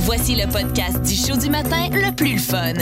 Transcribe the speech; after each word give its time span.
Voici 0.00 0.34
le 0.34 0.46
podcast 0.50 1.02
du 1.02 1.14
show 1.14 1.36
du 1.36 1.50
matin 1.50 1.88
le 1.92 2.14
plus 2.14 2.38
fun. 2.38 2.74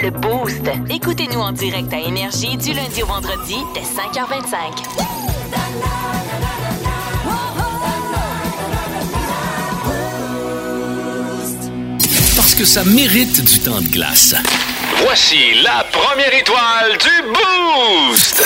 Le 0.00 0.10
Boost. 0.10 0.62
Écoutez-nous 0.90 1.40
en 1.40 1.52
direct 1.52 1.92
à 1.92 1.98
Énergie 2.00 2.56
du 2.56 2.72
lundi 2.72 3.02
au 3.02 3.06
vendredi 3.06 3.56
dès 3.74 3.80
5h25. 3.80 4.54
Parce 12.36 12.54
que 12.54 12.64
ça 12.64 12.84
mérite 12.84 13.44
du 13.44 13.58
temps 13.60 13.80
de 13.80 13.88
glace. 13.88 14.34
Voici 15.04 15.54
la 15.62 15.84
première 15.90 16.34
étoile 16.34 16.98
du 16.98 17.28
Boost! 17.28 18.44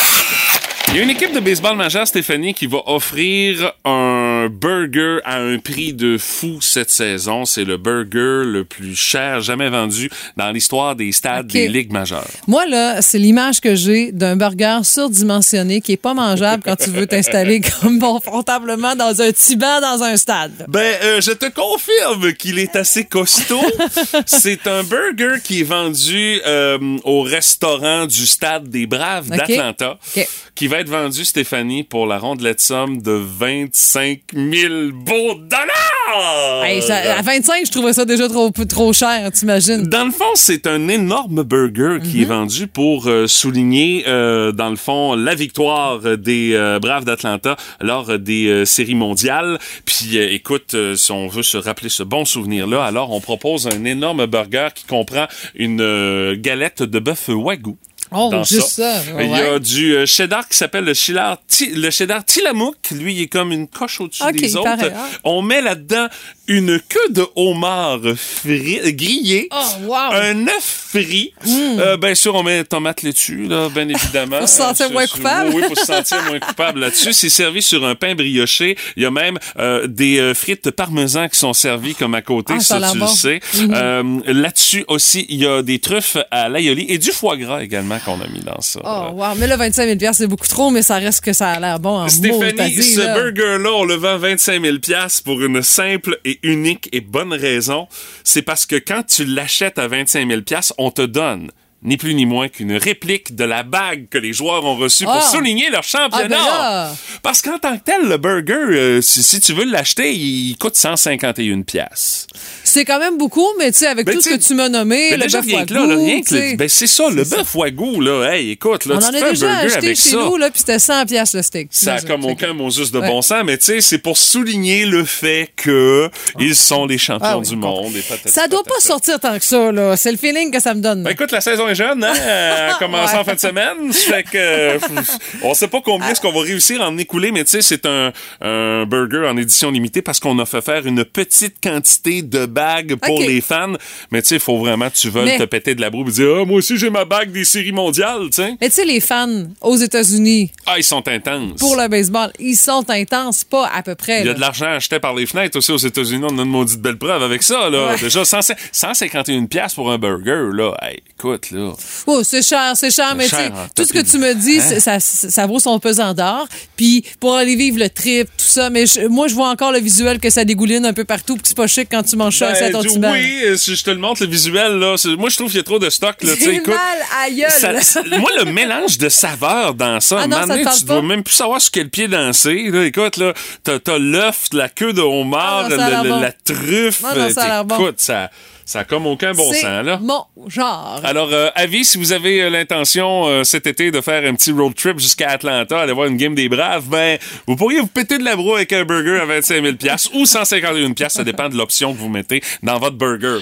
Il 0.91 0.97
y 0.97 1.01
a 1.01 1.03
une 1.03 1.11
équipe 1.11 1.33
de 1.34 1.41
baseball 1.41 1.77
majeure, 1.77 2.06
Stéphanie, 2.06 2.55
qui 2.55 2.67
va 2.67 2.78
offrir 2.87 3.73
un 3.84 4.28
burger 4.47 5.19
à 5.24 5.38
un 5.41 5.59
prix 5.59 5.92
de 5.92 6.16
fou 6.16 6.60
cette 6.60 6.91
saison. 6.91 7.45
C'est 7.45 7.65
le 7.65 7.77
burger 7.77 8.45
le 8.45 8.62
plus 8.64 8.95
cher 8.95 9.41
jamais 9.41 9.69
vendu 9.69 10.09
dans 10.37 10.52
l'histoire 10.52 10.95
des 10.95 11.11
stades 11.11 11.48
des 11.48 11.67
ligues 11.67 11.91
majeures. 11.92 12.28
Moi, 12.47 12.64
là, 12.67 13.03
c'est 13.03 13.19
l'image 13.19 13.61
que 13.61 13.75
j'ai 13.75 14.12
d'un 14.12 14.36
burger 14.36 14.80
surdimensionné 14.84 15.80
qui 15.80 15.92
est 15.92 15.97
pas 15.97 16.14
mangeable 16.14 16.62
quand 16.64 16.77
tu 16.77 16.91
veux 16.91 17.06
t'installer 17.06 17.61
comme 17.80 17.98
confortablement 17.98 18.95
dans 18.95 19.20
un 19.20 19.33
petit 19.33 19.56
banc 19.56 19.80
dans 19.80 20.03
un 20.05 20.17
stade. 20.17 20.67
Ben, 20.69 20.95
euh, 21.02 21.20
je 21.20 21.33
te 21.33 21.47
confirme 21.47 22.33
qu'il 22.34 22.58
est 22.61 22.77
assez 22.77 23.05
costaud. 23.05 23.61
C'est 24.27 24.67
un 24.67 24.83
burger 24.84 25.41
qui 25.42 25.61
est 25.61 25.64
vendu 25.64 26.41
euh, 26.47 26.78
au 27.05 27.23
restaurant 27.23 28.06
du 28.06 28.27
stade 28.27 28.69
des 28.69 28.86
Braves 28.86 29.28
d'Atlanta, 29.28 29.98
Ok. 30.17 30.28
qui 30.55 30.67
va 30.67 30.80
être 30.80 30.89
vendu, 30.91 31.25
Stéphanie, 31.25 31.83
pour 31.83 32.06
la 32.06 32.19
rondelette 32.19 32.61
somme 32.61 33.00
de 33.00 33.12
25 33.12 34.28
000 34.34 34.93
beaux 34.93 35.34
dollars! 35.34 36.65
Hey, 36.65 36.81
ça- 36.83 37.17
à 37.19 37.23
25, 37.23 37.67
je 37.67 37.71
trouvais 37.71 37.93
ça 37.93 38.05
déjà 38.05 38.29
trop, 38.29 38.51
trop 38.51 38.93
cher, 38.93 39.31
t'imagines? 39.33 39.83
Dans 39.85 40.05
le 40.05 40.11
fond, 40.11 40.33
c'est 40.35 40.67
un 40.67 40.89
énorme 40.89 41.43
burger 41.43 41.98
qui 42.03 42.19
est 42.23 42.25
Mhm. 42.25 42.29
vendu 42.29 42.67
pour 42.67 43.07
euh, 43.09 43.27
souligner, 43.27 44.05
euh, 44.07 44.53
dans 44.53 44.70
le 44.70 44.77
fond, 44.77 45.15
la 45.15 45.35
victoire 45.35 46.01
des 46.17 46.53
euh, 46.55 46.79
Braves 46.79 47.05
d'Atlanta 47.05 47.57
lors 47.81 48.19
des 48.19 48.47
euh, 48.48 48.65
séries 48.65 48.95
mondiales. 48.95 49.59
Puis, 49.85 50.17
euh, 50.19 50.29
écoute, 50.33 50.75
euh, 50.75 50.95
si 50.97 51.13
on 51.13 51.29
veut 51.29 51.42
se 51.42 51.57
rappeler 51.59 51.89
ce 51.89 52.03
bon 52.03 52.25
souvenir-là, 52.25 52.85
alors 52.85 53.11
on 53.13 53.20
propose 53.20 53.67
un 53.67 53.85
énorme 53.85 54.27
burger 54.27 54.69
qui 54.75 54.85
comprend 54.87 55.27
une 55.55 55.81
euh, 55.81 56.37
galette 56.39 56.83
de 56.83 56.98
bœuf 56.98 57.29
wagyu. 57.29 57.75
Oh, 58.12 58.28
dans 58.31 58.45
juste 58.45 58.70
ça. 58.70 59.03
Il 59.20 59.31
y 59.31 59.34
a 59.34 59.59
du 59.59 59.95
euh, 59.95 60.06
cheddar 60.06 60.48
qui 60.48 60.56
s'appelle 60.56 60.84
le 60.84 60.95
cheddar, 60.95 61.39
le 61.61 61.91
cheddar 61.91 62.25
Tillamook. 62.25 62.77
Lui, 62.92 63.14
il 63.14 63.23
est 63.23 63.27
comme 63.27 63.53
une 63.53 63.69
coche 63.69 64.01
au-dessus 64.01 64.33
des 64.33 64.56
autres. 64.56 64.64
pareil, 64.64 64.92
hein. 64.95 65.09
On 65.25 65.42
met 65.42 65.61
là-dedans 65.61 66.09
une 66.49 66.81
queue 66.81 67.11
de 67.11 67.25
homard 67.37 68.01
grillée, 68.45 69.49
Oh, 69.53 69.85
wow! 69.87 70.13
un 70.13 70.47
œuf 70.49 70.87
frit. 70.91 71.33
Euh, 71.47 71.97
bien 71.97 72.15
sûr, 72.15 72.35
on 72.35 72.43
met 72.43 72.65
tomate 72.65 73.03
là-dessus, 73.03 73.45
là, 73.47 73.69
bien 73.69 73.89
évidemment. 73.89 74.39
Pour 74.41 74.49
se 74.49 74.57
sentir 74.57 74.87
Euh, 74.87 74.93
moins 74.93 75.07
coupable. 75.07 75.51
Oui, 75.55 75.63
pour 75.67 75.79
se 75.79 75.85
sentir 75.85 76.23
moins 76.25 76.39
coupable 76.41 76.81
là-dessus. 76.81 77.13
C'est 77.13 77.29
servi 77.29 77.61
sur 77.63 77.85
un 77.87 77.95
pain 77.95 78.14
brioché. 78.14 78.77
Il 78.97 79.03
y 79.03 79.07
a 79.07 79.11
même 79.11 79.39
euh, 79.58 79.87
des 79.87 80.19
euh, 80.19 80.35
frites 80.35 80.70
parmesan 80.70 81.29
qui 81.29 81.39
sont 81.39 81.53
servies 81.53 81.95
comme 81.95 82.14
à 82.14 82.23
côté, 82.23 82.55
Ah, 82.57 82.61
ça 82.61 82.77
a 82.77 82.81
ça, 82.81 82.92
tu 82.92 82.98
bon. 82.98 83.07
le 83.07 83.11
sais. 83.11 83.41
Euh, 83.58 84.03
là-dessus 84.27 84.85
aussi, 84.89 85.27
il 85.29 85.42
y 85.42 85.47
a 85.47 85.63
des 85.63 85.79
truffes 85.79 86.17
à 86.31 86.48
l'aioli 86.48 86.87
et 86.89 86.98
du 86.98 87.11
foie 87.11 87.37
gras 87.37 87.63
également 87.63 87.98
qu'on 87.98 88.20
a 88.20 88.27
mis 88.29 88.41
dans 88.41 88.61
ça. 88.61 88.81
Oh, 88.85 89.13
wow. 89.14 89.35
Mais 89.37 89.47
là, 89.47 89.57
25 89.57 89.98
000 89.98 90.13
c'est 90.14 90.27
beaucoup 90.27 90.48
trop, 90.48 90.70
mais 90.70 90.83
ça 90.83 90.97
reste 90.97 91.23
que 91.23 91.33
ça 91.33 91.51
a 91.51 91.61
l'air 91.61 91.79
bon 91.81 91.98
en 92.01 92.08
Stéphanie, 92.08 92.83
ce 92.83 93.01
là. 93.01 93.14
burger-là, 93.14 93.70
on 93.73 93.85
le 93.85 93.95
vend 93.95 94.17
25 94.19 94.63
000 94.63 94.77
pour 95.25 95.42
une 95.42 95.63
simple 95.63 96.19
et 96.25 96.38
unique 96.43 96.89
et 96.93 97.01
bonne 97.01 97.33
raison. 97.33 97.89
C'est 98.25 98.43
parce 98.43 98.67
que 98.67 98.77
quand 98.77 99.05
tu 99.07 99.25
l'achètes 99.25 99.79
à 99.79 99.89
25 99.89 100.29
000 100.29 100.41
on 100.79 100.91
te 100.91 101.03
donne 101.03 101.51
ni 101.81 101.97
plus 101.97 102.15
ni 102.15 102.27
moins 102.27 102.49
qu'une 102.49 102.73
réplique 102.77 103.37
de 103.37 103.45
la 103.45 103.63
bague 103.63 104.09
que 104.09 104.19
les 104.19 104.33
joueurs 104.33 104.65
ont 104.65 104.75
reçue 104.77 105.05
pour 105.05 105.13
Ah! 105.15 105.21
souligner 105.21 105.71
leur 105.71 105.85
championnat. 105.85 106.37
Ah, 106.41 106.91
ben! 106.91 106.97
Parce 107.23 107.41
qu'en 107.41 107.59
tant 107.61 107.79
que 107.79 107.85
tel, 107.85 108.09
le 108.09 108.17
burger, 108.17 108.53
euh, 108.77 109.01
si, 109.01 109.23
si 109.23 109.39
tu 109.39 109.53
veux 109.53 109.65
l'acheter, 109.65 110.13
il 110.13 110.57
coûte 110.59 110.75
151 110.75 111.63
pièces. 111.63 112.27
C'est 112.68 112.84
quand 112.84 112.98
même 112.98 113.17
beaucoup, 113.17 113.46
mais 113.58 113.73
tu 113.73 113.79
sais, 113.79 113.86
avec 113.86 114.06
Ben, 114.06 114.14
tout 114.14 114.20
ce 114.20 114.29
que 114.30 114.36
tu 114.36 114.55
m'as 114.55 114.68
nommé, 114.68 115.11
Ben 115.11 115.20
le 115.20 115.27
bœuf 115.27 115.45
rien 115.46 115.64
que 115.64 115.74
là, 115.74 115.80
là, 115.86 115.96
wagyu, 115.96 116.05
rien 116.06 116.20
que 116.20 116.56
ben 116.56 116.68
c'est 116.68 116.86
ça, 116.86 117.08
le 117.08 117.24
bœuf 117.24 117.55
wagyu, 117.55 118.01
là, 118.02 118.30
hey, 118.34 118.51
écoute, 118.52 118.84
là, 118.86 118.96
On 118.96 118.98
tu 118.98 119.06
en 119.06 119.11
te 119.11 119.17
a 119.24 119.30
déjà 119.30 119.56
acheté 119.58 119.95
chez 119.95 120.11
ça. 120.11 120.17
nous, 120.17 120.36
là, 120.36 120.51
puis 120.51 120.58
c'était 120.61 120.78
100 120.78 121.07
pièces 121.07 121.34
le 121.34 121.42
steak. 121.42 121.68
Ça 121.70 121.95
a 121.95 122.01
comme 122.02 122.24
aucun 122.27 122.55
juste 122.70 122.92
de 122.92 122.98
Ouais. 122.98 123.08
bon 123.08 123.23
sens, 123.23 123.42
mais 123.45 123.57
tu 123.57 123.64
sais, 123.64 123.80
c'est 123.80 123.98
pour 123.98 124.18
souligner 124.18 124.84
le 124.84 125.05
fait 125.05 125.51
que 125.57 126.11
ils 126.39 126.55
sont 126.55 126.84
les 126.86 126.98
champions 126.98 127.27
Ah 127.30 127.39
oui, 127.39 127.48
du 127.48 127.57
monde. 127.57 127.92
Et 127.96 128.28
Ça 128.28 128.49
doit 128.49 128.64
pas 128.64 128.81
sortir 128.81 129.19
tant 129.20 129.38
que 129.38 129.44
ça, 129.44 129.73
là. 129.73 129.96
C'est 129.96 130.11
le 130.12 130.19
feeling 130.19 130.50
que 130.50 130.61
ça 130.61 130.75
me 130.75 130.81
donne. 130.81 131.02
Ben 131.05 131.11
écoute, 131.11 131.31
la 131.32 131.40
saison 131.40 131.69
est 131.69 131.75
jeune, 131.75 132.02
hein? 132.05 132.12
Elle 132.81 132.88
Ouais. 132.88 133.19
en 133.19 133.25
fin 133.25 133.34
de 133.34 133.40
semaine. 133.40 133.93
Fait 133.93 134.23
que, 134.25 134.78
on 135.43 135.55
sait 135.55 135.69
pas 135.69 135.81
combien 135.81 136.08
est-ce 136.11 136.20
qu'on 136.20 136.32
va 136.32 136.40
réussir 136.43 136.82
à 136.82 136.88
en 136.88 136.99
écouler, 136.99 137.31
mais 137.32 137.44
tu 137.44 137.50
sais, 137.50 137.62
c'est 137.62 137.87
un, 137.87 138.12
un 138.40 138.84
burger 138.87 139.26
en 139.28 139.37
édition 139.37 139.70
limitée 139.70 140.02
parce 140.02 140.20
qu'on 140.20 140.38
a 140.38 140.46
fait 140.46 140.61
faire 140.62 140.87
une 140.87 141.05
petite 141.05 141.56
quantité 141.62 142.23
de 142.23 142.46
bagues 142.58 142.94
pour 142.96 143.20
les 143.20 143.41
fans. 143.41 143.73
Mais 144.11 144.23
tu 144.23 144.29
sais, 144.29 144.35
il 144.37 144.41
faut 144.41 144.58
vraiment 144.58 144.88
que 144.91 144.96
tu 144.96 145.11
veuilles 145.11 145.25
Mais- 145.26 145.38
te 145.38 145.44
péter 145.44 145.75
de 145.75 145.81
la 145.81 145.91
broue 145.91 146.08
et 146.08 146.12
dire, 146.12 146.29
ah, 146.41 146.44
moi 146.44 146.58
aussi 146.58 146.76
j'ai 146.76 146.91
ma 146.91 147.05
bague 147.05 147.31
des 147.32 147.44
séries 147.44 147.73
mondiales, 147.73 148.26
tu 148.31 148.43
sais. 148.43 148.55
Mais 148.61 148.69
tu 148.69 148.75
sais, 148.76 148.85
les 148.85 149.00
fans 149.00 149.44
aux 149.61 149.76
États-Unis 149.76 150.50
Ah, 150.67 150.75
ils 150.79 150.85
sont 150.85 151.06
intenses. 151.08 151.58
pour 151.58 151.76
le 151.76 151.88
baseball, 151.88 152.32
ils 152.38 152.56
sont 152.56 152.85
intenses, 152.91 153.44
pas 153.44 153.69
à 153.75 153.82
peu 153.82 153.94
près. 153.94 154.20
Il 154.20 154.26
y 154.26 154.29
a 154.29 154.32
là. 154.32 154.35
de 154.35 154.41
l'argent 154.41 154.67
acheté 154.67 154.99
par 155.00 155.14
les 155.14 155.26
fenêtres 155.26 155.58
aussi 155.58 155.73
aux 155.73 155.76
États-Unis. 155.79 156.25
On 156.31 156.38
a 156.38 156.43
une 156.43 156.49
maudite 156.50 156.81
belle 156.81 156.96
preuve 156.99 157.23
avec 157.23 157.43
ça, 157.43 157.69
là. 157.70 157.88
Ouais. 157.93 157.99
Déjà, 158.00 158.25
100 158.25 158.41
151 158.73 159.46
pièces 159.46 159.75
pour 159.75 159.90
un 159.90 159.99
burger, 159.99 160.49
là. 160.52 160.75
Hey, 160.82 160.99
écoute, 161.17 161.50
là. 161.50 161.73
Oh, 162.06 162.23
c'est 162.23 162.43
cher, 162.43 162.73
c'est 162.75 162.90
cher, 162.90 163.14
mais 163.17 163.25
tu 163.25 163.31
sais, 163.31 163.49
en 163.49 163.67
tout 163.75 163.85
ce 163.85 163.93
que 163.93 163.99
tu 164.02 164.19
me 164.19 164.35
dis, 164.35 164.58
Hein? 164.61 164.81
ça, 164.81 165.00
ça 165.00 165.46
vaut 165.46 165.58
son 165.58 165.79
pesant 165.79 166.14
d'or. 166.14 166.46
Puis 166.76 167.05
pour 167.20 167.35
aller 167.35 167.56
vivre 167.56 167.79
le 167.79 167.88
trip, 167.88 168.26
tout 168.37 168.44
ça, 168.44 168.70
mais 168.70 168.87
je- 168.87 169.06
moi, 169.08 169.29
je 169.29 169.35
vois 169.35 169.49
encore 169.50 169.73
le 169.73 169.81
visuel 169.81 170.19
que 170.20 170.31
ça 170.31 170.44
dégouline 170.44 170.87
un 170.87 170.93
peu 170.93 171.05
partout, 171.05 171.35
puis 171.35 171.43
c'est 171.46 171.56
pas 171.56 171.67
chic 171.67 171.88
quand 171.90 172.02
tu 172.02 172.17
manges 172.17 172.38
ça 172.38 172.48
à 172.56 172.61
Ben, 172.61 172.73
ton 172.73 172.81
du- 172.82 172.88
oui, 172.88 173.59
si 173.59 173.76
je 173.76 173.85
te 173.85 173.91
le 173.91 173.99
montre, 173.99 174.23
le 174.23 174.29
visuel, 174.29 174.73
là. 174.79 174.94
Moi, 175.17 175.29
je 175.31 175.37
trouve 175.37 175.49
qu'il 175.49 175.56
y 175.59 175.61
a 175.61 175.64
trop 175.64 175.79
de 175.79 175.88
stock, 175.91 176.17
là. 176.23 176.32
C'est 176.38 176.55
écoute. 176.56 176.69
mal 176.75 176.99
à 177.25 177.31
gueule. 177.31 177.50
Ça- 177.50 177.81
ça- 177.81 178.03
moi, 178.19 178.31
le 178.38 178.44
mélange 178.53 178.99
de 178.99 179.09
saveurs 179.09 179.75
dans 179.75 180.00
ça, 180.00 180.20
Ah 180.23 180.26
non, 180.26 180.37
ça 180.38 180.47
donné, 180.47 180.64
tu 180.79 180.85
dois 180.85 181.03
même 181.03 181.23
plus 181.23 181.35
savoir 181.35 181.61
sur 181.61 181.70
quel 181.73 181.88
pied 181.91 182.08
danser. 182.08 182.69
Là. 182.70 182.85
Écoute, 182.85 183.17
là, 183.17 183.32
t'as, 183.64 183.99
l'œuf, 183.99 184.47
la 184.53 184.69
queue 184.69 184.93
de 184.93 185.00
homard, 185.03 185.67
Ah 185.67 185.69
non, 185.69 185.76
le- 185.76 186.03
le- 186.05 186.08
bon. 186.11 186.20
la 186.20 186.32
truffe. 186.32 187.03
Non, 187.03 187.14
non, 187.17 187.31
ça 187.31 187.43
a 187.43 187.47
l'air 187.49 187.64
bon. 187.64 187.75
Écoute, 187.76 188.00
ça, 188.00 188.31
ça 188.69 188.81
a 188.81 188.84
comme 188.84 189.06
aucun 189.06 189.32
bon 189.32 189.50
sens, 189.50 189.64
là. 189.64 189.99
mon 189.99 190.26
genre. 190.46 191.00
Alors, 191.02 191.31
euh, 191.32 191.49
avis, 191.55 191.87
si 191.87 191.96
vous 191.96 192.12
avez 192.12 192.43
euh, 192.43 192.50
l'intention 192.50 193.26
euh, 193.26 193.43
cet 193.43 193.67
été 193.67 193.90
de 193.90 194.02
faire 194.02 194.23
un 194.31 194.34
petit 194.34 194.52
road 194.52 194.75
trip 194.75 194.99
jusqu'à 194.99 195.31
Atlanta, 195.31 195.81
aller 195.81 195.94
voir 195.94 196.06
une 196.06 196.19
game 196.19 196.34
des 196.34 196.50
Braves, 196.50 196.87
ben, 196.87 197.17
vous 197.46 197.56
pourriez 197.56 197.81
vous 197.81 197.87
péter 197.87 198.19
de 198.19 198.25
la 198.25 198.37
broue 198.37 198.56
avec 198.56 198.70
un 198.75 198.84
burger 198.84 199.20
à 199.23 199.25
25 199.25 199.62
000 199.62 199.96
ou 200.12 200.26
151 200.26 201.08
ça 201.08 201.25
dépend 201.25 201.49
de 201.49 201.56
l'option 201.56 201.94
que 201.94 201.99
vous 201.99 202.11
mettez 202.11 202.43
dans 202.62 202.78
votre 202.78 202.96
burger. 202.99 203.38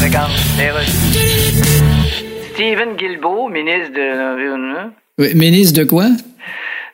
Regarde, 0.00 0.30
les 0.56 0.70
Stephen 2.54 2.94
Guilbeault, 2.96 3.48
ministre 3.48 3.92
de 3.92 4.18
l'Environnement. 4.18 4.90
Oui, 5.18 5.34
ministre 5.34 5.80
de 5.80 5.84
quoi? 5.84 6.06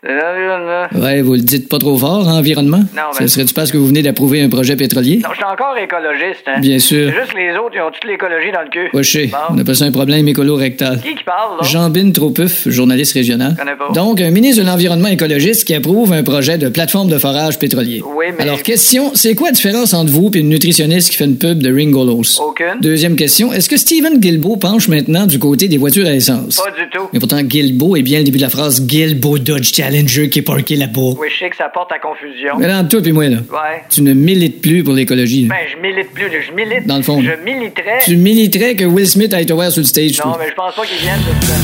L'Environnement. 0.06 0.84
Ouais, 1.06 1.22
vous 1.22 1.32
le 1.34 1.40
dites 1.40 1.68
pas 1.68 1.78
trop 1.78 1.96
fort, 1.96 2.28
environnement? 2.28 2.78
Non, 2.94 3.12
Ça 3.12 3.22
mais- 3.22 3.28
serait-tu 3.28 3.54
parce 3.54 3.72
que 3.72 3.78
vous 3.78 3.86
venez 3.86 4.02
d'approuver 4.02 4.42
un 4.42 4.48
projet 4.50 4.76
pétrolier? 4.76 5.20
Non, 5.22 5.30
je 5.30 5.36
suis 5.36 5.44
encore 5.44 5.74
écologiste, 5.82 6.42
hein. 6.46 6.60
Bien 6.60 6.78
sûr. 6.78 7.10
C'est 7.10 7.20
juste 7.20 7.32
que 7.32 7.38
les 7.38 7.56
autres, 7.56 7.72
ils 7.74 7.80
ont 7.80 7.90
toute 7.90 8.04
l'écologie 8.04 8.52
dans 8.52 8.60
le 8.62 8.68
cul. 8.68 8.90
Ouais, 8.92 9.02
je 9.02 9.10
sais. 9.10 9.30
On 9.50 9.56
appelle 9.58 9.76
ça 9.76 9.86
un 9.86 9.92
problème 9.92 10.28
écolo-rectal. 10.28 11.00
Qui 11.02 11.14
qui 11.14 11.24
parle, 11.24 11.58
là? 11.60 11.66
Jean-Bin 11.66 12.10
Tropuff, 12.10 12.68
journaliste 12.68 13.14
régional. 13.14 13.54
Pas. 13.56 13.92
Donc, 13.94 14.20
un 14.20 14.30
ministre 14.30 14.62
de 14.62 14.66
l'Environnement 14.66 15.08
écologiste 15.08 15.64
qui 15.64 15.74
approuve 15.74 16.12
un 16.12 16.22
projet 16.22 16.58
de 16.58 16.68
plateforme 16.68 17.08
de 17.08 17.16
forage 17.18 17.58
pétrolier. 17.58 18.02
Oui, 18.14 18.26
mais- 18.36 18.42
Alors, 18.44 18.62
question, 18.62 19.10
c'est 19.14 19.34
quoi 19.34 19.48
la 19.48 19.52
différence 19.52 19.94
entre 19.94 20.12
vous 20.12 20.30
et 20.34 20.38
une 20.40 20.50
nutritionniste 20.50 21.10
qui 21.10 21.16
fait 21.16 21.24
une 21.24 21.38
pub 21.38 21.62
de 21.62 21.72
Ringolos? 21.74 22.40
Aucune. 22.46 22.78
Deuxième 22.82 23.16
question, 23.16 23.52
est-ce 23.54 23.68
que 23.70 23.76
Stephen 23.78 24.18
Guilbeault 24.18 24.56
penche 24.56 24.88
maintenant 24.88 25.26
du 25.26 25.38
côté 25.38 25.66
des 25.68 25.78
voitures 25.78 26.06
à 26.06 26.12
essence? 26.12 26.56
Pas 26.62 26.70
du 26.70 26.88
tout. 26.90 27.08
Mais 27.14 27.18
pourtant, 27.18 27.40
Guilbeault 27.42 27.96
est 27.96 28.02
bien 28.02 28.18
le 28.18 28.24
début 28.24 28.36
de 28.38 28.42
la 28.42 28.50
phrase 28.50 28.84
Guilbeault 28.86 29.38
Dodge 29.38 29.72
Challenge. 29.74 29.93
Challenger 29.94 30.28
qui 30.28 30.40
est 30.40 30.42
parké 30.42 30.74
là-bas. 30.76 31.14
Oui, 31.18 31.28
je 31.32 31.38
sais 31.38 31.50
que 31.50 31.56
ça 31.56 31.68
porte 31.72 31.92
à 31.92 31.98
confusion. 31.98 32.56
Mais 32.58 32.72
entre 32.72 32.88
toi 32.98 33.00
et 33.04 33.12
moi, 33.12 33.28
là. 33.28 33.36
Ouais. 33.50 33.82
Tu 33.88 34.02
ne 34.02 34.12
milites 34.12 34.60
plus 34.60 34.82
pour 34.82 34.92
l'écologie. 34.94 35.46
là. 35.46 35.54
Ben, 35.54 35.66
je 35.72 35.80
milite 35.80 36.10
plus, 36.12 36.28
là. 36.28 36.38
Je 36.46 36.52
milite. 36.52 36.86
Dans 36.86 36.96
le 36.96 37.02
fond. 37.02 37.20
Je 37.22 37.30
militerais. 37.44 38.00
Tu 38.04 38.16
militerais 38.16 38.74
que 38.74 38.84
Will 38.84 39.06
Smith 39.06 39.32
aille 39.32 39.46
te 39.46 39.52
voir 39.52 39.70
sur 39.70 39.82
le 39.82 39.86
stage. 39.86 40.18
Non, 40.18 40.32
toi. 40.32 40.36
mais 40.40 40.48
je 40.48 40.54
pense 40.54 40.74
pas 40.74 40.84
qu'ils 40.84 40.98
viennent 40.98 41.20
de 41.20 41.44
ça. 41.44 41.54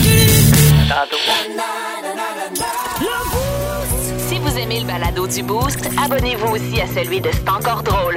Tantôt. 0.89 1.17
Si 4.29 4.39
vous 4.39 4.59
aimez 4.59 4.81
le 4.81 4.87
balado 4.87 5.27
du 5.27 5.43
Boost, 5.43 5.89
abonnez-vous 6.03 6.55
aussi 6.55 6.81
à 6.81 6.87
celui 6.87 7.21
de 7.21 7.29
C'est 7.33 7.49
encore 7.49 7.83
drôle. 7.83 8.17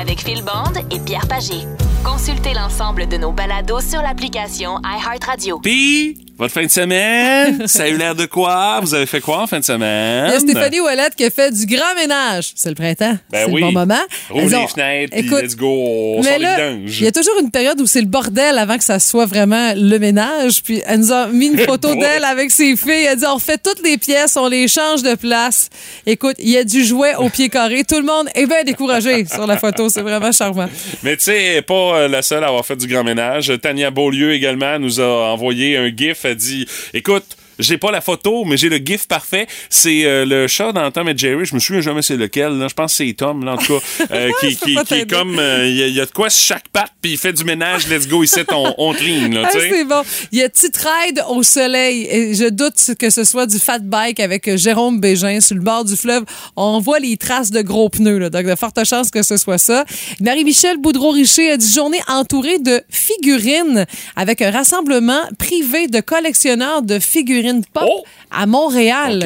Avec 0.00 0.20
Phil 0.20 0.42
Bond 0.42 0.80
et 0.94 1.00
Pierre 1.04 1.26
Pagé. 1.28 1.66
Consultez 2.04 2.52
l'ensemble 2.54 3.08
de 3.08 3.16
nos 3.16 3.32
balados 3.32 3.80
sur 3.80 4.02
l'application 4.02 4.76
iHeartRadio. 4.84 5.58
Puis, 5.60 6.18
votre 6.36 6.52
fin 6.52 6.64
de 6.64 6.70
semaine, 6.70 7.62
ça 7.68 7.84
a 7.84 7.88
eu 7.88 7.96
l'air 7.96 8.14
de 8.14 8.26
quoi? 8.26 8.80
Vous 8.80 8.94
avez 8.94 9.06
fait 9.06 9.20
quoi 9.20 9.42
en 9.42 9.46
fin 9.46 9.60
de 9.60 9.64
semaine? 9.64 10.26
Il 10.28 10.32
y 10.32 10.36
a 10.36 10.40
Stéphanie 10.40 10.80
Ouellette 10.80 11.14
qui 11.14 11.24
a 11.24 11.30
fait 11.30 11.52
du 11.52 11.64
grand 11.66 11.94
ménage. 11.94 12.52
C'est 12.56 12.68
le 12.70 12.74
printemps. 12.74 13.16
Ben 13.30 13.44
c'est 13.46 13.52
oui. 13.52 13.60
le 13.60 13.66
bon 13.68 13.72
moment. 13.72 14.00
Roule 14.30 14.42
les 14.42 14.66
fenêtres, 14.66 15.16
puis 15.16 15.26
Écoute, 15.26 15.42
let's 15.42 15.56
go, 15.56 15.68
on 15.68 16.22
mais 16.22 16.28
sort 16.30 16.38
les 16.38 16.44
là, 16.44 16.70
vidanges. 16.70 16.98
Il 16.98 17.04
y 17.04 17.06
a 17.06 17.12
toujours 17.12 17.38
une 17.40 17.50
période 17.50 17.80
où 17.80 17.86
c'est 17.86 18.00
le 18.00 18.08
bordel 18.08 18.58
avant 18.58 18.76
que 18.76 18.84
ça 18.84 18.98
soit 18.98 19.26
vraiment 19.26 19.74
le 19.76 19.98
ménage. 19.98 20.62
Puis 20.62 20.82
elle 20.86 21.00
nous 21.00 21.12
a 21.12 21.28
mis 21.28 21.46
une 21.46 21.58
photo 21.66 21.94
d'elle 21.94 22.24
avec 22.24 22.50
ses 22.50 22.76
filles. 22.76 23.06
Elle 23.08 23.18
dit 23.18 23.26
on 23.26 23.34
refait 23.34 23.58
toutes 23.58 23.82
les 23.84 23.96
pièces, 23.96 24.36
on 24.36 24.48
les 24.48 24.66
change 24.66 25.02
de 25.02 25.14
place. 25.14 25.70
Écoute, 26.04 26.36
il 26.40 26.50
y 26.50 26.56
a 26.56 26.64
du 26.64 26.84
jouet 26.84 27.14
au 27.14 27.28
pied 27.28 27.48
carré. 27.48 27.84
Tout 27.84 27.98
le 27.98 28.06
monde 28.06 28.28
est 28.34 28.46
bien 28.46 28.64
découragé 28.64 29.24
sur 29.26 29.46
la 29.46 29.56
photo. 29.56 29.88
C'est 29.88 30.02
vraiment 30.02 30.32
charmant. 30.32 30.68
Mais 31.04 31.16
tu 31.16 31.24
sais, 31.24 31.62
pas 31.62 31.74
euh, 31.74 32.08
la 32.08 32.22
seule 32.22 32.42
à 32.42 32.48
avoir 32.48 32.66
fait 32.66 32.76
du 32.76 32.88
grand 32.88 33.04
ménage. 33.04 33.52
Tania 33.62 33.90
Beaulieu 33.92 34.32
également 34.32 34.80
nous 34.80 35.00
a 35.00 35.30
envoyé 35.32 35.76
un 35.76 35.88
gif. 35.94 36.23
Elle 36.24 36.36
dit, 36.36 36.66
écoute, 36.92 37.36
j'ai 37.58 37.78
pas 37.78 37.90
la 37.90 38.00
photo, 38.00 38.44
mais 38.44 38.56
j'ai 38.56 38.68
le 38.68 38.76
gif 38.78 39.06
parfait. 39.08 39.46
C'est 39.70 40.04
euh, 40.04 40.24
le 40.24 40.46
chat 40.46 40.72
dans 40.72 40.90
Tom 40.90 41.08
et 41.08 41.16
Jerry. 41.16 41.44
Je 41.44 41.54
me 41.54 41.60
souviens 41.60 41.80
jamais 41.82 42.02
c'est 42.02 42.16
lequel. 42.16 42.58
Là. 42.58 42.68
Je 42.68 42.74
pense 42.74 42.92
que 42.96 43.04
c'est 43.06 43.12
Tom, 43.14 43.44
là, 43.44 43.54
en 43.54 43.56
tout 43.56 43.78
cas, 43.78 44.04
euh, 44.12 44.30
qui, 44.40 44.56
qui, 44.56 44.76
qui 44.86 44.94
est 44.94 45.10
comme... 45.10 45.38
euh, 45.38 45.66
Il 45.68 45.76
y, 45.76 45.82
a- 45.82 45.86
il 45.86 45.94
y 45.94 46.00
a 46.00 46.06
de 46.06 46.10
quoi 46.10 46.30
sur 46.30 46.44
chaque 46.56 46.68
patte, 46.68 46.92
puis 47.00 47.12
il 47.12 47.18
fait 47.18 47.32
du 47.32 47.44
ménage. 47.44 47.86
Let's 47.88 48.06
go, 48.08 48.22
ici, 48.22 48.40
on, 48.52 48.74
on 48.78 48.92
clean, 48.94 49.30
Ah, 49.44 49.48
c'est 49.52 49.84
bon. 49.84 50.02
Il 50.32 50.38
y 50.38 50.42
a 50.42 50.48
Petite 50.48 50.76
Ride 50.76 51.22
au 51.28 51.42
soleil. 51.42 52.06
Et 52.10 52.34
je 52.34 52.48
doute 52.48 52.74
que 52.98 53.10
ce 53.10 53.24
soit 53.24 53.46
du 53.46 53.58
fat 53.58 53.78
bike 53.80 54.20
avec 54.20 54.56
Jérôme 54.56 55.00
Bégin 55.00 55.40
sur 55.40 55.56
le 55.56 55.62
bord 55.62 55.84
du 55.84 55.96
fleuve. 55.96 56.24
On 56.56 56.80
voit 56.80 56.98
les 56.98 57.16
traces 57.16 57.50
de 57.50 57.62
gros 57.62 57.88
pneus. 57.88 58.18
Là. 58.18 58.30
Donc, 58.30 58.46
de 58.46 58.54
fortes 58.54 58.82
chances 58.84 59.10
que 59.10 59.22
ce 59.22 59.36
soit 59.36 59.58
ça. 59.58 59.84
Marie-Michel 60.20 60.76
Boudreau-Richer 60.78 61.50
a 61.52 61.56
dit 61.56 61.72
journée 61.72 62.00
entourée 62.08 62.58
de 62.58 62.82
figurines 62.90 63.86
avec 64.16 64.42
un 64.42 64.50
rassemblement 64.50 65.20
privé 65.38 65.86
de 65.88 66.00
collectionneurs 66.00 66.82
de 66.82 66.98
figurines 66.98 67.43
pop 67.72 67.84
Oh! 67.86 68.04
à 68.30 68.46
Montréal. 68.46 69.22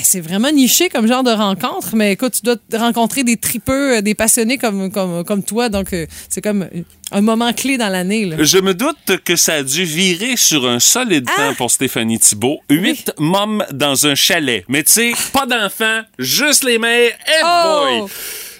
C'est 0.00 0.20
vraiment 0.20 0.50
niché 0.52 0.88
comme 0.90 1.08
genre 1.08 1.24
de 1.24 1.30
rencontre, 1.32 1.96
mais 1.96 2.12
écoute, 2.12 2.34
tu 2.34 2.42
dois 2.42 2.56
rencontrer 2.78 3.24
des 3.24 3.36
tripeux, 3.36 3.96
euh, 3.96 4.00
des 4.00 4.14
passionnés 4.14 4.56
comme, 4.56 4.92
comme, 4.92 5.24
comme 5.24 5.42
toi. 5.42 5.68
Donc, 5.70 5.92
euh, 5.92 6.06
c'est 6.28 6.40
comme 6.40 6.62
euh, 6.62 6.82
un 7.10 7.20
moment 7.20 7.52
clé 7.52 7.78
dans 7.78 7.88
l'année. 7.88 8.30
Je 8.38 8.58
me 8.58 8.74
doute 8.74 9.16
que 9.24 9.34
ça 9.34 9.54
a 9.54 9.62
dû 9.64 9.82
virer 9.84 10.36
sur 10.36 10.68
un 10.68 10.78
solide 10.78 11.26
Ah! 11.36 11.48
temps 11.48 11.54
pour 11.54 11.70
Stéphanie 11.72 12.20
Thibault. 12.20 12.60
Huit 12.70 13.12
mômes 13.18 13.64
dans 13.72 14.06
un 14.06 14.14
chalet. 14.14 14.64
Mais 14.68 14.84
tu 14.84 14.92
sais, 14.92 15.12
pas 15.32 15.46
d'enfants, 15.46 16.02
juste 16.18 16.62
les 16.62 16.78
mères. 16.78 17.10
Eh 17.26 17.42
Oh! 17.44 18.02
boy! 18.02 18.10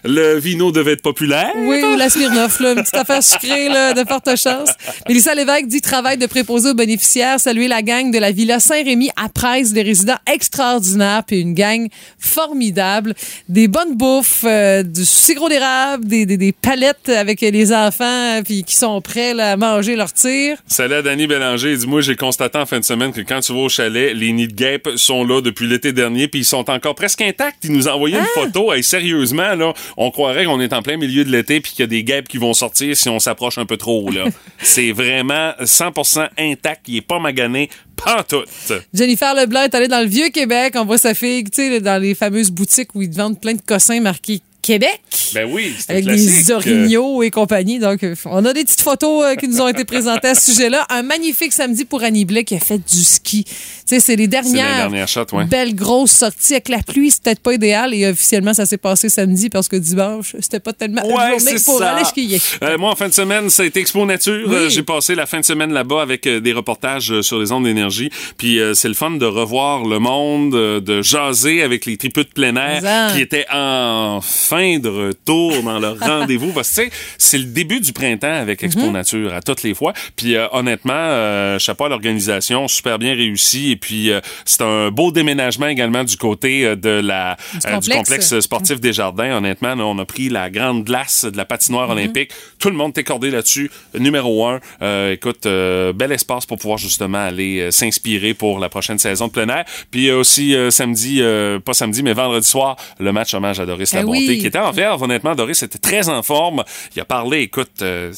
Le 0.04 0.38
vino 0.38 0.70
devait 0.72 0.92
être 0.92 1.02
populaire. 1.02 1.50
Oui, 1.56 1.82
ou 1.82 1.96
la 1.96 2.08
Smirnoff, 2.08 2.60
là, 2.60 2.72
une 2.72 2.82
petite 2.82 2.94
affaire 2.96 3.22
sucrée, 3.22 3.68
là, 3.68 3.92
de 3.94 4.06
forte 4.08 4.28
chance. 4.36 4.70
Mélissa 5.08 5.34
Lévesque 5.34 5.66
dit 5.66 5.80
travail 5.80 6.16
de 6.18 6.26
préposé 6.26 6.70
aux 6.70 6.74
bénéficiaires, 6.74 7.40
saluer 7.40 7.68
la 7.68 7.82
gang 7.82 8.10
de 8.10 8.18
la 8.18 8.30
Villa 8.32 8.60
Saint-Rémy 8.60 9.10
à 9.16 9.28
Presse, 9.28 9.72
des 9.72 9.82
résidents 9.82 10.18
extraordinaires, 10.32 11.22
puis 11.26 11.40
une 11.40 11.54
gang 11.54 11.88
formidable. 12.18 13.14
Des 13.48 13.68
bonnes 13.68 13.96
bouffes, 13.96 14.44
euh, 14.44 14.82
du 14.82 15.04
sirop 15.04 15.48
d'érable, 15.48 16.04
des, 16.06 16.26
des, 16.26 16.36
des 16.36 16.52
palettes 16.52 17.08
avec 17.08 17.40
les 17.40 17.72
enfants, 17.72 18.40
puis 18.44 18.64
qui 18.64 18.76
sont 18.76 19.00
prêts 19.00 19.34
là, 19.34 19.52
à 19.52 19.56
manger 19.56 19.96
leur 19.96 20.12
tir. 20.12 20.56
Salut 20.66 20.94
à 20.94 21.02
Danny 21.02 21.26
Bélanger. 21.26 21.76
Dit, 21.76 21.86
moi, 21.86 22.00
j'ai 22.00 22.16
constaté 22.16 22.58
en 22.58 22.66
fin 22.66 22.78
de 22.78 22.84
semaine 22.84 23.12
que 23.12 23.20
quand 23.20 23.40
tu 23.40 23.52
vas 23.52 23.60
au 23.60 23.68
chalet, 23.68 24.14
les 24.14 24.32
nids 24.32 24.48
de 24.48 24.54
guêpes 24.54 24.88
sont 24.96 25.24
là 25.24 25.40
depuis 25.40 25.66
l'été 25.66 25.92
dernier, 25.92 26.28
puis 26.28 26.40
ils 26.40 26.44
sont 26.44 26.68
encore 26.70 26.94
presque 26.94 27.20
intacts. 27.22 27.64
Il 27.64 27.72
nous 27.72 27.88
a 27.88 27.94
envoyé 27.94 28.16
Ah! 28.16 28.20
une 28.36 28.44
photo. 28.44 28.72
Hey, 28.72 28.82
sérieusement, 28.82 29.54
là, 29.54 29.72
on 29.96 30.10
croirait 30.10 30.44
qu'on 30.44 30.60
est 30.60 30.72
en 30.72 30.82
plein 30.82 30.96
milieu 30.96 31.24
de 31.24 31.30
l'été, 31.30 31.60
puis 31.60 31.72
qu'il 31.72 31.80
y 31.80 31.84
a 31.84 31.86
des 31.86 32.04
guêpes 32.04 32.28
qui 32.28 32.38
vont 32.38 32.54
sortir 32.54 32.96
si 32.96 33.08
on 33.08 33.18
s'approche 33.18 33.58
un 33.58 33.66
peu 33.66 33.76
trop, 33.76 34.10
là. 34.10 34.26
C'est 34.62 34.92
vraiment 34.92 35.52
100% 35.60 36.28
intact. 36.38 36.88
Il 36.88 36.96
est 36.96 37.02
pas 37.02 37.18
magané, 37.18 37.70
pas 37.96 38.22
tout. 38.22 38.44
Jennifer 38.92 39.34
Leblanc 39.34 39.62
est 39.62 39.74
allée 39.74 39.88
dans 39.88 40.00
le 40.00 40.08
Vieux-Québec. 40.08 40.74
On 40.76 40.84
voit 40.84 40.98
sa 40.98 41.14
fille, 41.14 41.44
tu 41.44 41.50
sais, 41.54 41.80
dans 41.80 42.00
les 42.00 42.14
fameuses 42.14 42.50
boutiques 42.50 42.94
où 42.94 43.02
ils 43.02 43.12
vendent 43.12 43.40
plein 43.40 43.54
de 43.54 43.62
cossins 43.62 44.00
marqués 44.00 44.40
Québec. 44.62 45.00
Ben 45.34 45.48
oui, 45.50 45.74
avec 45.88 46.04
des 46.06 46.50
orignaux 46.50 47.22
et 47.22 47.30
compagnie. 47.30 47.78
Donc, 47.78 48.02
euh, 48.02 48.14
on 48.26 48.44
a 48.44 48.52
des 48.52 48.64
petites 48.64 48.80
photos 48.80 49.24
euh, 49.24 49.34
qui 49.36 49.48
nous 49.48 49.60
ont 49.60 49.68
été 49.68 49.84
présentées 49.84 50.28
à 50.28 50.34
ce 50.34 50.52
sujet-là. 50.52 50.86
Un 50.90 51.02
magnifique 51.02 51.52
samedi 51.52 51.84
pour 51.84 52.02
Annie 52.02 52.24
Blais 52.24 52.44
qui 52.44 52.54
a 52.54 52.58
fait 52.60 52.78
du 52.78 53.02
ski. 53.04 53.44
Tu 53.44 53.52
sais, 53.86 54.00
c'est 54.00 54.16
les 54.16 54.26
dernières, 54.26 54.76
dernières 54.76 55.08
shots, 55.08 55.26
ouais. 55.32 55.44
belles 55.44 55.74
grosses 55.74 56.12
sorties 56.12 56.54
avec 56.54 56.68
la 56.68 56.78
pluie. 56.82 57.10
C'est 57.10 57.22
peut-être 57.22 57.40
pas 57.40 57.54
idéal 57.54 57.94
et 57.94 58.06
officiellement, 58.10 58.52
ça 58.52 58.66
s'est 58.66 58.76
passé 58.78 59.08
samedi 59.08 59.48
parce 59.48 59.68
que 59.68 59.76
dimanche, 59.76 60.34
c'était 60.40 60.60
pas 60.60 60.72
tellement 60.72 61.02
une 61.04 61.12
Ouais, 61.12 61.30
journée 61.38 61.58
c'est 61.58 61.64
pour 61.64 61.78
ça. 61.78 61.92
aller 61.94 62.04
skier. 62.04 62.40
Euh, 62.62 62.76
moi, 62.78 62.90
en 62.90 62.96
fin 62.96 63.08
de 63.08 63.14
semaine, 63.14 63.48
ça 63.50 63.62
a 63.62 63.66
été 63.66 63.80
Expo 63.80 64.04
Nature. 64.04 64.46
Oui. 64.48 64.70
J'ai 64.70 64.82
passé 64.82 65.14
la 65.14 65.26
fin 65.26 65.40
de 65.40 65.44
semaine 65.44 65.72
là-bas 65.72 66.02
avec 66.02 66.26
des 66.28 66.52
reportages 66.52 67.20
sur 67.22 67.38
les 67.38 67.52
ondes 67.52 67.64
d'énergie. 67.64 68.10
Puis 68.36 68.58
euh, 68.60 68.74
c'est 68.74 68.88
le 68.88 68.94
fun 68.94 69.12
de 69.12 69.26
revoir 69.26 69.84
le 69.84 69.98
monde, 69.98 70.50
de 70.52 71.02
jaser 71.02 71.62
avec 71.62 71.86
les 71.86 71.96
tripeux 71.96 72.24
de 72.24 72.28
plein 72.28 72.54
air 72.56 72.76
Exact. 72.76 73.14
qui 73.14 73.20
étaient 73.22 73.46
en 73.52 74.20
fin 74.48 74.78
de 74.78 74.88
retour 74.88 75.62
dans 75.62 75.78
leur 75.78 75.98
rendez-vous. 75.98 76.52
Parce 76.52 76.70
que 76.70 76.82
tu 76.82 76.88
sais, 76.88 76.92
c'est 77.18 77.38
le 77.38 77.44
début 77.44 77.80
du 77.80 77.92
printemps 77.92 78.32
avec 78.32 78.62
Expo 78.62 78.86
Mhm. 78.86 78.92
Nature 78.92 79.34
à 79.34 79.42
toutes 79.42 79.62
les 79.62 79.74
fois. 79.74 79.92
Puis 80.16 80.34
euh, 80.36 80.46
honnêtement, 80.52 80.92
euh, 80.94 81.58
chapeau 81.58 81.84
à 81.84 81.88
l'organisation, 81.88 82.66
super 82.68 82.98
bien 82.98 83.14
réussi. 83.14 83.72
Et 83.72 83.76
puis 83.76 84.10
euh, 84.10 84.20
c'est 84.44 84.62
un 84.62 84.90
beau 84.90 85.10
déménagement 85.12 85.66
également 85.66 86.04
du 86.04 86.16
côté 86.16 86.64
euh, 86.64 86.76
de 86.76 86.88
la 86.88 87.36
Du 87.52 87.66
euh, 87.66 87.78
du 87.80 87.90
complexe. 87.90 88.40
sportif 88.40 88.80
des 88.80 88.92
jardins. 88.92 89.36
Honnêtement, 89.36 89.74
là, 89.74 89.84
on 89.84 89.98
a 89.98 90.04
pris 90.04 90.28
la 90.28 90.48
grande 90.50 90.84
glace 90.84 91.24
de 91.24 91.36
la 91.36 91.44
patinoire 91.44 91.90
olympique. 91.90 92.30
Tout 92.58 92.70
le 92.70 92.76
monde 92.76 92.96
est 92.96 93.04
cordé 93.04 93.30
là-dessus. 93.30 93.70
Numéro 93.98 94.46
un. 94.46 94.60
Euh, 94.82 95.12
écoute, 95.12 95.44
euh, 95.46 95.92
bel 95.92 96.12
espace 96.12 96.46
pour 96.46 96.58
pouvoir 96.58 96.78
justement 96.78 97.18
aller 97.18 97.70
s'inspirer 97.70 98.34
pour 98.34 98.58
la 98.58 98.68
prochaine 98.68 98.98
saison 98.98 99.26
de 99.26 99.32
plein 99.32 99.48
air. 99.48 99.64
Puis 99.90 100.10
aussi 100.10 100.54
euh, 100.54 100.70
samedi, 100.70 101.18
euh, 101.20 101.58
pas 101.60 101.74
samedi, 101.74 102.02
mais 102.02 102.12
vendredi 102.14 102.48
soir, 102.48 102.76
le 102.98 103.12
match 103.12 103.34
hommage 103.34 103.60
à 103.60 103.66
Doris 103.66 103.92
Eh 103.92 103.96
Labonté, 103.96 104.18
oui. 104.28 104.37
Qui 104.38 104.46
était 104.46 104.58
en 104.58 104.70
verve. 104.70 105.02
Honnêtement, 105.02 105.34
Doris 105.34 105.62
était 105.62 105.78
très 105.78 106.08
en 106.08 106.22
forme. 106.22 106.64
Il 106.96 107.00
a 107.00 107.04
parlé, 107.04 107.40
écoute, 107.40 107.70
euh, 107.82 108.12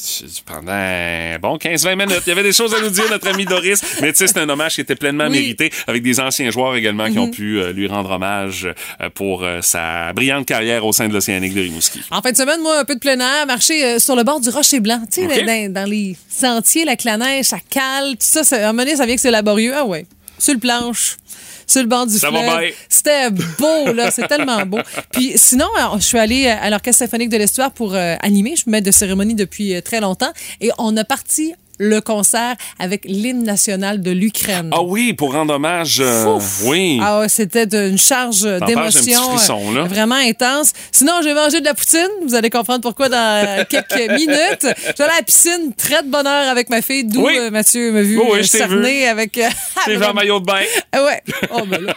pendant 0.46 1.38
bon 1.40 1.56
15-20 1.56 1.96
minutes. 1.96 2.22
Il 2.26 2.30
y 2.30 2.32
avait 2.32 2.42
des 2.42 2.52
choses 2.52 2.74
à 2.74 2.80
nous 2.80 2.90
dire, 2.90 3.04
notre 3.10 3.28
ami 3.28 3.44
Doris. 3.44 3.80
Mais 4.00 4.12
tu 4.12 4.18
sais, 4.18 4.26
c'est 4.26 4.38
un 4.38 4.48
hommage 4.48 4.74
qui 4.74 4.80
était 4.80 4.94
pleinement 4.96 5.24
Oui. 5.24 5.38
mérité 5.40 5.70
avec 5.86 6.02
des 6.02 6.20
anciens 6.20 6.50
joueurs 6.50 6.76
également 6.76 7.10
qui 7.10 7.18
ont 7.18 7.26
Mhm. 7.26 7.30
pu 7.32 7.60
euh, 7.60 7.72
lui 7.72 7.86
rendre 7.88 8.10
hommage 8.10 8.68
euh, 9.00 9.10
pour 9.10 9.44
sa 9.62 10.12
brillante 10.12 10.46
carrière 10.46 10.84
au 10.86 10.92
sein 10.92 11.08
de 11.08 11.12
l'Océanique 11.14 11.54
de 11.54 11.60
Rimouski. 11.62 12.00
En 12.10 12.22
fin 12.22 12.32
de 12.32 12.36
semaine, 12.36 12.60
moi, 12.60 12.78
un 12.80 12.84
peu 12.84 12.94
de 12.94 13.00
plein 13.00 13.18
air, 13.18 13.46
marcher 13.46 13.98
sur 13.98 14.16
le 14.16 14.22
bord 14.22 14.40
du 14.40 14.48
Rocher 14.50 14.80
Blanc. 14.80 15.02
Tu 15.12 15.26
sais, 15.28 15.42
dans, 15.44 15.72
dans 15.72 15.88
les 15.90 16.16
sentiers, 16.28 16.84
la 16.84 16.94
la 17.04 17.16
neige, 17.16 17.46
ça 17.46 17.56
cale. 17.70 18.10
Tout 18.12 18.16
ça, 18.20 18.44
ça, 18.44 18.56
à 18.56 18.58
un 18.68 18.72
moment 18.72 18.84
donné, 18.84 18.94
ça 18.96 19.06
vient 19.06 19.14
que 19.14 19.20
c'est 19.20 19.30
laborieux. 19.30 19.72
Ah 19.74 19.84
ouais. 19.84 20.04
Sur 20.38 20.54
le 20.54 20.60
planche. 20.60 21.16
Sur 21.70 21.82
le 21.82 21.88
bord 21.88 22.06
du 22.06 22.18
fleuve. 22.18 22.72
C'était 22.88 23.30
beau, 23.30 23.92
là. 23.92 24.10
C'est 24.10 24.26
tellement 24.26 24.66
beau. 24.66 24.78
Puis 25.12 25.34
sinon, 25.36 25.68
alors, 25.76 25.98
je 25.98 26.04
suis 26.04 26.18
allée 26.18 26.48
à 26.48 26.68
l'Orchestre 26.68 27.04
symphonique 27.04 27.28
de 27.28 27.36
l'Histoire 27.36 27.70
pour 27.70 27.94
euh, 27.94 28.16
animer. 28.22 28.50
Je 28.56 28.62
suis 28.62 28.70
maître 28.70 28.86
de 28.86 28.90
cérémonie 28.90 29.36
depuis 29.36 29.76
euh, 29.76 29.80
très 29.80 30.00
longtemps. 30.00 30.32
Et 30.60 30.70
on 30.78 30.96
a 30.96 31.04
parti 31.04 31.54
le 31.82 32.00
concert 32.02 32.54
avec 32.78 33.06
l'hymne 33.06 33.42
national 33.42 34.02
de 34.02 34.10
l'Ukraine. 34.10 34.68
Ah 34.72 34.82
oui, 34.82 35.14
pour 35.14 35.32
rendre 35.32 35.54
hommage. 35.54 35.98
euh, 36.00 36.38
oui. 36.64 37.00
Ah 37.02 37.20
ouais, 37.20 37.28
c'était 37.30 37.64
d'une 37.66 37.98
charge 37.98 38.42
d'émotion 38.66 39.22
euh, 39.76 39.84
vraiment 39.84 40.14
intense. 40.16 40.72
Sinon, 40.92 41.14
j'ai 41.22 41.32
mangé 41.32 41.60
de 41.60 41.64
la 41.64 41.72
poutine. 41.74 42.06
Vous 42.26 42.34
allez 42.34 42.50
comprendre 42.50 42.82
pourquoi 42.82 43.08
dans 43.08 43.64
quelques 43.68 44.10
minutes. 44.12 44.66
J'allais 44.96 45.10
à 45.12 45.16
la 45.16 45.22
piscine, 45.24 45.72
très 45.76 46.02
de 46.02 46.08
bonheur 46.08 46.48
avec 46.50 46.68
ma 46.68 46.82
fille, 46.82 47.04
d'où 47.04 47.24
Oui. 47.24 47.38
euh, 47.38 47.50
Mathieu 47.50 47.92
m'a 47.92 48.02
vu 48.02 48.18
Oui, 48.18 48.26
oui, 48.32 48.38
euh, 48.40 48.42
cerner 48.42 49.08
avec... 49.08 49.38
euh, 49.38 49.48
T'es 49.86 49.96
en 50.04 50.12
maillot 50.12 50.40
de 50.40 50.44
bain. 50.44 50.60
Ah 50.92 51.02
ouais. 51.02 51.22
Oh, 51.54 51.62
ben 51.66 51.82
là. 51.82 51.94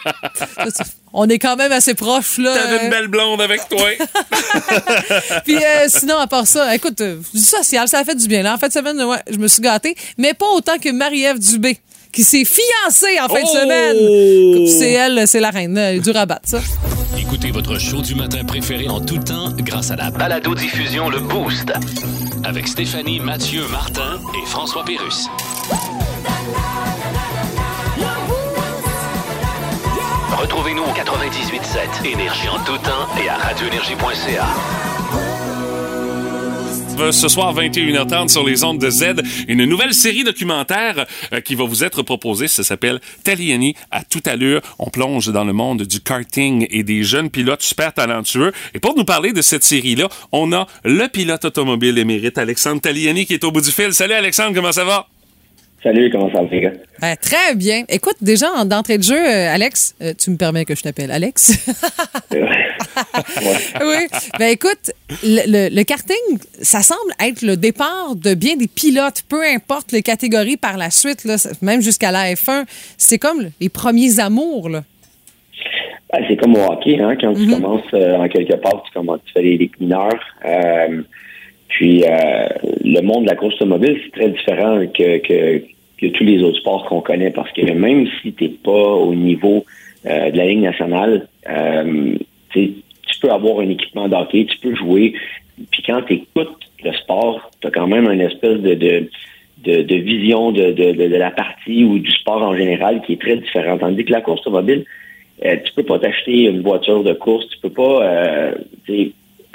On 1.13 1.29
est 1.29 1.38
quand 1.39 1.55
même 1.55 1.72
assez 1.72 1.93
proches, 1.93 2.39
là. 2.39 2.55
T'avais 2.55 2.86
une 2.86 2.89
belle 2.89 3.08
blonde 3.08 3.39
avec 3.41 3.62
toi. 3.70 3.88
Puis 5.46 5.55
euh, 5.58 5.86
sinon, 5.88 6.17
à 6.17 6.25
part 6.27 6.48
ça, 6.48 6.74
écoute, 6.75 7.00
euh, 7.01 7.17
du 7.34 7.39
social, 7.39 7.88
ça 7.88 8.00
a 8.00 8.03
fait 8.03 8.15
du 8.15 8.27
bien. 8.27 8.41
Là, 8.43 8.55
en 8.55 8.58
fin 8.58 8.67
de 8.67 8.74
semaine, 8.74 9.00
ouais, 9.03 9.20
je 9.29 9.38
me 9.38 9.48
suis 9.48 9.62
gâtée, 9.62 9.96
mais 10.17 10.34
pas 10.34 10.48
autant 10.55 10.77
que 10.79 10.89
Marie-Ève 10.91 11.38
Dubé, 11.39 11.77
qui 12.12 12.24
s'est 12.24 12.46
fiancée 12.46 13.20
en 13.22 13.27
fin 13.27 13.41
de 13.41 13.46
Oh! 13.46 13.58
semaine. 13.60 14.67
C'est 14.79 14.91
elle, 14.93 15.27
c'est 15.27 15.39
la 15.39 15.51
reine 15.51 15.77
euh, 15.77 16.00
du 16.00 16.10
rabat, 16.12 16.39
ça. 16.43 16.60
Écoutez 17.20 17.51
votre 17.51 17.79
show 17.79 18.01
du 18.01 18.15
matin 18.15 18.43
préféré 18.43 18.88
en 18.88 19.00
tout 19.00 19.20
temps 19.20 19.51
grâce 19.60 19.91
à 19.91 19.96
la 19.96 20.10
Balado-diffusion 20.10 21.10
Le 21.10 21.20
Boost. 21.20 21.72
avec 22.43 22.67
Stéphanie, 22.67 23.20
Mathieu, 23.20 23.62
Martin 23.72 24.20
et 24.41 24.48
François 24.48 24.84
Pérus. 24.84 25.27
Retrouvez-nous 30.63 30.89
au 30.89 30.96
98.7 30.96 32.08
Énergie 32.08 32.48
en 32.48 32.58
tout 32.63 32.77
temps 32.77 33.10
et 33.22 33.27
à 33.27 33.36
radioénergie.ca. 33.36 34.48
Ce 37.12 37.27
soir, 37.27 37.53
21h30 37.53 38.29
sur 38.29 38.46
les 38.46 38.63
ondes 38.63 38.79
de 38.79 38.89
Z, 38.89 39.15
une 39.50 39.65
nouvelle 39.65 39.93
série 39.93 40.24
documentaire 40.24 41.05
euh, 41.34 41.41
qui 41.41 41.55
va 41.55 41.65
vous 41.65 41.84
être 41.84 42.01
proposée. 42.01 42.48
Ça 42.48 42.63
s'appelle 42.63 43.01
Taliani 43.25 43.75
à 43.91 44.05
toute 44.05 44.25
allure. 44.25 44.62
On 44.79 44.89
plonge 44.89 45.27
dans 45.34 45.43
le 45.43 45.51
monde 45.51 45.82
du 45.82 46.00
karting 46.00 46.65
et 46.70 46.84
des 46.84 47.03
jeunes 47.03 47.29
pilotes 47.29 47.62
super 47.62 47.91
talentueux. 47.91 48.53
Et 48.74 48.79
pour 48.79 48.96
nous 48.96 49.03
parler 49.03 49.34
de 49.34 49.41
cette 49.41 49.65
série-là, 49.65 50.08
on 50.32 50.53
a 50.53 50.65
le 50.86 51.10
pilote 51.10 51.43
automobile 51.43 51.98
émérite 51.98 52.38
Alexandre 52.38 52.79
Taliani 52.79 53.25
qui 53.25 53.34
est 53.34 53.43
au 53.43 53.51
bout 53.51 53.60
du 53.60 53.72
fil. 53.72 53.93
Salut 53.93 54.13
Alexandre, 54.13 54.55
comment 54.55 54.72
ça 54.72 54.86
va? 54.86 55.08
Salut, 55.83 56.09
comment 56.09 56.31
ça 56.31 56.41
va? 56.43 56.47
Ben, 57.01 57.15
très 57.17 57.55
bien. 57.55 57.83
Écoute, 57.89 58.15
déjà, 58.21 58.49
en- 58.53 58.63
d'entrée 58.63 58.97
de 58.97 59.03
jeu, 59.03 59.17
euh, 59.19 59.53
Alex, 59.53 59.95
euh, 60.01 60.13
tu 60.17 60.29
me 60.31 60.37
permets 60.37 60.63
que 60.63 60.75
je 60.75 60.81
t'appelle 60.81 61.11
Alex? 61.11 61.51
oui. 62.31 64.07
Ben, 64.39 64.47
écoute, 64.49 64.91
le, 65.23 65.41
le- 65.69 65.75
le 65.75 65.83
karting, 65.83 66.15
ça 66.61 66.81
semble 66.81 67.11
être 67.21 67.41
le 67.41 67.57
départ 67.57 68.15
de 68.15 68.33
bien 68.33 68.55
des 68.55 68.67
pilotes, 68.67 69.23
peu 69.27 69.43
importe 69.43 69.91
les 69.91 70.01
catégories 70.01 70.55
par 70.57 70.77
la 70.77 70.89
suite, 70.89 71.25
là, 71.25 71.35
même 71.61 71.81
jusqu'à 71.81 72.11
la 72.11 72.33
F1. 72.33 72.63
C'est 72.97 73.19
comme 73.19 73.49
les 73.59 73.69
premiers 73.69 74.19
amours, 74.21 74.69
là. 74.69 74.83
Ben, 76.13 76.23
c'est 76.29 76.37
comme 76.37 76.55
au 76.55 76.63
hockey, 76.71 76.99
hein, 77.01 77.15
quand 77.19 77.33
tu 77.33 77.47
commences 77.49 77.81
euh, 77.93 78.15
en 78.17 78.27
quelque 78.29 78.53
part, 78.55 78.83
tu, 78.85 78.91
commences, 78.93 79.19
tu 79.25 79.33
fais 79.33 79.41
les 79.41 79.57
ligues 79.57 79.75
mineures. 79.81 80.19
Euh, 81.74 81.77
puis 81.77 82.03
euh, 82.03 82.48
le 82.84 83.01
monde 83.01 83.24
de 83.24 83.30
la 83.30 83.36
course 83.36 83.56
automobile, 83.56 84.00
c'est 84.03 84.12
très 84.12 84.30
différent 84.30 84.80
que, 84.88 85.18
que, 85.20 85.63
que 85.98 86.08
tous 86.08 86.24
les 86.24 86.42
autres 86.44 86.60
sports 86.60 86.86
qu'on 86.86 87.01
connaît 87.01 87.32
parce 87.32 87.51
que 87.51 87.62
même 87.72 88.08
si 88.22 88.34
tu 88.34 88.44
n'es 88.44 88.50
pas 88.50 88.72
au 88.72 89.13
niveau 89.13 89.65
euh, 90.06 90.32
de 90.32 90.38
la 90.38 90.46
Ligue 90.46 90.62
nationale, 90.62 91.27
euh, 91.50 92.15
tu 92.53 93.20
peux 93.22 93.32
avoir 93.32 93.60
un 93.60 93.70
équipement 93.70 94.08
d'hockey, 94.08 94.46
tu 94.46 94.58
peux 94.60 94.75
jouer. 94.75 95.13
Puis 95.72 95.84
quand 95.86 96.01
tu 96.03 96.13
écoutes 96.13 96.58
le 96.84 96.92
sport, 96.94 97.50
tu 97.62 97.68
as 97.68 97.72
quand 97.72 97.88
même 97.88 98.10
une 98.10 98.22
espèce 98.22 98.60
de, 98.60 98.74
de, 98.74 99.10
de, 99.63 99.82
de 99.82 99.96
vision 99.96 100.51
de, 100.51 100.72
de, 100.72 101.15
la 101.15 101.32
partie 101.32 101.84
ou 101.86 102.00
du 102.00 102.12
sport 102.12 102.42
en 102.42 102.56
général 102.56 103.01
qui 103.06 103.13
est 103.13 103.22
très 103.22 103.38
différente. 103.38 103.80
Tandis 103.80 104.03
que 104.03 104.12
la 104.12 104.22
course 104.22 104.42
automobile, 104.42 104.86
euh, 105.46 105.56
tu 105.63 105.74
peux 105.74 105.84
pas 105.84 106.00
t'acheter 106.00 106.44
une 106.44 106.62
voiture 106.62 107.03
de 107.03 107.13
course, 107.13 107.48
tu 107.50 107.58
peux 107.60 107.70
pas 107.70 108.53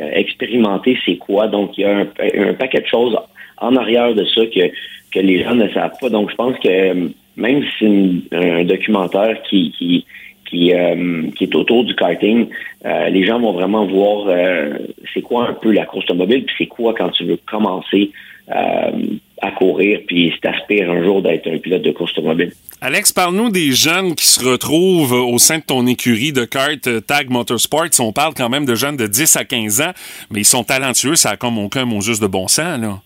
euh, 0.01 0.11
expérimenter 0.13 0.99
c'est 1.05 1.17
quoi. 1.17 1.49
Donc, 1.49 1.77
il 1.77 1.83
y 1.83 1.85
a 1.85 1.99
un, 1.99 2.55
paquet 2.55 2.81
de 2.81 2.87
choses 2.87 3.17
en 3.59 3.77
arrière 3.77 4.15
de 4.15 4.25
ça 4.25 4.47
que, 4.47 4.69
que 5.13 5.21
les 5.21 5.43
gens 5.43 5.55
ne 5.55 5.69
savent 5.69 5.97
pas. 6.01 6.09
Donc, 6.09 6.31
je 6.31 6.37
pense 6.37 6.59
que 6.59 6.69
euh, 6.69 7.09
même 7.37 7.65
si 7.79 8.25
c'est 8.31 8.37
un 8.37 8.65
documentaire 8.65 9.41
qui, 9.43 9.73
qui, 9.73 10.05
qui, 10.49 10.75
euh, 10.75 11.31
qui 11.37 11.45
est 11.45 11.55
autour 11.55 11.85
du 11.85 11.95
karting, 11.95 12.49
euh, 12.85 13.09
les 13.09 13.25
gens 13.25 13.39
vont 13.39 13.53
vraiment 13.53 13.87
voir 13.87 14.27
euh, 14.29 14.79
c'est 15.15 15.23
quoi 15.23 15.49
un 15.49 15.55
peu 15.55 15.73
la 15.73 15.87
course 15.87 16.05
automobile, 16.07 16.45
puis 16.45 16.55
c'est 16.59 16.67
quoi 16.67 16.95
quand 16.95 17.11
tu 17.11 17.25
veux 17.25 17.39
commencer 17.47 18.11
à 18.51 19.51
courir, 19.53 20.01
puis 20.07 20.33
t'aspires 20.41 20.91
un 20.91 21.03
jour 21.05 21.23
d'être 21.23 21.47
un 21.49 21.59
pilote 21.59 21.83
de 21.83 21.91
course 21.91 22.13
automobile. 22.13 22.53
Alex, 22.81 23.13
parle-nous 23.13 23.51
des 23.51 23.73
jeunes 23.73 24.15
qui 24.15 24.27
se 24.27 24.45
retrouvent 24.45 25.13
au 25.13 25.39
sein 25.39 25.59
de 25.59 25.65
ton 25.65 25.87
écurie 25.87 26.33
de 26.33 26.45
kart 26.45 26.87
euh, 26.87 27.01
Tag 27.01 27.29
Motorsports. 27.29 27.89
On 27.99 28.13
parle 28.13 28.35
quand 28.35 28.49
même 28.49 28.67
de 28.67 28.77
jeunes 28.77 28.97
de 28.97 29.09
10 29.09 29.37
à 29.37 29.45
15 29.45 29.81
ans, 29.81 29.93
mais 30.31 30.41
ils 30.41 30.45
sont 30.45 30.63
talentueux, 30.63 31.17
ça 31.17 31.31
a 31.31 31.37
comme 31.37 31.59
aucun 31.59 31.85
mot 31.85 32.01
juste 32.01 32.23
de 32.23 32.29
bon 32.29 32.47
sens, 32.47 32.81
là. 32.81 33.01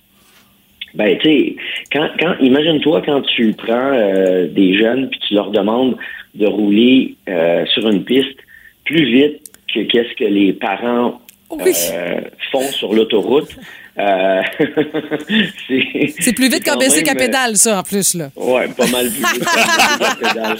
Ben, 0.94 1.16
tu 1.18 1.28
sais, 1.28 1.56
quand, 1.90 2.10
quand, 2.20 2.34
imagine-toi 2.40 3.00
quand 3.06 3.22
tu 3.22 3.54
prends 3.54 3.92
euh, 3.94 4.46
des 4.46 4.76
jeunes 4.76 5.08
puis 5.08 5.20
tu 5.26 5.34
leur 5.34 5.50
demandes 5.50 5.96
de 6.34 6.46
rouler 6.46 7.14
euh, 7.30 7.64
sur 7.66 7.88
une 7.88 8.04
piste 8.04 8.36
plus 8.84 9.04
vite 9.06 9.40
que 9.74 9.80
qu'est-ce 9.80 10.14
que 10.16 10.24
les 10.24 10.52
parents 10.52 11.18
euh, 11.50 12.20
font 12.50 12.70
sur 12.72 12.92
l'autoroute. 12.92 13.56
Euh, 13.98 14.40
c'est 16.18 16.32
plus 16.34 16.48
vite 16.48 16.64
quand 16.64 16.78
BC 16.78 17.02
qu'à 17.02 17.12
euh, 17.12 17.14
pédale, 17.14 17.56
ça, 17.56 17.80
en 17.80 17.82
plus, 17.82 18.14
là. 18.14 18.30
Ouais, 18.36 18.68
pas 18.68 18.86
mal 18.86 19.08
plus 19.10 19.22
vite 19.34 19.44
pédale. 20.20 20.56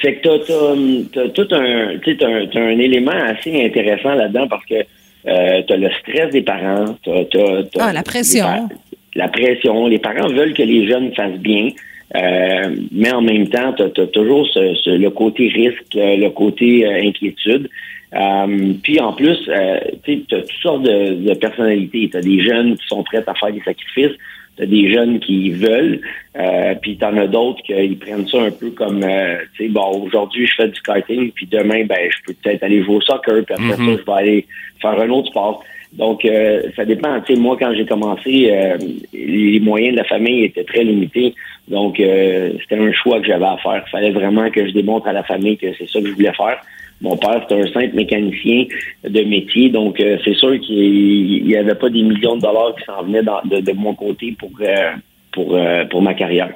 Fait 0.00 0.14
que 0.16 0.22
t'as, 0.22 1.28
tout 1.28 1.48
un, 1.54 1.98
t'as 2.02 2.26
un, 2.26 2.66
un 2.68 2.78
élément 2.78 3.12
assez 3.12 3.64
intéressant 3.66 4.14
là-dedans 4.14 4.48
parce 4.48 4.64
que 4.64 4.74
euh, 5.26 5.62
t'as 5.68 5.76
le 5.76 5.90
stress 6.00 6.30
des 6.32 6.42
parents, 6.42 6.96
t'as, 7.04 7.20
Ah, 7.78 7.92
la 7.92 8.02
pression. 8.02 8.68
la 9.14 9.28
pression. 9.28 9.86
Les 9.86 9.98
parents 9.98 10.28
veulent 10.28 10.54
que 10.54 10.62
les 10.62 10.86
jeunes 10.88 11.12
fassent 11.14 11.38
bien, 11.38 11.68
euh, 12.14 12.76
mais 12.92 13.12
en 13.12 13.22
même 13.22 13.48
temps, 13.48 13.72
t'as, 13.76 13.88
t'as 13.88 14.06
toujours 14.06 14.46
ce, 14.48 14.74
ce- 14.76 14.90
le 14.90 15.10
côté 15.10 15.48
risque, 15.48 15.96
euh, 15.96 16.16
le 16.16 16.30
côté 16.30 16.86
euh, 16.86 17.02
inquiétude. 17.08 17.68
Euh, 18.14 18.72
puis 18.82 19.00
en 19.00 19.12
plus, 19.12 19.38
euh, 19.48 19.80
tu 20.04 20.22
as 20.32 20.40
toutes 20.42 20.50
sortes 20.62 20.82
de, 20.82 21.14
de 21.28 21.34
personnalités. 21.34 22.08
Tu 22.10 22.16
as 22.16 22.20
des 22.20 22.40
jeunes 22.40 22.76
qui 22.76 22.86
sont 22.86 23.02
prêts 23.02 23.24
à 23.26 23.34
faire 23.34 23.52
des 23.52 23.60
sacrifices. 23.62 24.16
Tu 24.56 24.62
as 24.62 24.66
des 24.66 24.92
jeunes 24.92 25.18
qui 25.18 25.50
veulent. 25.50 26.00
Euh, 26.38 26.74
puis 26.80 26.96
tu 26.96 27.04
en 27.04 27.16
as 27.16 27.26
d'autres 27.26 27.60
qui 27.64 27.72
prennent 27.96 28.28
ça 28.28 28.42
un 28.42 28.52
peu 28.52 28.70
comme, 28.70 29.02
euh, 29.02 29.38
tu 29.56 29.64
sais, 29.64 29.68
bon, 29.68 30.04
aujourd'hui, 30.06 30.46
je 30.46 30.54
fais 30.54 30.68
du 30.68 30.80
karting, 30.82 31.32
puis 31.32 31.46
demain, 31.50 31.84
ben, 31.84 31.98
je 32.08 32.16
peux 32.24 32.34
peut-être 32.40 32.62
aller 32.62 32.84
jouer 32.84 32.96
au 32.96 33.00
soccer, 33.00 33.44
puis 33.44 33.54
après 33.54 33.76
ça, 33.76 33.82
je 33.98 34.04
vais 34.06 34.12
aller 34.18 34.46
faire 34.80 35.00
un 35.00 35.08
autre 35.10 35.28
sport. 35.30 35.64
Donc, 35.96 36.24
euh, 36.24 36.62
ça 36.74 36.84
dépend. 36.84 37.20
Tu 37.20 37.34
sais, 37.34 37.40
moi, 37.40 37.56
quand 37.58 37.72
j'ai 37.74 37.86
commencé, 37.86 38.48
euh, 38.50 38.76
les 39.12 39.60
moyens 39.60 39.92
de 39.92 39.98
la 39.98 40.04
famille 40.04 40.44
étaient 40.44 40.64
très 40.64 40.82
limités. 40.82 41.34
Donc, 41.68 42.00
euh, 42.00 42.52
c'était 42.60 42.80
un 42.80 42.92
choix 42.92 43.20
que 43.20 43.26
j'avais 43.26 43.44
à 43.44 43.56
faire. 43.58 43.82
Il 43.86 43.90
fallait 43.90 44.10
vraiment 44.10 44.50
que 44.50 44.66
je 44.66 44.72
démontre 44.72 45.06
à 45.06 45.12
la 45.12 45.22
famille 45.22 45.56
que 45.56 45.72
c'est 45.78 45.88
ça 45.88 46.00
que 46.00 46.08
je 46.08 46.12
voulais 46.12 46.32
faire. 46.32 46.58
Mon 47.00 47.16
père, 47.16 47.40
c'était 47.42 47.60
un 47.60 47.72
simple 47.72 47.94
mécanicien 47.96 48.64
de 49.04 49.20
métier, 49.22 49.68
donc 49.68 50.00
euh, 50.00 50.16
c'est 50.24 50.34
sûr 50.34 50.58
qu'il 50.60 51.44
n'y 51.44 51.56
avait 51.56 51.74
pas 51.74 51.90
des 51.90 52.02
millions 52.02 52.36
de 52.36 52.40
dollars 52.42 52.74
qui 52.76 52.84
s'en 52.84 53.02
venaient 53.02 53.22
dans- 53.22 53.42
de, 53.44 53.72
mon 53.72 53.94
côté 53.94 54.34
pour, 54.38 54.50
euh, 54.60 54.92
pour, 55.32 55.54
euh, 55.54 55.84
pour 55.86 56.00
ma 56.02 56.14
carrière. 56.14 56.50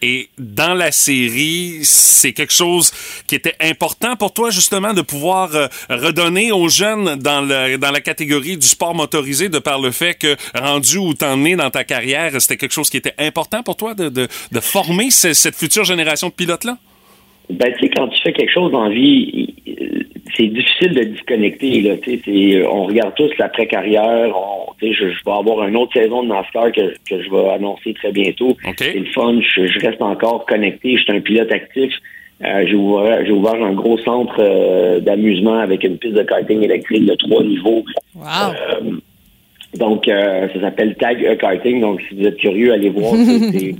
Et 0.00 0.28
dans 0.38 0.74
la 0.74 0.92
série, 0.92 1.80
c'est 1.82 2.32
quelque 2.32 2.52
chose 2.52 2.92
qui 3.26 3.34
était 3.34 3.54
important 3.60 4.14
pour 4.16 4.32
toi, 4.32 4.50
justement, 4.50 4.94
de 4.94 5.02
pouvoir 5.02 5.54
euh, 5.54 5.66
redonner 5.90 6.52
aux 6.52 6.68
jeunes 6.68 7.16
dans, 7.16 7.40
le, 7.40 7.76
dans 7.78 7.90
la 7.90 8.00
catégorie 8.00 8.56
du 8.56 8.66
sport 8.66 8.94
motorisé, 8.94 9.48
de 9.48 9.58
par 9.58 9.80
le 9.80 9.90
fait 9.90 10.14
que, 10.14 10.36
rendu 10.56 10.98
où 10.98 11.14
t'en 11.14 11.44
es 11.44 11.56
dans 11.56 11.70
ta 11.70 11.84
carrière, 11.84 12.40
c'était 12.40 12.56
quelque 12.56 12.72
chose 12.74 12.90
qui 12.90 12.96
était 12.96 13.14
important 13.18 13.62
pour 13.62 13.76
toi 13.76 13.94
de, 13.94 14.08
de, 14.08 14.28
de 14.52 14.60
former 14.60 15.10
ce- 15.10 15.32
cette 15.32 15.56
future 15.56 15.84
génération 15.84 16.28
de 16.28 16.34
pilotes-là? 16.34 16.78
Ben, 17.50 17.72
tu 17.72 17.86
sais, 17.86 17.90
quand 17.96 18.08
tu 18.08 18.20
fais 18.22 18.32
quelque 18.34 18.52
chose 18.52 18.70
dans 18.70 18.84
la 18.84 18.94
vie, 18.94 19.54
c'est 20.38 20.46
difficile 20.46 20.92
de 20.94 21.02
disconnecter. 21.04 21.80
Là, 21.82 21.96
tu 21.98 22.10
sais, 22.12 22.20
c'est- 22.24 22.66
on 22.66 22.84
regarde 22.84 23.14
tous 23.16 23.30
l'après-carrière. 23.38 24.32
On, 24.36 24.72
tu 24.80 24.88
sais, 24.88 24.94
je, 24.94 25.08
je 25.10 25.24
vais 25.24 25.32
avoir 25.32 25.66
une 25.66 25.76
autre 25.76 25.92
saison 25.92 26.22
de 26.22 26.28
NASCAR 26.28 26.70
que, 26.72 26.94
que 27.08 27.22
je 27.22 27.30
vais 27.30 27.48
annoncer 27.50 27.92
très 27.94 28.12
bientôt. 28.12 28.56
C'est 28.78 28.98
le 29.00 29.06
fun. 29.06 29.40
Je, 29.40 29.66
je 29.66 29.78
reste 29.80 30.00
encore 30.00 30.46
connecté. 30.46 30.96
Je 30.96 31.02
suis 31.02 31.12
un 31.12 31.20
pilote 31.20 31.50
actif. 31.52 31.92
Euh, 32.44 32.64
j'ai 32.68 32.74
ouvert, 32.76 33.26
j'ai 33.26 33.32
ouvert 33.32 33.54
un 33.62 33.72
gros 33.72 33.98
centre 33.98 34.36
euh, 34.38 35.00
d'amusement 35.00 35.58
avec 35.58 35.82
une 35.82 35.98
piste 35.98 36.14
de 36.14 36.22
karting 36.22 36.62
électrique 36.62 37.04
de 37.04 37.14
trois 37.16 37.42
niveaux. 37.42 37.84
Euh, 38.82 38.92
donc, 39.76 40.06
euh, 40.08 40.48
ça 40.54 40.60
s'appelle 40.60 40.94
Tag 40.96 41.24
A 41.26 41.34
Karting. 41.36 41.80
Donc, 41.80 42.00
si 42.08 42.14
vous 42.14 42.26
êtes 42.26 42.36
curieux, 42.36 42.72
allez 42.72 42.90
voir. 42.90 43.14
C'est- 43.16 43.50
c'est- 43.58 43.74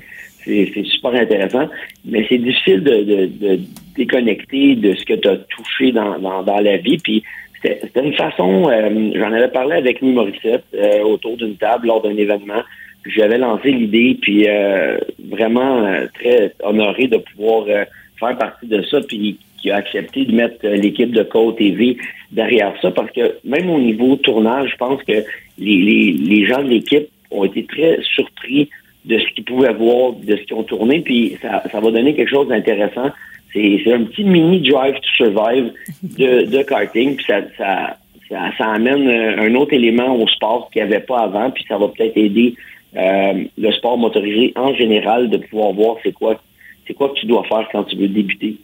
c'est 0.44 0.70
c'est 0.74 0.84
super 0.86 1.12
intéressant. 1.14 1.68
Mais 2.04 2.24
c'est 2.28 2.38
difficile 2.38 2.82
de, 2.82 3.02
de, 3.04 3.26
de 3.26 3.60
déconnecter 3.98 4.76
de 4.76 4.94
ce 4.94 5.04
que 5.04 5.14
tu 5.14 5.28
as 5.28 5.36
touché 5.36 5.92
dans, 5.92 6.18
dans, 6.18 6.42
dans 6.42 6.60
la 6.60 6.78
vie. 6.78 6.98
Puis, 6.98 7.22
c'était 7.60 8.04
une 8.04 8.14
façon, 8.14 8.68
euh, 8.70 9.10
j'en 9.14 9.32
avais 9.32 9.48
parlé 9.48 9.76
avec 9.76 10.00
Louis 10.00 10.16
euh, 10.46 11.02
autour 11.02 11.36
d'une 11.36 11.56
table 11.56 11.88
lors 11.88 12.02
d'un 12.02 12.16
événement. 12.16 12.62
J'avais 13.06 13.38
lancé 13.38 13.70
l'idée, 13.72 14.16
puis 14.20 14.48
euh, 14.48 14.98
vraiment 15.30 15.84
euh, 15.84 16.06
très 16.14 16.52
honoré 16.62 17.06
de 17.08 17.16
pouvoir 17.16 17.64
euh, 17.68 17.84
faire 18.18 18.36
partie 18.38 18.66
de 18.66 18.82
ça, 18.82 19.00
puis 19.00 19.38
qui 19.60 19.70
a 19.70 19.76
accepté 19.76 20.24
de 20.24 20.32
mettre 20.32 20.64
euh, 20.64 20.76
l'équipe 20.76 21.10
de 21.10 21.22
Co 21.22 21.52
TV 21.52 21.96
derrière 22.30 22.74
ça, 22.80 22.90
parce 22.90 23.10
que 23.10 23.36
même 23.44 23.70
au 23.70 23.78
niveau 23.78 24.16
tournage, 24.16 24.70
je 24.72 24.76
pense 24.76 25.02
que 25.02 25.24
les, 25.58 25.78
les, 25.88 26.12
les 26.12 26.46
gens 26.46 26.62
de 26.62 26.68
l'équipe 26.68 27.08
ont 27.30 27.44
été 27.44 27.64
très 27.64 27.98
surpris 28.14 28.68
de 29.04 29.18
ce 29.18 29.26
qu'ils 29.34 29.44
pouvaient 29.44 29.72
voir, 29.72 30.12
de 30.12 30.36
ce 30.36 30.42
qu'ils 30.42 30.56
ont 30.56 30.62
tourné, 30.62 31.00
puis 31.00 31.36
ça, 31.40 31.62
ça 31.72 31.80
va 31.80 31.90
donner 31.90 32.14
quelque 32.14 32.30
chose 32.30 32.48
d'intéressant. 32.48 33.10
C'est 33.52 33.92
un 33.92 34.04
petit 34.04 34.24
mini 34.24 34.60
drive 34.60 34.94
to 34.94 35.08
survive 35.16 35.72
de, 36.02 36.42
de 36.50 36.62
karting, 36.62 37.16
puis 37.16 37.24
ça, 37.26 37.40
ça, 37.56 37.96
ça, 38.28 38.50
ça 38.56 38.66
amène 38.72 39.08
euh, 39.08 39.46
un 39.48 39.54
autre 39.54 39.72
élément 39.72 40.14
au 40.16 40.28
sport 40.28 40.68
qu'il 40.70 40.82
n'y 40.82 40.88
avait 40.88 41.04
pas 41.04 41.20
avant, 41.20 41.50
puis 41.50 41.64
ça 41.68 41.78
va 41.78 41.88
peut-être 41.88 42.16
aider 42.16 42.54
euh, 42.96 43.44
le 43.56 43.72
sport 43.72 43.98
motorisé 43.98 44.52
en 44.56 44.74
général 44.74 45.28
de 45.30 45.38
pouvoir 45.38 45.72
voir 45.72 45.96
c'est 46.02 46.12
quoi 46.12 46.40
c'est 46.86 46.94
quoi 46.94 47.10
que 47.10 47.20
tu 47.20 47.26
dois 47.26 47.44
faire 47.44 47.68
quand 47.70 47.84
tu 47.84 47.96
veux 47.96 48.08
débuter. 48.08 48.56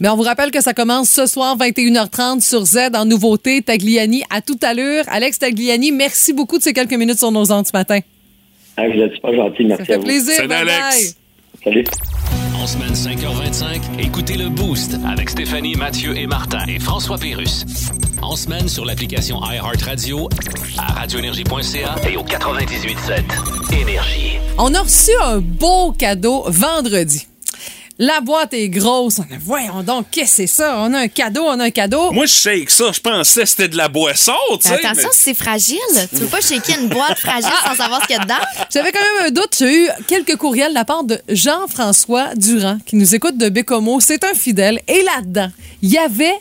Mais 0.00 0.08
on 0.08 0.16
vous 0.16 0.22
rappelle 0.24 0.50
que 0.50 0.60
ça 0.60 0.74
commence 0.74 1.08
ce 1.08 1.26
soir, 1.26 1.56
21h30 1.56 2.40
sur 2.40 2.64
Z 2.64 2.90
en 2.94 3.04
nouveauté. 3.04 3.62
Tagliani 3.62 4.24
à 4.30 4.42
toute 4.42 4.62
allure. 4.64 5.04
Alex 5.08 5.38
Tagliani, 5.38 5.92
merci 5.92 6.32
beaucoup 6.32 6.58
de 6.58 6.62
ces 6.62 6.72
quelques 6.72 6.94
minutes 6.94 7.18
sur 7.18 7.30
nos 7.30 7.50
ondes 7.52 7.66
ce 7.66 7.72
matin. 7.72 8.00
Ah, 8.76 8.88
vous 8.88 9.00
êtes 9.00 9.14
super 9.14 9.32
gentil, 9.34 9.64
merci 9.64 9.82
Ça 9.82 9.84
fait 9.86 9.94
à 9.94 9.98
vous. 9.98 10.04
plaisir. 10.04 10.48
Bye 10.48 10.64
bye. 10.64 11.14
Salut. 11.64 11.84
En 12.66 12.68
semaine 12.68 12.94
5h25, 12.94 14.00
écoutez 14.00 14.36
le 14.36 14.48
Boost 14.48 14.96
avec 15.06 15.30
Stéphanie, 15.30 15.76
Mathieu 15.76 16.16
et 16.18 16.26
Martin 16.26 16.66
et 16.66 16.80
François 16.80 17.16
Pérus. 17.16 17.64
En 18.22 18.34
semaine 18.34 18.68
sur 18.68 18.84
l'application 18.84 19.38
iHeartRadio, 19.40 20.28
à 20.76 20.94
radioénergie.ca 20.94 21.94
et 22.10 22.16
au 22.16 22.24
98.7 22.24 23.72
Énergie. 23.72 24.38
On 24.58 24.74
a 24.74 24.80
reçu 24.80 25.12
un 25.22 25.38
beau 25.38 25.92
cadeau 25.92 26.42
vendredi. 26.48 27.28
La 27.98 28.20
boîte 28.20 28.52
est 28.52 28.68
grosse. 28.68 29.18
On 29.18 29.22
a, 29.22 29.38
voyons 29.40 29.82
donc, 29.82 30.06
qu'est-ce 30.10 30.30
que 30.30 30.36
c'est 30.36 30.46
ça? 30.46 30.76
On 30.80 30.92
a 30.92 30.98
un 30.98 31.08
cadeau, 31.08 31.44
on 31.46 31.58
a 31.58 31.64
un 31.64 31.70
cadeau. 31.70 32.12
Moi, 32.12 32.26
je 32.26 32.32
sais 32.34 32.64
que 32.64 32.70
ça, 32.72 32.92
je 32.92 33.00
pensais 33.00 33.40
que 33.42 33.46
c'était 33.48 33.68
de 33.68 33.76
la 33.76 33.88
boisson, 33.88 34.32
tu 34.60 34.68
sais. 34.68 34.74
Attention, 34.74 35.08
mais- 35.08 35.14
c'est 35.14 35.34
fragile. 35.34 35.78
Tu 36.10 36.16
veux 36.16 36.26
pas 36.26 36.40
shaker 36.42 36.78
une 36.78 36.88
boîte 36.88 37.18
fragile 37.18 37.48
sans 37.64 37.74
savoir 37.74 38.02
ce 38.02 38.06
qu'il 38.06 38.16
y 38.16 38.18
a 38.18 38.22
dedans? 38.22 38.34
J'avais 38.70 38.92
quand 38.92 38.98
même 39.00 39.28
un 39.28 39.30
doute. 39.30 39.54
J'ai 39.58 39.84
eu 39.84 39.88
quelques 40.06 40.36
courriels 40.36 40.70
de 40.70 40.74
la 40.74 40.84
part 40.84 41.04
de 41.04 41.18
Jean-François 41.28 42.34
Durand, 42.34 42.78
qui 42.84 42.96
nous 42.96 43.14
écoute 43.14 43.38
de 43.38 43.48
Bécomo. 43.48 43.98
C'est 44.00 44.24
un 44.24 44.34
fidèle. 44.34 44.80
Et 44.88 45.02
là-dedans, 45.02 45.48
il 45.80 45.90
y 45.90 45.98
avait 45.98 46.34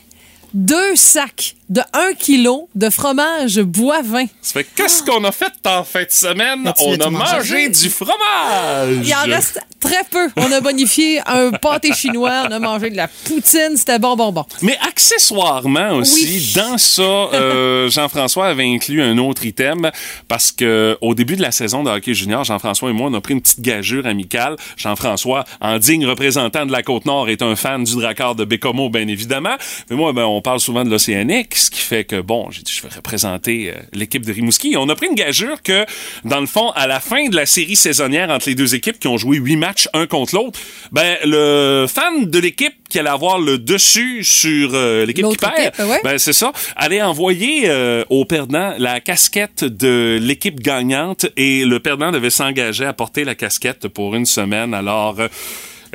deux 0.56 0.96
sacs 0.96 1.56
de 1.70 1.82
1 1.94 2.14
kg 2.14 2.68
de 2.76 2.90
fromage 2.90 3.60
boivin. 3.60 4.26
Ça 4.42 4.54
fait 4.54 4.68
qu'est-ce 4.76 5.04
qu'on 5.04 5.24
a 5.26 5.32
fait 5.32 5.52
en 5.66 5.84
fin 5.84 6.04
de 6.04 6.12
semaine? 6.12 6.62
Mais 6.64 6.72
On 6.80 6.94
a 7.00 7.10
mangé. 7.10 7.34
mangé 7.36 7.70
du 7.70 7.90
fromage! 7.90 8.98
Il 9.04 9.14
en 9.14 9.24
reste 9.36 9.60
très 9.82 10.04
peu. 10.10 10.30
On 10.38 10.52
a 10.52 10.62
bonifié 10.62 11.22
un 11.26 11.52
pâté 11.52 11.92
chinois, 11.94 12.46
on 12.48 12.52
a 12.52 12.60
mangé 12.60 12.90
de 12.90 12.96
la 12.96 13.08
poutine, 13.08 13.76
c'était 13.76 14.00
bon, 14.00 14.16
bon, 14.16 14.32
bon. 14.32 14.46
Mais 14.62 14.78
accessoirement 14.88 15.92
aussi, 15.98 16.24
Oui. 16.26 16.54
dans 16.56 16.78
ça, 16.78 17.02
euh, 17.02 17.90
Jean-François 17.90 18.48
avait 18.48 18.64
inclus 18.66 19.02
un 19.02 19.18
autre 19.18 19.46
item 19.46 19.90
parce 20.28 20.52
que 20.52 20.98
au 21.02 21.16
début 21.16 21.36
de 21.36 21.42
la 21.42 21.52
saison 21.52 21.84
de 21.84 21.90
hockey 21.90 22.14
junior, 22.14 22.44
Jean-François 22.44 22.90
et 22.90 22.94
moi, 22.94 23.10
on 23.10 23.14
a 23.16 23.22
pris 23.22 23.34
une 23.34 23.42
petite 23.42 23.62
gageure 23.62 24.06
amicale. 24.06 24.56
Jean-François, 24.78 25.44
en 25.62 25.78
digne 25.80 26.06
représentant 26.06 26.66
de 26.66 26.72
la 26.72 26.84
Côte-Nord, 26.84 27.28
est 27.30 27.42
un 27.42 27.56
fan 27.56 27.84
du 27.84 27.96
Dracard 27.96 28.36
de 28.36 28.46
Bécomo, 28.46 28.90
bien 28.90 29.08
évidemment. 29.08 29.56
Mais 29.90 29.96
moi, 29.96 30.14
ben, 30.14 30.24
on 30.24 30.42
parle 30.46 30.60
souvent 30.60 30.84
de 30.84 30.92
l'Océanique, 30.92 31.56
ce 31.56 31.72
qui 31.72 31.82
fait 31.82 32.04
que, 32.04 32.22
bon, 32.22 32.52
j'ai 32.52 32.62
dit, 32.62 32.72
je 32.72 32.84
vais 32.84 32.96
représenter 32.96 33.72
euh, 33.72 33.80
l'équipe 33.94 34.24
de 34.24 34.32
Rimouski. 34.32 34.74
Et 34.74 34.78
on 34.78 34.88
a 34.90 34.96
pris 34.96 35.08
une 35.08 35.16
gageure 35.16 35.64
que, 35.64 35.88
dans 36.24 36.40
le 36.40 36.46
fond, 36.46 36.70
à 36.76 36.86
la 36.86 37.00
fin 37.00 37.30
de 37.30 37.36
la 37.36 37.48
série 37.48 37.76
saisonnière 37.76 38.30
entre 38.30 38.48
les 38.48 38.54
deux 38.54 38.76
équipes 38.76 39.00
qui 39.00 39.08
ont 39.08 39.18
joué 39.18 39.38
huit 39.38 39.56
matchs 39.56 39.90
un 39.94 40.06
contre 40.06 40.36
l'autre, 40.36 40.60
ben, 40.92 41.18
le 41.26 41.88
fan 41.90 42.30
de 42.30 42.38
l'équipe 42.38 42.76
qui 42.90 43.00
allait 43.00 43.10
avoir 43.10 43.40
le 43.40 43.58
dessus 43.58 44.24
sur 44.24 44.72
euh, 44.74 45.06
l'équipe 45.06 45.28
qui 45.28 45.38
perd, 45.38 45.54
équipe, 45.58 45.80
ouais. 45.80 46.00
ben, 46.04 46.20
c'est 46.20 46.34
ça, 46.34 46.54
allait 46.76 47.02
envoyer 47.02 47.64
euh, 47.66 48.04
au 48.12 48.26
perdant 48.26 48.76
la 48.78 49.00
casquette 49.00 49.64
de 49.64 50.20
l'équipe 50.22 50.60
gagnante 50.60 51.26
et 51.38 51.66
le 51.66 51.80
perdant 51.80 52.12
devait 52.12 52.30
s'engager 52.30 52.86
à 52.86 52.94
porter 52.94 53.24
la 53.24 53.34
casquette 53.34 53.88
pour 53.88 54.16
une 54.16 54.28
semaine. 54.28 54.76
Alors, 54.76 55.20
euh, 55.20 55.28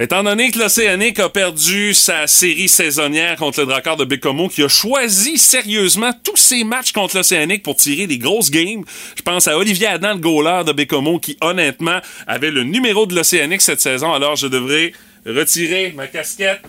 Étant 0.02 0.22
donné 0.22 0.50
que 0.50 0.58
l'Océanique 0.58 1.18
a 1.18 1.28
perdu 1.28 1.92
sa 1.92 2.26
série 2.26 2.70
saisonnière 2.70 3.36
contre 3.36 3.60
le 3.60 3.66
Dracard 3.66 3.98
de 3.98 4.06
Bécomo, 4.06 4.48
qui 4.48 4.62
a 4.62 4.68
choisi 4.68 5.36
sérieusement 5.36 6.10
tous 6.24 6.38
ses 6.38 6.64
matchs 6.64 6.92
contre 6.92 7.18
l'Océanique 7.18 7.62
pour 7.62 7.76
tirer 7.76 8.06
des 8.06 8.16
grosses 8.16 8.50
games, 8.50 8.82
je 9.14 9.20
pense 9.20 9.46
à 9.46 9.58
Olivier 9.58 9.88
Adam, 9.88 10.14
le 10.14 10.20
goaler 10.20 10.64
de 10.64 10.72
Bécomo, 10.72 11.18
qui 11.18 11.36
honnêtement 11.42 12.00
avait 12.26 12.50
le 12.50 12.64
numéro 12.64 13.04
de 13.04 13.14
l'Océanique 13.14 13.60
cette 13.60 13.82
saison. 13.82 14.10
Alors 14.14 14.36
je 14.36 14.46
devrais 14.46 14.94
retirer 15.26 15.92
ma 15.94 16.06
casquette 16.06 16.62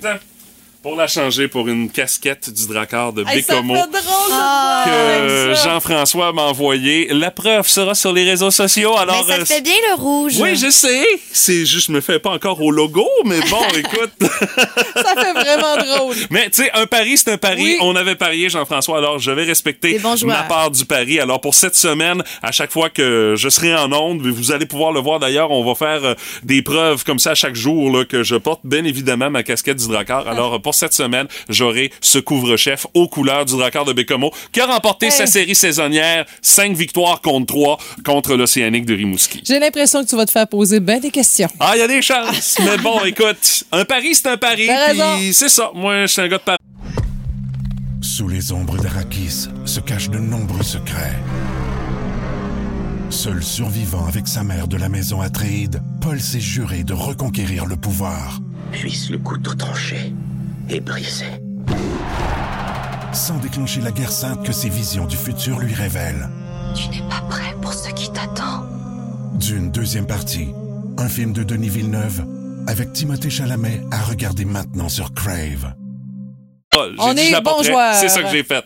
pour 0.82 0.96
la 0.96 1.06
changer 1.08 1.48
pour 1.48 1.68
une 1.68 1.92
casquette 1.92 2.50
du 2.52 2.68
Dracard 2.68 3.14
de 3.14 3.22
Hey, 3.28 3.44
ça 3.44 3.54
fait 3.56 3.62
Bécomo 3.62 3.76
drôle, 3.76 4.02
Ah, 4.32 4.84
que. 4.88 5.54
Jean-François 5.64 6.34
m'a 6.34 6.42
envoyé. 6.44 7.08
La 7.12 7.30
preuve 7.30 7.68
sera 7.68 7.94
sur 7.94 8.12
les 8.14 8.24
réseaux 8.24 8.50
sociaux. 8.50 8.98
Alors, 8.98 9.24
Mais 9.28 9.34
ça 9.36 9.40
euh, 9.40 9.44
te 9.44 9.46
fait 9.54 9.62
bien 9.62 9.76
le 9.90 10.02
rouge. 10.02 10.34
oui, 10.40 10.56
je 10.56 10.72
sais. 10.72 11.06
C'est 11.32 11.68
juste, 11.68 11.88
je 11.88 11.92
me 11.92 12.02
fais 12.02 12.18
pas 12.18 12.32
encore 12.32 12.60
au 12.62 12.72
logo, 12.72 13.08
mais 13.26 13.40
bon, 13.50 13.62
écoute. 13.78 14.12
Ça 14.20 15.14
fait 15.22 15.34
vraiment 15.34 15.78
drôle. 15.78 16.16
Mais 16.32 16.50
tu 16.50 16.64
sais, 16.64 16.72
un 16.74 16.88
pari, 16.88 17.16
c'est 17.16 17.32
un 17.32 17.38
pari. 17.38 17.62
Oui. 17.64 17.78
On 17.82 17.96
avait 17.96 18.16
parié, 18.16 18.50
Jean-François, 18.50 18.98
alors 18.98 19.20
je 19.20 19.30
vais 19.32 19.44
respecter 19.44 20.00
ma 20.26 20.44
part 20.44 20.72
du 20.72 20.86
pari. 20.86 21.20
Alors 21.20 21.42
pour 21.42 21.54
cette 21.54 21.76
semaine, 21.76 22.24
à 22.42 22.52
chaque 22.52 22.72
fois 22.72 22.90
que 22.90 23.36
je 23.38 23.50
serai 23.50 23.76
en 23.76 23.92
onde, 23.94 24.22
vous 24.26 24.52
allez 24.52 24.66
pouvoir 24.66 24.92
le 24.94 25.00
voir 25.00 25.20
d'ailleurs, 25.20 25.52
on 25.52 25.64
va 25.64 25.76
faire 25.76 26.04
euh, 26.04 26.14
des 26.44 26.64
preuves 26.64 27.04
comme 27.04 27.20
ça 27.20 27.36
chaque 27.36 27.56
jour 27.56 27.96
là, 27.96 28.04
que 28.06 28.24
je 28.24 28.36
porte 28.36 28.62
bien 28.64 28.84
évidemment 28.84 29.30
ma 29.30 29.44
casquette 29.44 29.78
du 29.78 29.88
Drakkar. 29.88 30.28
Alors 30.28 30.60
pour 30.72 30.76
cette 30.80 30.94
semaine, 30.94 31.28
j'aurai 31.50 31.92
ce 32.00 32.18
couvre-chef 32.18 32.88
aux 32.94 33.10
couleurs 33.10 33.44
du 33.44 33.58
Drakkar 33.58 33.84
de 33.84 33.92
Bécomo 33.92 34.32
qui 34.54 34.62
a 34.62 34.68
remporté 34.68 35.08
Hey. 35.08 35.12
sa 35.12 35.26
série 35.28 35.54
saisonnière, 35.54 36.26
5 36.42 36.78
victoires 36.78 37.20
contre 37.20 37.48
3 37.48 37.78
contre 38.06 38.36
l'Océanique 38.36 38.86
de 38.86 38.94
Rimouski. 38.94 39.42
J'ai 39.46 39.60
l'impression 39.60 40.02
que 40.02 40.10
tu 40.10 40.16
vas 40.16 40.26
te 40.26 40.32
faire 40.32 40.48
poser 40.48 40.80
bien 40.80 41.00
des 41.00 41.12
questions. 41.12 41.50
Ah, 41.60 41.72
il 41.76 41.80
y 41.80 41.82
a 41.82 41.88
des 41.90 42.02
chances. 42.02 42.58
Mais 42.62 42.78
bon, 42.78 43.02
écoute, 43.06 43.66
un 43.74 43.84
pari, 43.84 44.16
c'est 44.16 44.28
un 44.28 44.38
pari. 44.38 44.70
Puis 45.18 45.34
c'est 45.34 45.50
ça. 45.50 45.72
Moi, 45.76 46.04
je 46.06 46.14
suis 46.14 46.22
un 46.22 46.30
gars 46.30 46.38
de 46.38 46.44
pari. 46.44 46.58
Sous 48.02 48.30
les 48.30 48.54
ombres 48.54 48.78
d'Arakis 48.78 49.48
se 49.66 49.80
cachent 49.82 50.10
de 50.10 50.20
nombreux 50.20 50.64
secrets. 50.64 51.20
Seul 53.10 53.44
survivant 53.44 54.06
avec 54.06 54.26
sa 54.26 54.44
mère 54.44 54.70
de 54.70 54.78
la 54.78 54.88
maison 54.88 55.20
Atréide, 55.20 55.82
Paul 56.00 56.22
s'est 56.22 56.40
juré 56.40 56.84
de 56.86 56.94
reconquérir 56.94 57.66
le 57.66 57.76
pouvoir. 57.76 58.40
Puisse 58.72 59.10
le 59.10 59.18
couteau 59.18 59.54
tranché 59.54 60.14
Sans 63.14 63.38
déclencher 63.40 63.82
la 63.82 63.92
guerre 63.92 64.12
sainte 64.12 64.46
que 64.46 64.54
ses 64.54 64.70
visions 64.70 65.06
du 65.06 65.18
futur 65.18 65.60
lui 65.60 65.74
révèlent. 65.74 66.30
Tu 66.76 66.88
n'es 66.90 67.04
pas 67.10 67.22
prêt 67.30 67.54
pour 67.62 67.74
ce 67.74 67.90
qui 67.90 68.10
t'attend. 68.10 68.64
D'une 69.34 69.70
deuxième 69.72 70.08
partie, 70.08 70.48
un 70.98 71.10
film 71.10 71.34
de 71.34 71.44
Denis 71.44 71.68
Villeneuve 71.68 72.24
avec 72.68 72.94
Timothée 72.94 73.30
Chalamet 73.30 73.82
à 73.92 74.02
regarder 74.04 74.46
maintenant 74.46 74.88
sur 74.88 75.14
Crave. 75.14 75.74
Paul, 76.72 76.96
j'ai 76.98 77.04
On 77.04 77.18
est 77.18 77.42
porterais. 77.44 77.72
joueurs. 77.72 77.96
C'est 77.96 78.08
ça 78.08 78.24
que 78.24 78.30
j'ai 78.30 78.44
fait. 78.44 78.64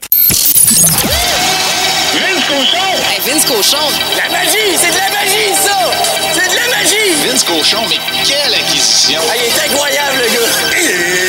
Vince 2.14 2.46
Cochon! 2.48 2.88
Hey, 3.10 3.20
Vince 3.32 3.46
Cochon! 3.46 3.78
La 4.16 4.30
magie! 4.32 4.78
C'est 4.78 4.92
de 4.92 4.98
la 4.98 5.10
magie, 5.10 5.56
ça! 5.56 5.78
C'est 6.34 6.50
de 6.52 6.56
la 6.56 6.68
magie! 6.78 7.28
Vince 7.28 7.44
Cochon, 7.44 7.82
mais 7.90 7.98
quelle 8.24 8.54
acquisition! 8.54 9.20
Ah, 9.28 9.34
il 9.38 9.44
est 9.46 9.74
incroyable, 9.74 10.18
le 10.20 10.28
gars! 10.34 11.25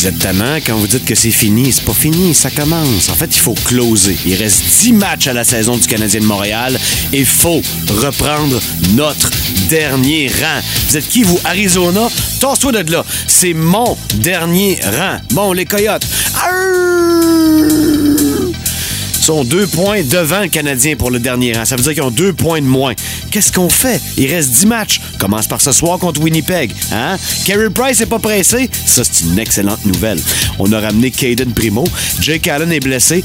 Vous 0.00 0.06
êtes 0.06 0.28
quand 0.64 0.76
vous 0.76 0.86
dites 0.86 1.04
que 1.04 1.16
c'est 1.16 1.32
fini. 1.32 1.72
C'est 1.72 1.84
pas 1.84 1.92
fini, 1.92 2.32
ça 2.32 2.50
commence. 2.50 3.08
En 3.08 3.14
fait, 3.14 3.34
il 3.34 3.40
faut 3.40 3.54
closer. 3.64 4.16
Il 4.26 4.36
reste 4.36 4.62
10 4.82 4.92
matchs 4.92 5.26
à 5.26 5.32
la 5.32 5.42
saison 5.42 5.76
du 5.76 5.88
Canadien 5.88 6.20
de 6.20 6.24
Montréal 6.24 6.78
et 7.12 7.18
il 7.18 7.26
faut 7.26 7.60
reprendre 7.88 8.60
notre 8.94 9.28
dernier 9.68 10.28
rang. 10.28 10.60
Vous 10.88 10.96
êtes 10.96 11.08
qui, 11.08 11.24
vous? 11.24 11.40
Arizona? 11.42 12.06
Tasse-toi 12.38 12.70
de 12.84 12.92
là. 12.92 13.04
C'est 13.26 13.54
mon 13.54 13.98
dernier 14.14 14.78
rang. 14.84 15.18
Bon, 15.32 15.52
les 15.52 15.64
Coyotes. 15.64 16.06
Sont 19.28 19.44
deux 19.44 19.66
points 19.66 20.02
devant 20.02 20.40
le 20.40 20.48
Canadien 20.48 20.96
pour 20.96 21.10
le 21.10 21.18
dernier 21.18 21.52
rang. 21.52 21.66
Ça 21.66 21.76
veut 21.76 21.82
dire 21.82 21.92
qu'ils 21.92 22.02
ont 22.02 22.10
deux 22.10 22.32
points 22.32 22.62
de 22.62 22.66
moins. 22.66 22.94
Qu'est-ce 23.30 23.52
qu'on 23.52 23.68
fait? 23.68 24.00
Il 24.16 24.32
reste 24.32 24.52
10 24.52 24.64
matchs. 24.64 25.02
Commence 25.18 25.46
par 25.46 25.60
ce 25.60 25.70
soir 25.70 25.98
contre 25.98 26.22
Winnipeg. 26.22 26.72
Hein? 26.92 27.18
Price 27.74 28.00
n'est 28.00 28.06
pas 28.06 28.18
pressé. 28.18 28.70
Ça, 28.86 29.04
c'est 29.04 29.24
une 29.26 29.38
excellente 29.38 29.84
nouvelle. 29.84 30.18
On 30.58 30.72
a 30.72 30.80
ramené 30.80 31.10
Caden 31.10 31.52
Primo. 31.52 31.84
Jake 32.20 32.48
Allen 32.48 32.72
est 32.72 32.80
blessé. 32.80 33.22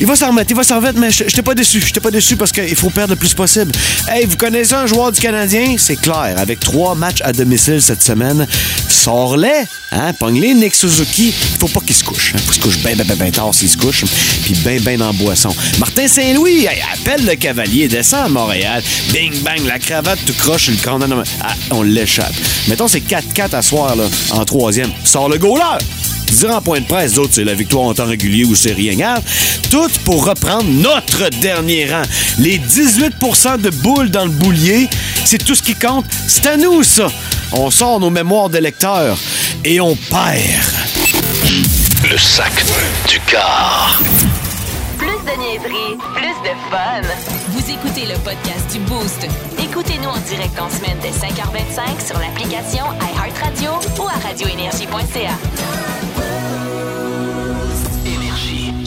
Il 0.00 0.06
va 0.06 0.16
s'en 0.16 0.28
remettre, 0.28 0.50
il 0.50 0.56
va 0.56 0.64
s'en 0.64 0.76
remettre, 0.76 0.98
mais 0.98 1.10
je 1.10 1.24
j'étais 1.28 1.42
pas 1.42 1.54
déçu. 1.54 1.82
J'étais 1.84 2.00
pas 2.00 2.10
déçu 2.10 2.34
parce 2.34 2.52
qu'il 2.52 2.74
faut 2.74 2.88
perdre 2.88 3.12
le 3.12 3.18
plus 3.18 3.34
possible. 3.34 3.70
Hey, 4.08 4.24
vous 4.24 4.38
connaissez 4.38 4.72
un 4.72 4.86
joueur 4.86 5.12
du 5.12 5.20
Canadien? 5.20 5.76
C'est 5.76 5.96
clair. 5.96 6.34
Avec 6.38 6.58
trois 6.58 6.94
matchs 6.94 7.20
à 7.22 7.34
domicile 7.34 7.82
cette 7.82 8.02
semaine, 8.02 8.46
sors-les, 8.88 9.66
hein? 9.92 10.14
Pogne-les, 10.14 10.54
Nick 10.54 10.74
Suzuki. 10.74 11.34
Faut 11.58 11.68
pas 11.68 11.80
qu'il 11.80 11.94
se 11.94 12.02
couche. 12.02 12.32
Hein? 12.34 12.38
Faut 12.38 12.52
qu'il 12.52 12.62
se 12.62 12.66
couche 12.66 12.78
bien, 12.78 12.94
bien, 12.94 13.04
bien, 13.04 13.16
bien 13.16 13.30
tard 13.30 13.54
s'il 13.54 13.68
se 13.68 13.76
couche. 13.76 14.06
Puis 14.42 14.54
bien, 14.54 14.78
bien 14.80 14.96
dans 14.96 15.12
le 15.12 15.18
boisson. 15.18 15.54
Martin 15.78 16.08
Saint-Louis, 16.08 16.64
hey, 16.64 16.80
appelle 16.94 17.26
le 17.26 17.34
cavalier, 17.34 17.86
descend 17.86 18.24
à 18.24 18.28
Montréal. 18.30 18.82
Bing, 19.12 19.38
bang, 19.42 19.60
la 19.66 19.78
cravate, 19.78 20.18
tu 20.24 20.32
croches 20.32 20.68
le 20.68 21.06
non, 21.06 21.22
ah, 21.42 21.54
on 21.72 21.82
l'échappe. 21.82 22.32
Mettons, 22.68 22.88
c'est 22.88 23.00
4-4 23.00 23.54
à 23.54 23.62
soir, 23.62 23.96
là, 23.96 24.04
en 24.30 24.44
troisième. 24.46 24.90
Sors 25.04 25.28
le 25.28 25.36
goaler! 25.36 25.78
Dire 26.30 26.50
en 26.50 26.60
point 26.60 26.80
de 26.80 26.86
presse, 26.86 27.14
d'autres, 27.14 27.34
c'est 27.34 27.44
la 27.44 27.54
victoire 27.54 27.84
en 27.84 27.94
temps 27.94 28.06
régulier 28.06 28.44
ou 28.44 28.54
c'est 28.54 28.72
rien 28.72 28.94
grave. 28.94 29.22
Tout 29.70 29.90
pour 30.04 30.26
reprendre 30.26 30.64
notre 30.68 31.28
dernier 31.40 31.90
rang. 31.90 32.02
Les 32.38 32.58
18% 32.58 33.60
de 33.60 33.70
boules 33.70 34.10
dans 34.10 34.24
le 34.24 34.30
boulier, 34.30 34.88
c'est 35.24 35.44
tout 35.44 35.54
ce 35.54 35.62
qui 35.62 35.74
compte. 35.74 36.06
C'est 36.26 36.46
à 36.46 36.56
nous, 36.56 36.82
ça. 36.82 37.08
On 37.52 37.70
sort 37.70 38.00
nos 38.00 38.10
mémoires 38.10 38.48
de 38.48 38.58
lecteurs 38.58 39.18
et 39.64 39.80
on 39.80 39.96
perd. 39.96 40.64
Le 42.10 42.16
sac 42.16 42.52
du 43.08 43.20
car. 43.20 44.00
Plus 44.96 45.06
de 45.08 45.38
niaiserie, 45.38 45.96
plus 46.14 46.48
de 46.48 46.54
fun. 46.70 47.02
Vous 47.48 47.70
écoutez 47.70 48.06
le 48.06 48.18
podcast 48.20 48.72
du 48.72 48.78
Boost. 48.80 49.26
Écoutez-nous 49.58 50.08
en 50.08 50.18
direct 50.20 50.58
en 50.58 50.70
semaine 50.70 50.96
dès 51.02 51.10
5h25 51.10 52.06
sur 52.06 52.18
l'application 52.18 52.84
iHeartRadio 53.14 53.72
ou 53.98 54.08
à 54.08 54.28
radioénergie.ca. 54.28 56.19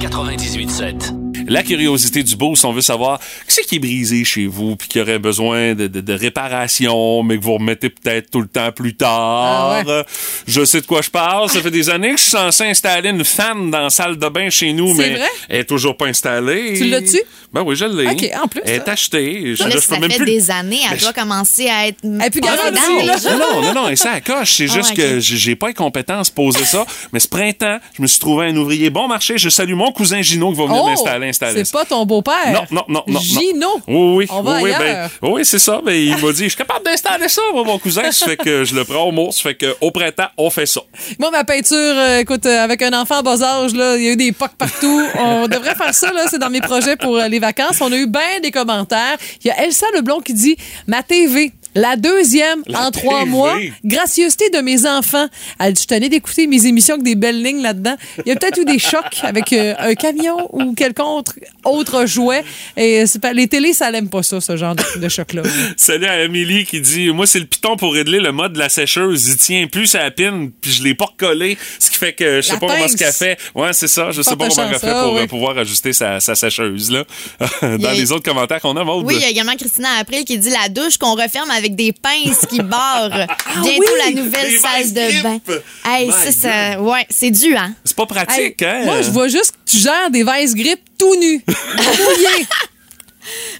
Énergie 0.03 0.65
98.7. 0.67 1.22
La 1.47 1.63
curiosité 1.63 2.23
du 2.23 2.35
beau, 2.35 2.55
si 2.55 2.65
on 2.65 2.73
veut 2.73 2.81
savoir 2.81 3.19
qu'est-ce 3.47 3.67
qui 3.67 3.75
est 3.75 3.79
brisé 3.79 4.23
chez 4.23 4.45
vous, 4.47 4.75
puis 4.75 4.87
qui 4.87 4.99
aurait 5.01 5.19
besoin 5.19 5.73
de, 5.75 5.87
de, 5.87 6.01
de 6.01 6.13
réparation, 6.13 7.23
mais 7.23 7.37
que 7.37 7.43
vous 7.43 7.53
remettez 7.55 7.89
peut-être 7.89 8.29
tout 8.31 8.41
le 8.41 8.47
temps 8.47 8.71
plus 8.71 8.95
tard. 8.95 9.11
Ah 9.11 9.83
ouais. 9.85 10.03
Je 10.47 10.63
sais 10.65 10.81
de 10.81 10.85
quoi 10.85 11.01
je 11.01 11.09
parle. 11.09 11.49
Ça 11.49 11.61
fait 11.61 11.71
des 11.71 11.89
années 11.89 12.11
que 12.11 12.17
je 12.17 12.23
suis 12.23 12.31
censé 12.31 12.63
installer 12.65 13.09
une 13.09 13.23
fan 13.23 13.71
dans 13.71 13.81
la 13.81 13.89
salle 13.89 14.17
de 14.17 14.29
bain 14.29 14.49
chez 14.49 14.73
nous, 14.73 14.93
mais 14.93 15.15
vrai? 15.15 15.27
elle 15.49 15.59
est 15.61 15.65
toujours 15.65 15.97
pas 15.97 16.07
installée. 16.07 16.73
Tu 16.77 16.85
l'as-tu? 16.85 17.19
Ben 17.53 17.61
oui, 17.61 17.75
je 17.75 17.85
l'ai. 17.85 18.07
OK, 18.09 18.29
en 18.43 18.47
plus, 18.47 18.61
Elle 18.65 18.75
est 18.75 18.87
achetée. 18.87 19.55
Je, 19.55 19.61
Là, 19.63 19.69
là, 19.69 19.75
je 19.75 19.79
ça 19.81 19.95
peux 19.95 20.01
même 20.01 20.09
fait 20.11 20.17
plus... 20.17 20.25
des 20.25 20.49
années, 20.51 20.79
elle 20.91 20.97
doit 20.97 21.13
commencer 21.13 21.69
à 21.69 21.87
être. 21.87 21.99
Elle 22.03 22.21
est 22.21 22.29
plus 22.31 22.41
jeux. 22.41 23.37
Non, 23.37 23.61
non, 23.61 23.73
non, 23.73 23.89
et 23.89 23.95
ça 23.95 24.11
accroche. 24.13 24.53
C'est 24.55 24.67
Ah, 24.69 24.73
juste 24.73 24.95
que 24.95 25.19
j'ai 25.19 25.37
j'ai 25.37 25.55
pas 25.55 25.67
les 25.67 25.73
compétences 25.75 26.29
pour 26.31 26.45
poser 26.45 26.65
ça. 26.65 26.83
Mais 27.11 27.19
ce 27.19 27.27
printemps, 27.27 27.77
je 27.95 28.01
me 28.01 28.07
suis 28.07 28.19
trouvé 28.19 28.47
un 28.47 28.55
ouvrier 28.57 28.89
bon 28.89 29.07
marché. 29.07 29.37
Je 29.37 29.49
salue 29.49 29.75
mon 29.75 29.91
cousin 29.91 30.21
Gino 30.21 30.51
qui 30.51 30.57
va 30.57 30.65
venir 30.65 30.81
Oh, 30.83 30.87
m'installer, 30.89 31.22
c'est 31.31 31.71
pas 31.71 31.86
ton 31.86 32.05
beau-père. 32.05 32.51
Non, 32.51 32.65
non, 32.71 32.83
non, 32.88 33.03
non. 33.07 33.13
non. 33.13 33.19
Gino. 33.19 33.67
Oui, 33.88 34.15
oui. 34.17 34.27
On 34.29 34.41
va 34.41 34.55
oui, 34.55 34.63
oui, 34.63 34.73
ailleurs. 34.73 35.09
ben, 35.21 35.29
oui, 35.29 35.45
c'est 35.45 35.59
ça. 35.59 35.81
Il 35.88 36.17
m'a 36.17 36.31
dit, 36.31 36.43
je 36.43 36.49
suis 36.49 36.57
capable 36.57 36.86
d'installer 36.86 37.29
ça, 37.29 37.41
moi, 37.53 37.63
mon 37.63 37.79
cousin. 37.79 38.12
Ça 38.12 38.25
fait 38.25 38.38
que 38.38 38.63
je 38.63 38.75
le 38.75 38.83
prends 38.83 39.03
au 39.03 39.12
mot. 39.12 39.31
Ça 39.31 39.43
fait 39.43 39.55
que 39.55 39.75
au 39.81 39.91
printemps, 39.91 40.27
on 40.38 40.49
fait 40.49 40.65
ça. 40.65 40.81
Moi, 41.19 41.31
ma 41.31 41.43
peinture, 41.43 41.77
euh, 41.77 42.19
écoute, 42.19 42.45
euh, 42.45 42.63
avec 42.63 42.81
un 42.81 42.93
enfant 42.93 43.19
en 43.19 43.23
bas 43.23 43.41
âge, 43.41 43.73
là, 43.73 43.95
il 43.97 44.03
y 44.03 44.09
a 44.09 44.12
eu 44.12 44.15
des 44.15 44.31
pocs 44.31 44.55
partout. 44.57 45.07
On 45.17 45.47
devrait 45.47 45.75
faire 45.75 45.93
ça, 45.93 46.12
là. 46.12 46.25
C'est 46.29 46.39
dans 46.39 46.49
mes 46.49 46.62
projets 46.62 46.95
pour 46.95 47.17
euh, 47.17 47.27
les 47.27 47.39
vacances. 47.39 47.81
On 47.81 47.91
a 47.91 47.95
eu 47.97 48.07
bien 48.07 48.39
des 48.41 48.51
commentaires. 48.51 49.17
Il 49.43 49.47
y 49.47 49.51
a 49.51 49.63
Elsa 49.63 49.86
Leblond 49.95 50.21
qui 50.21 50.33
dit 50.33 50.55
Ma 50.88 51.03
TV. 51.03 51.51
La 51.75 51.95
deuxième 51.95 52.62
La 52.67 52.88
en 52.88 52.91
trois 52.91 53.25
mois. 53.25 53.57
Gracieuseté 53.83 54.49
de 54.51 54.59
mes 54.59 54.86
enfants. 54.86 55.27
Elle 55.59 55.73
dit, 55.73 55.81
je 55.83 55.88
tenais 55.88 56.09
d'écouter 56.09 56.47
mes 56.47 56.65
émissions 56.65 56.95
avec 56.95 57.03
des 57.05 57.15
belles 57.15 57.41
lignes 57.41 57.62
là-dedans. 57.62 57.95
Il 58.25 58.29
y 58.29 58.31
a 58.31 58.36
peut-être 58.36 58.59
eu 58.59 58.65
des 58.65 58.79
chocs 58.79 59.17
avec 59.23 59.51
euh, 59.53 59.73
un 59.79 59.95
camion 59.95 60.49
ou 60.53 60.73
quelconque 60.73 61.27
autre 61.65 62.05
jouet. 62.05 62.43
Et 62.77 63.05
c'est 63.07 63.19
pas- 63.19 63.33
les 63.33 63.47
télés, 63.47 63.73
ça 63.73 63.89
l'aime 63.91 64.09
pas 64.09 64.23
ça, 64.23 64.39
ce 64.41 64.55
genre 64.57 64.75
de, 64.75 64.99
de 64.99 65.09
choc-là. 65.09 65.41
Salut 65.77 66.05
à 66.05 66.13
Amélie 66.23 66.65
qui 66.65 66.79
dit 66.81 67.09
Moi, 67.09 67.25
c'est 67.25 67.39
le 67.39 67.45
piton 67.45 67.75
pour 67.75 67.93
régler 67.93 68.19
le 68.19 68.31
mode 68.31 68.53
de 68.53 68.59
la 68.59 68.69
sécheuse. 68.69 69.27
Il 69.29 69.38
tient 69.38 69.67
plus 69.67 69.95
à 69.95 70.03
la 70.03 70.12
pine, 70.12 70.51
puis 70.51 70.71
je 70.71 70.83
l'ai 70.83 70.93
pas 70.95 71.05
recollé. 71.05 71.57
Ce 71.79 71.89
qui 71.89 71.97
fait 71.97 72.13
que 72.13 72.38
je 72.38 72.41
sais 72.47 72.53
La 72.53 72.59
pas 72.59 72.67
comment 72.67 72.88
ce 72.88 72.95
qu'elle 72.97 73.13
fait. 73.13 73.38
Ouais, 73.55 73.73
c'est 73.73 73.88
ça. 73.88 74.12
Je 74.12 74.21
sais 74.21 74.36
pas 74.36 74.47
comment 74.47 74.69
elle 74.71 74.79
fait 74.79 74.91
pour 74.91 75.13
oui. 75.13 75.27
pouvoir 75.27 75.57
ajuster 75.57 75.93
sa, 75.93 76.19
sa 76.19 76.36
sécheuse, 76.36 76.91
là. 76.91 77.03
Dans 77.62 77.89
a- 77.89 77.93
les 77.93 78.12
autres 78.12 78.23
commentaires 78.23 78.59
qu'on 78.62 78.75
a, 78.77 78.83
Maud. 78.83 79.05
Oui, 79.05 79.15
il 79.17 79.21
y 79.21 79.25
a 79.25 79.29
également 79.29 79.55
Christina 79.55 79.89
April 79.99 80.23
qui 80.25 80.38
dit 80.38 80.49
la 80.49 80.69
douche 80.69 80.97
qu'on 80.97 81.15
referme 81.15 81.49
avec 81.49 81.62
des 81.69 81.91
pinces 81.93 82.45
qui 82.49 82.62
barrent. 82.62 83.10
Bientôt 83.10 83.28
Ah 83.56 83.62
oui, 83.63 83.86
la 84.06 84.12
nouvelle 84.23 84.52
salle 84.58 84.93
de 84.93 85.23
bain. 85.23 85.39
Hey, 85.86 86.08
My 86.08 86.13
ça, 86.13 86.32
ça, 86.32 86.82
ouais, 86.82 87.06
c'est 87.10 87.32
dû, 87.32 87.56
hein? 87.56 87.73
C'est 87.84 87.95
pas 87.95 88.06
pratique, 88.06 88.62
Hey, 88.62 88.67
hein? 88.67 88.82
Moi, 88.86 89.02
je 89.02 89.10
vois 89.12 89.28
juste 89.28 89.52
que 89.54 89.71
tu 89.71 89.78
gères 89.78 90.10
des 90.12 90.23
vice 90.23 90.54
grips 90.56 90.82
tout 90.97 91.15
nus. 91.19 91.43
Mouillés. 91.47 92.45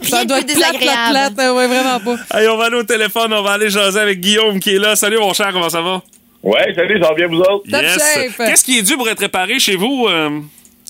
Ça 0.02 0.18
Rien 0.18 0.26
doit 0.26 0.39
être 0.39 0.54
plate, 0.54 0.78
plate, 0.78 1.34
plate. 1.36 1.54
Ouais, 1.56 1.68
vraiment 1.68 2.00
pas. 2.00 2.39
Hey, 2.39 2.48
on 2.50 2.58
va 2.58 2.66
aller 2.66 2.76
au 2.78 2.84
téléphone, 2.84 3.34
on 3.34 3.42
va 3.44 3.52
aller 3.54 3.70
jaser 3.70 4.00
avec 4.00 4.20
Guillaume 4.20 4.60
qui 4.60 4.76
est 4.76 4.80
là. 4.80 4.96
Salut, 4.96 5.18
mon 5.20 5.34
cher, 5.34 5.50
comment 5.54 5.70
ça 5.70 5.82
va? 5.82 6.02
Ouais, 6.42 6.74
salut, 6.76 7.00
ça 7.02 7.08
va 7.08 7.13
bien 7.16 7.28
vous 7.28 7.39
autres? 7.39 7.63
Top 7.72 7.82
shape. 7.82 8.36
Qu'est-ce 8.38 8.66
qui 8.66 8.80
est 8.80 8.82
dû 8.82 8.98
pour 8.98 9.08
être 9.10 9.20
réparé 9.22 9.60
chez 9.60 9.78
vous? 9.78 10.08
euh? 10.10 10.42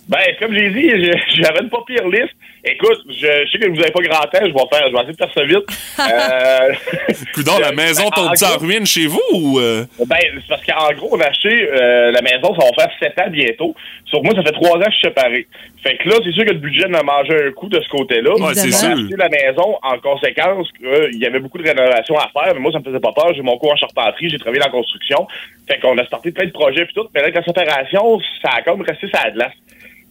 Ben, 0.07 0.19
comme 0.39 0.53
j'ai 0.53 0.69
dit, 0.69 0.89
j'avais 1.35 1.61
une 1.61 1.69
pas 1.69 1.83
pire 1.87 2.07
liste. 2.07 2.33
Écoute, 2.65 2.99
je, 3.09 3.13
je 3.45 3.51
sais 3.51 3.57
que 3.59 3.69
vous 3.69 3.79
avez 3.81 3.91
pas 3.91 4.01
grand 4.01 4.21
temps, 4.21 4.39
je 4.39 4.45
vais 4.53 4.67
faire, 4.71 4.87
je 4.87 4.93
vais 4.93 4.99
essayer 4.99 5.11
de 5.11 5.17
faire 5.17 5.33
ça 5.33 5.43
vite. 5.43 5.67
Euh, 5.99 7.59
la 7.59 7.71
maison 7.75 8.05
en 8.05 8.09
tombe 8.11 8.27
en 8.41 8.57
ruine 8.57 8.85
chez 8.85 9.05
vous 9.07 9.21
ou. 9.33 9.59
euh? 9.59 9.83
Ben, 10.07 10.15
c'est 10.21 10.47
parce 10.47 10.65
qu'en 10.65 10.93
gros, 10.95 11.09
on 11.11 11.19
a 11.19 11.25
acheté 11.27 11.69
euh, 11.73 12.11
la 12.11 12.21
maison, 12.21 12.55
ça 12.57 12.65
va 12.65 12.87
faire 12.87 12.91
7 13.01 13.19
ans 13.19 13.29
bientôt. 13.29 13.75
Sur 14.05 14.23
moi, 14.23 14.33
ça 14.35 14.43
fait 14.43 14.51
3 14.53 14.77
ans 14.77 14.79
que 14.79 14.85
je 14.91 14.95
suis 14.95 15.07
séparé. 15.07 15.47
Fait 15.83 15.97
que 15.97 16.07
là, 16.07 16.15
c'est 16.23 16.31
sûr 16.31 16.45
que 16.45 16.51
le 16.51 16.59
budget 16.59 16.87
m'a 16.87 17.03
mangé 17.03 17.47
un 17.47 17.51
coup 17.51 17.67
de 17.67 17.81
ce 17.81 17.89
côté-là. 17.89 18.31
Ouais, 18.35 18.53
c'est 18.53 18.67
On 18.67 18.69
a 18.69 18.95
sûr. 18.95 19.03
acheté 19.03 19.15
la 19.17 19.29
maison 19.29 19.77
en 19.83 19.97
conséquence 19.99 20.67
euh, 20.85 21.09
il 21.11 21.19
y 21.19 21.25
avait 21.25 21.39
beaucoup 21.39 21.57
de 21.57 21.67
rénovations 21.67 22.17
à 22.17 22.29
faire, 22.31 22.53
mais 22.53 22.61
moi, 22.61 22.71
ça 22.71 22.79
me 22.79 22.83
faisait 22.85 22.99
pas 23.01 23.11
peur. 23.13 23.33
J'ai 23.35 23.41
mon 23.41 23.57
cours 23.57 23.73
en 23.73 23.77
charpenterie, 23.77 24.29
j'ai 24.29 24.37
travaillé 24.39 24.59
dans 24.61 24.67
la 24.67 24.71
construction. 24.71 25.27
Fait 25.67 25.79
qu'on 25.79 25.97
a 25.97 26.05
starté 26.05 26.31
plein 26.31 26.45
de 26.45 26.51
projets 26.51 26.85
puis 26.85 26.93
tout. 26.93 27.07
Mais 27.13 27.19
là, 27.21 27.27
avec 27.27 27.35
la 27.35 27.43
séparation, 27.43 28.19
ça 28.41 28.51
a 28.57 28.61
comme 28.61 28.81
resté 28.81 29.07
ça 29.13 29.21
à 29.25 29.31
glace. 29.31 29.51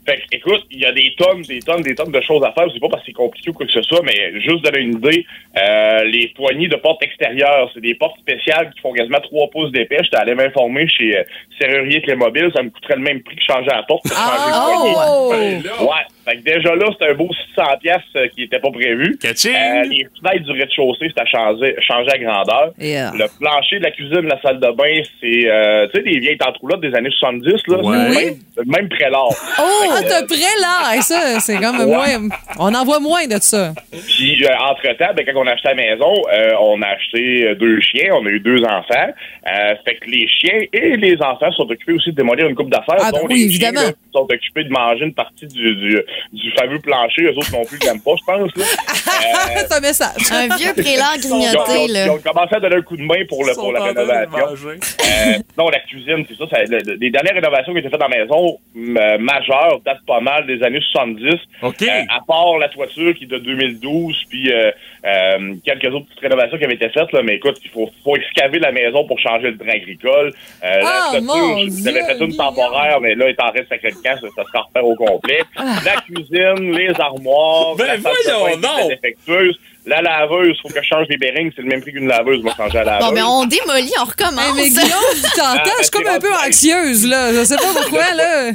Fait 0.05 0.17
que, 0.17 0.37
écoute, 0.37 0.65
il 0.71 0.81
y 0.81 0.85
a 0.85 0.93
des 0.93 1.15
tonnes, 1.17 1.43
des 1.43 1.61
tonnes, 1.61 1.83
des 1.83 1.95
tonnes 1.95 2.11
de 2.11 2.21
choses 2.21 2.43
à 2.45 2.53
faire. 2.53 2.67
C'est 2.73 2.81
pas 2.81 2.88
parce 2.88 3.03
que 3.03 3.07
c'est 3.07 3.12
compliqué 3.12 3.51
ou 3.51 3.53
quoi 3.53 3.67
que 3.67 3.73
ce 3.73 3.83
soit, 3.83 4.01
mais 4.03 4.41
juste 4.41 4.62
donner 4.65 4.81
une 4.81 4.97
idée, 4.97 5.25
euh, 5.57 6.05
les 6.05 6.29
poignées 6.29 6.69
de 6.69 6.77
portes 6.77 7.03
extérieures, 7.03 7.71
c'est 7.73 7.81
des 7.81 7.95
portes 7.95 8.19
spéciales 8.19 8.73
qui 8.75 8.81
font 8.81 8.93
quasiment 8.93 9.21
3 9.21 9.51
pouces 9.51 9.71
d'épais. 9.71 9.99
J'étais 10.03 10.17
allé 10.17 10.35
m'informer 10.35 10.88
chez 10.88 11.17
euh, 11.19 11.23
Serrurier 11.61 12.03
Clémobile, 12.03 12.51
ça 12.55 12.62
me 12.62 12.71
coûterait 12.71 12.97
le 12.97 13.03
même 13.03 13.23
prix 13.23 13.37
que 13.37 13.43
changer 13.43 13.71
la 13.71 13.83
porte. 13.85 14.03
pour 14.03 14.17
changer 14.17 14.51
le 14.51 15.62
poignet. 15.62 15.71
Oh! 15.81 15.85
Ouais. 15.85 16.07
Fait 16.24 16.37
que 16.37 16.42
déjà 16.42 16.74
là, 16.76 16.87
c'était 16.92 17.11
un 17.11 17.14
beau 17.14 17.28
600 17.54 17.62
pièces 17.80 18.30
qui 18.35 18.44
était 18.44 18.58
pas 18.61 18.70
prévu. 18.70 19.18
Euh, 19.24 19.82
les 19.85 20.06
fenêtres 20.20 20.44
du 20.44 20.52
rez-de-chaussée, 20.52 21.08
c'était 21.08 21.20
à 21.22 21.26
changer, 21.26 21.74
changer 21.80 22.11
à 22.12 22.18
grandeur. 22.18 22.72
Yeah. 22.78 23.12
Le 23.14 23.26
plancher 23.40 23.78
de 23.78 23.85
la 23.85 23.90
cuisine, 23.90 24.22
la 24.22 24.40
salle 24.40 24.61
de 24.61 24.70
bain, 24.70 25.00
c'est, 25.20 25.50
euh, 25.50 25.87
tu 25.92 25.98
sais, 25.98 26.02
des 26.04 26.18
vieilles 26.20 26.38
tentes-roulottes 26.38 26.80
des 26.80 26.94
années 26.94 27.11
70, 27.11 27.52
là. 27.68 27.78
Ouais. 27.78 28.37
C'est 28.54 28.66
Même, 28.66 28.68
même 28.80 28.88
prélard. 28.88 29.28
Oh, 29.58 29.94
t'as 30.08 30.24
prêt 30.26 30.37
là! 30.61 30.96
Et 30.96 31.00
ça, 31.02 31.40
c'est 31.40 31.56
quand 31.58 31.72
même 31.72 31.88
Ouais. 31.88 32.18
moins. 32.18 32.28
On 32.58 32.74
en 32.74 32.85
voit 32.85 33.00
moins 33.00 33.26
de 33.26 33.37
ça. 33.40 33.72
Puis, 34.06 34.44
euh, 34.44 34.48
entre-temps, 34.70 35.12
ben, 35.16 35.24
quand 35.26 35.32
on 35.40 35.46
a 35.46 35.52
acheté 35.52 35.68
la 35.68 35.74
maison, 35.74 36.12
euh, 36.32 36.52
on 36.61 36.80
a 36.82 36.87
acheté 36.87 37.48
euh, 37.48 37.54
deux 37.54 37.80
chiens, 37.80 38.11
on 38.12 38.24
a 38.26 38.30
eu 38.30 38.40
deux 38.40 38.62
enfants. 38.62 39.08
Euh, 39.52 39.74
fait 39.85 39.96
que 39.96 40.08
les 40.08 40.28
chiens 40.28 40.61
et 40.72 40.96
les 40.96 41.16
enfants 41.20 41.50
sont 41.52 41.68
occupés 41.68 41.92
aussi 41.92 42.11
de 42.11 42.16
démolir 42.16 42.46
une 42.48 42.54
coupe 42.54 42.70
d'affaires. 42.70 42.96
Ah, 43.00 43.11
ben 43.12 43.18
oui, 43.28 43.35
les 43.35 43.44
évidemment. 43.46 43.80
chiens, 43.80 43.88
là, 43.90 43.94
sont 44.12 44.28
occupés 44.30 44.64
de 44.64 44.70
manger 44.70 45.04
une 45.04 45.14
partie 45.14 45.46
du, 45.46 45.74
du, 45.76 45.98
du 46.33 46.51
fameux 46.53 46.79
plancher. 46.81 47.22
Eux 47.22 47.37
autres 47.37 47.53
non 47.53 47.64
plus, 47.64 47.79
ils 47.81 47.87
l'aiment 47.87 48.01
pas, 48.01 48.12
je 48.18 48.25
pense. 48.25 48.51
Là. 48.57 48.64
Euh, 48.64 49.59
c'est 49.68 49.72
un 49.75 49.81
message. 49.81 50.33
Un 50.33 50.57
vieux 50.57 50.72
prélat 50.75 51.12
Ils 51.16 51.33
ont, 51.33 51.38
grignoté, 51.38 51.85
ils 51.88 51.92
là. 51.92 52.12
ont 52.12 52.18
commencé 52.18 52.55
à 52.55 52.61
donner 52.61 52.77
un 52.77 52.83
coup 52.83 52.96
de 52.96 53.03
main 53.03 53.25
pour, 53.29 53.44
le, 53.44 53.55
pour 53.55 53.72
la 53.72 53.83
rénovation. 53.83 54.68
Euh, 54.68 55.38
non, 55.59 55.68
la 55.68 55.81
cuisine, 55.81 56.25
c'est 56.29 56.37
ça. 56.37 56.44
ça 56.51 56.62
le- 56.64 56.79
le- 56.79 56.94
les 57.01 57.11
dernières 57.11 57.35
rénovations 57.35 57.72
qui 57.72 57.79
ont 57.79 57.81
été 57.81 57.90
faites 57.90 58.01
dans 58.01 58.09
la 58.09 58.16
maison 58.18 58.59
euh, 58.77 59.18
majeures 59.18 59.81
datent 59.85 60.05
pas 60.07 60.20
mal 60.20 60.46
des 60.46 60.62
années 60.62 60.81
70. 60.92 61.35
OK. 61.62 61.83
Euh, 61.83 61.87
à 62.11 62.20
part 62.27 62.59
la 62.59 62.68
toiture 62.68 63.14
qui 63.14 63.25
est 63.25 63.29
de 63.29 63.38
2012, 63.38 64.16
puis 64.29 64.51
euh, 64.53 64.70
euh, 65.07 65.55
quelques 65.64 65.92
autres 65.94 66.07
petites 66.07 66.20
rénovations 66.20 66.59
qui 66.59 66.64
avaient 66.64 66.75
été 66.75 66.88
faites. 66.88 67.12
Là, 67.12 67.22
mais 67.22 67.35
écoute, 67.37 67.59
il 67.64 67.70
faut, 67.70 67.90
faut 68.05 68.16
excaver 68.16 68.59
la 68.59 68.72
maison 68.72 69.07
pour 69.07 69.18
changer 69.18 69.51
le 69.51 69.59
train 69.59 69.70
agricole. 69.70 70.33
Euh, 70.64 70.81
Ah, 70.85 71.11
la 71.14 71.20
mon 71.20 71.27
toiture, 71.35 71.57
Dieu, 71.68 71.92
j'avais 71.92 72.05
fait 72.18 72.25
une 72.25 72.37
temporaire, 72.37 73.01
mais 73.01 73.14
là, 73.14 73.27
il 73.29 73.31
est 73.31 73.40
en 73.42 73.51
train 73.53 73.62
de 73.62 73.66
sacrer 73.68 73.90
le 73.90 73.96
camp, 74.03 74.18
ça, 74.20 74.27
ça 74.37 74.42
sera 74.44 74.62
refaire 74.62 74.85
au 74.85 74.94
complet. 74.96 75.40
La 75.57 76.01
cuisine, 76.05 76.73
les 76.73 76.93
armoires, 77.01 77.75
Ben 77.77 77.87
la 77.87 78.88
défectueuse. 78.88 79.59
La 79.85 80.01
laveuse, 80.01 80.57
faut 80.62 80.69
que 80.69 80.81
je 80.81 80.87
change 80.87 81.09
les 81.09 81.17
bearings, 81.17 81.51
c'est 81.57 81.62
le 81.62 81.67
même 81.69 81.81
prix 81.81 81.93
qu'une 81.93 82.07
laveuse, 82.07 82.41
moi, 82.41 82.53
changer 82.57 82.79
la 82.79 82.85
laveuse. 82.85 83.09
Bon, 83.09 83.12
mais 83.15 83.23
on 83.23 83.45
démolit, 83.47 83.93
on 84.01 84.05
recommence. 84.05 84.45
Hey, 84.47 84.53
mais 84.55 84.69
Guillaume, 84.69 85.15
tu 85.17 85.23
t'entends? 85.23 85.59
Ah, 85.65 85.71
Je 85.79 85.83
suis 85.83 85.91
comme 85.91 86.07
un 86.07 86.21
peu 86.21 86.29
c'est 86.41 86.49
anxieuse, 86.49 87.07
là. 87.09 87.33
Je 87.33 87.45
sais 87.45 87.57
pas 87.57 87.73
pourquoi, 87.75 88.15
là. 88.15 88.51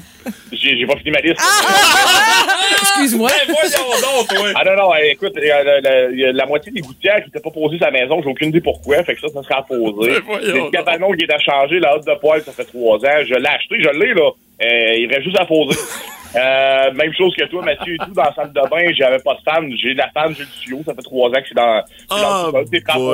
J'ai 0.52 0.78
j'ai 0.78 0.86
pas 0.86 0.96
fini 0.98 1.12
ma 1.12 1.20
liste. 1.20 1.40
Excuse-moi. 2.82 3.30
Ben 3.48 3.54
voyons 3.54 4.02
donc, 4.02 4.28
toi! 4.28 4.48
Ah 4.56 4.64
non, 4.66 4.76
non, 4.76 4.96
écoute, 4.96 5.34
il 5.38 5.48
y 5.48 5.52
a 5.52 5.64
la, 5.64 5.82
la- 5.82 6.10
il 6.10 6.20
y 6.20 6.26
a 6.26 6.32
la 6.32 6.46
moitié 6.46 6.72
des 6.72 6.82
gouttières 6.82 7.18
qui 7.20 7.26
n'étaient 7.26 7.40
pas 7.40 7.52
posées 7.52 7.78
sur 7.78 7.86
la 7.86 7.92
maison, 7.92 8.22
j'ai 8.22 8.30
aucune 8.30 8.50
idée 8.50 8.62
pourquoi, 8.62 9.04
fait 9.04 9.16
que 9.16 9.22
ça, 9.22 9.28
ça 9.30 9.44
sera 9.44 9.60
à 9.60 9.62
poser. 9.64 10.12
Ben 10.22 10.40
Le 10.42 10.54
donc. 10.60 10.72
cabanon 10.72 11.12
qui 11.12 11.26
est 11.26 11.34
à 11.34 11.40
changer, 11.40 11.80
la 11.80 11.96
hotte 11.96 12.06
de 12.06 12.14
poêle, 12.20 12.42
ça 12.44 12.52
fait 12.52 12.66
trois 12.66 12.98
ans. 12.98 13.24
Je 13.28 13.34
l'ai 13.36 13.48
acheté, 13.48 13.76
je 13.82 13.90
l'ai, 13.90 14.14
là. 14.14 14.30
Euh, 14.64 14.94
il 14.98 15.08
reste 15.12 15.24
juste 15.24 15.40
à 15.40 15.46
poser. 15.46 15.78
Euh, 16.36 16.92
même 16.92 17.14
chose 17.18 17.34
que 17.38 17.46
toi, 17.46 17.64
Mathieu, 17.64 17.94
et 17.96 17.98
tout, 18.00 18.12
dans 18.12 18.24
la 18.24 18.34
salle 18.36 18.52
de 18.52 18.60
bain, 18.70 18.92
j'avais 18.94 19.18
pas 19.20 19.34
de 19.36 19.40
fan. 19.50 19.72
J'ai 19.82 19.94
la 19.94 20.10
fan, 20.10 20.36
j'ai 20.36 20.44
le 20.44 20.50
tuyau, 20.62 20.82
ça 20.86 20.94
fait 20.94 21.02
trois 21.02 21.30
ans 21.30 21.32
que 21.32 21.48
c'est 21.48 21.56
dans, 21.56 21.82
c'est 21.88 22.08
dans 22.22 22.50
Oh, 22.52 22.52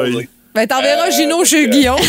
le 0.04 0.12
sol, 0.12 0.24
Ben, 0.54 0.68
t'enverras 0.68 1.08
Euh, 1.08 1.12
Gino 1.12 1.44
chez 1.46 1.68
Guillaume. 1.68 1.98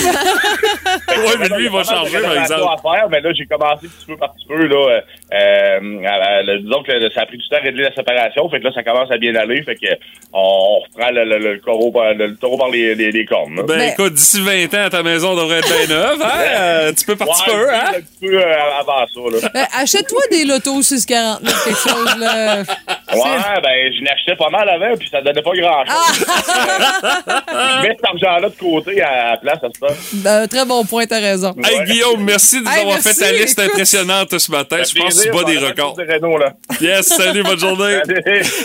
Ouais, 1.08 1.34
mais 1.38 1.48
lui, 1.56 1.64
il 1.64 1.70
va 1.70 1.82
changer, 1.82 2.18
par 2.20 2.36
exemple. 2.36 2.62
à 2.62 2.76
faire, 2.96 3.08
mais 3.10 3.20
là, 3.20 3.30
j'ai 3.34 3.46
commencé 3.46 3.86
petit 3.88 4.06
peu 4.06 4.16
par 4.16 4.32
petit 4.34 4.46
peu, 4.46 4.66
là. 4.66 4.76
euh, 4.76 5.00
euh, 5.32 6.04
à- 6.06 6.24
à- 6.38 6.42
le- 6.42 6.58
disons 6.60 6.82
que 6.82 6.92
le- 6.92 7.10
ça 7.10 7.22
a 7.22 7.26
pris 7.26 7.38
du 7.38 7.48
temps 7.48 7.56
à 7.56 7.60
régler 7.60 7.84
la 7.84 7.94
séparation, 7.94 8.48
fait 8.50 8.60
que 8.60 8.64
là, 8.64 8.72
ça 8.74 8.82
commence 8.82 9.10
à 9.10 9.16
bien 9.16 9.34
aller, 9.34 9.62
fait 9.62 9.74
que 9.76 9.86
on 10.32 10.80
reprend 10.80 11.10
le, 11.10 11.24
le, 11.24 11.38
le, 11.38 11.60
taureau 11.60 11.90
par- 11.90 12.14
le 12.14 12.36
taureau 12.36 12.58
par 12.58 12.68
les, 12.70 12.94
les, 12.94 13.10
les 13.12 13.24
cornes. 13.24 13.56
là. 13.56 13.62
Ben, 13.62 13.78
Ben- 13.78 13.90
écoute, 13.92 14.14
d'ici 14.14 14.40
20 14.40 14.74
ans, 14.74 14.88
ta 14.90 15.02
maison 15.02 15.34
devrait 15.34 15.58
être 15.58 15.68
bien 15.86 15.96
neuve, 15.96 16.22
hein? 16.22 16.40
Euh, 16.58 16.92
tu 16.96 17.04
peux 17.06 17.16
partir 17.16 17.46
Ouais, 17.46 17.60
peu, 17.60 17.70
hein? 17.74 17.84
Un 17.88 18.00
petit 18.00 18.28
peu 18.28 18.42
avant 18.44 19.06
ça, 19.06 19.20
là. 19.42 19.48
Ben, 19.54 19.66
Achète-toi 19.80 20.20
des 20.30 20.44
lotos 20.44 20.82
649, 20.82 21.64
quelque 21.64 21.76
chose, 21.88 22.16
là. 22.18 22.58
Ouais, 22.60 23.60
ben, 23.62 23.92
je 23.92 24.04
l'achetais 24.04 24.36
pas 24.36 24.50
mal 24.50 24.68
avant, 24.68 24.96
puis 24.98 25.08
ça 25.08 25.20
donnait 25.22 25.42
pas 25.42 25.52
grand-chose. 25.54 26.26
Ah! 26.28 27.42
je 27.82 27.88
mets 27.88 27.96
cet 27.96 28.06
argent-là 28.34 28.48
de 28.50 28.54
côté 28.58 29.00
à 29.02 29.30
la 29.32 29.36
place 29.36 29.58
à 29.62 29.68
ça. 29.88 29.94
Ben, 30.12 30.46
très 30.48 30.64
bon 30.64 30.84
point, 30.84 31.06
t'as 31.06 31.20
raison. 31.20 31.54
Hey 31.64 31.84
Guillaume, 31.84 32.22
merci 32.22 32.58
de 32.60 32.64
nous 32.64 32.70
Hey, 32.70 32.80
avoir 32.80 32.94
merci, 32.94 33.08
fait 33.08 33.14
ta 33.26 33.32
liste 33.32 33.58
écoute. 33.58 33.72
impressionnante 33.72 34.38
ce 34.38 34.50
matin. 34.50 34.76
Je 34.78 35.00
pense 35.00 35.14
que 35.14 35.22
tu 35.22 35.30
bats 35.30 35.44
des 35.44 35.58
records. 35.58 35.96
de 35.96 36.02
Renault, 36.12 36.38
là. 36.38 36.52
Yes, 36.80 37.06
salut, 37.06 37.42
bonne 37.42 37.58
journée. 37.58 38.00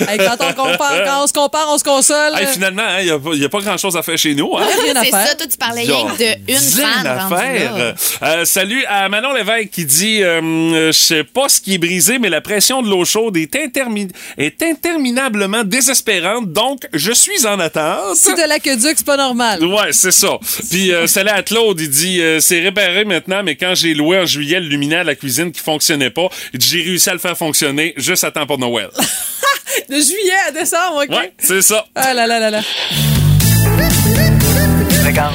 Hey, 0.07 0.17
quand 0.17 0.37
on 0.39 0.53
compare, 0.53 1.03
quand 1.05 1.23
on 1.23 1.27
se 1.27 1.33
compare, 1.33 1.67
on 1.69 1.77
se 1.77 1.83
console. 1.83 2.33
Hey, 2.37 2.47
finalement, 2.47 2.83
il 2.99 3.39
n'y 3.39 3.45
a, 3.45 3.49
pas 3.49 3.59
grand 3.59 3.77
chose 3.77 3.95
à 3.95 4.03
faire 4.03 4.17
chez 4.17 4.33
nous. 4.35 4.57
Hein? 4.57 4.65
rien 4.83 4.95
à 4.95 5.03
C'est 5.03 5.11
ça, 5.11 5.35
toi, 5.35 5.47
tu 5.47 5.57
parlais 5.57 5.81
rien 5.81 6.05
que 6.07 6.17
de 6.17 6.51
une 6.51 6.57
fan. 6.57 7.95
Euh, 8.21 8.45
salut 8.45 8.83
à 8.87 9.09
Manon 9.09 9.33
Lévesque 9.33 9.69
qui 9.71 9.85
dit 9.85 10.23
euh, 10.23 10.41
euh, 10.41 10.87
Je 10.91 10.97
sais 10.97 11.23
pas 11.23 11.49
ce 11.49 11.61
qui 11.61 11.75
est 11.75 11.77
brisé, 11.77 12.19
mais 12.19 12.29
la 12.29 12.41
pression 12.41 12.81
de 12.81 12.89
l'eau 12.89 13.05
chaude 13.05 13.37
est, 13.37 13.53
intermi- 13.55 14.11
est 14.37 14.61
interminablement 14.61 15.63
désespérante, 15.63 16.51
donc 16.51 16.87
je 16.93 17.11
suis 17.11 17.45
en 17.45 17.59
attente. 17.59 18.15
Si 18.15 18.33
t'as 18.35 18.47
l'aqueduc, 18.47 18.93
c'est 18.97 19.05
pas 19.05 19.17
normal. 19.17 19.58
Ouais, 19.59 19.91
c'est 19.91 20.11
ça. 20.11 20.39
Puis 20.69 20.91
euh, 20.91 21.07
salut 21.07 21.29
à 21.29 21.43
Claude, 21.43 21.79
il 21.79 21.89
dit 21.89 22.21
euh, 22.21 22.39
c'est 22.39 22.59
réparé 22.59 23.05
maintenant, 23.05 23.43
mais 23.43 23.55
quand 23.55 23.75
j'ai 23.75 23.93
loué 23.93 24.19
en 24.19 24.25
juillet 24.25 24.59
le 24.59 24.67
luminaire 24.67 25.01
de 25.01 25.07
la 25.07 25.15
cuisine 25.15 25.51
qui 25.51 25.61
fonctionnait 25.61 26.09
pas, 26.09 26.27
il 26.53 26.59
dit, 26.59 26.67
j'ai 26.69 26.83
réussi 26.83 27.09
à 27.09 27.13
le 27.13 27.19
faire 27.19 27.37
fonctionner 27.37 27.93
juste 27.97 28.23
à 28.23 28.31
temps 28.31 28.45
pour 28.45 28.57
Noël. 28.57 28.89
De 29.89 29.95
juillet 29.95 30.33
à 30.47 30.51
décembre, 30.51 31.03
OK? 31.03 31.09
Ouais, 31.15 31.31
c'est 31.37 31.61
ça. 31.61 31.85
Ah 31.95 32.13
là 32.13 32.27
là 32.27 32.39
là 32.39 32.49
là. 32.49 32.61
Regarde, 35.05 35.33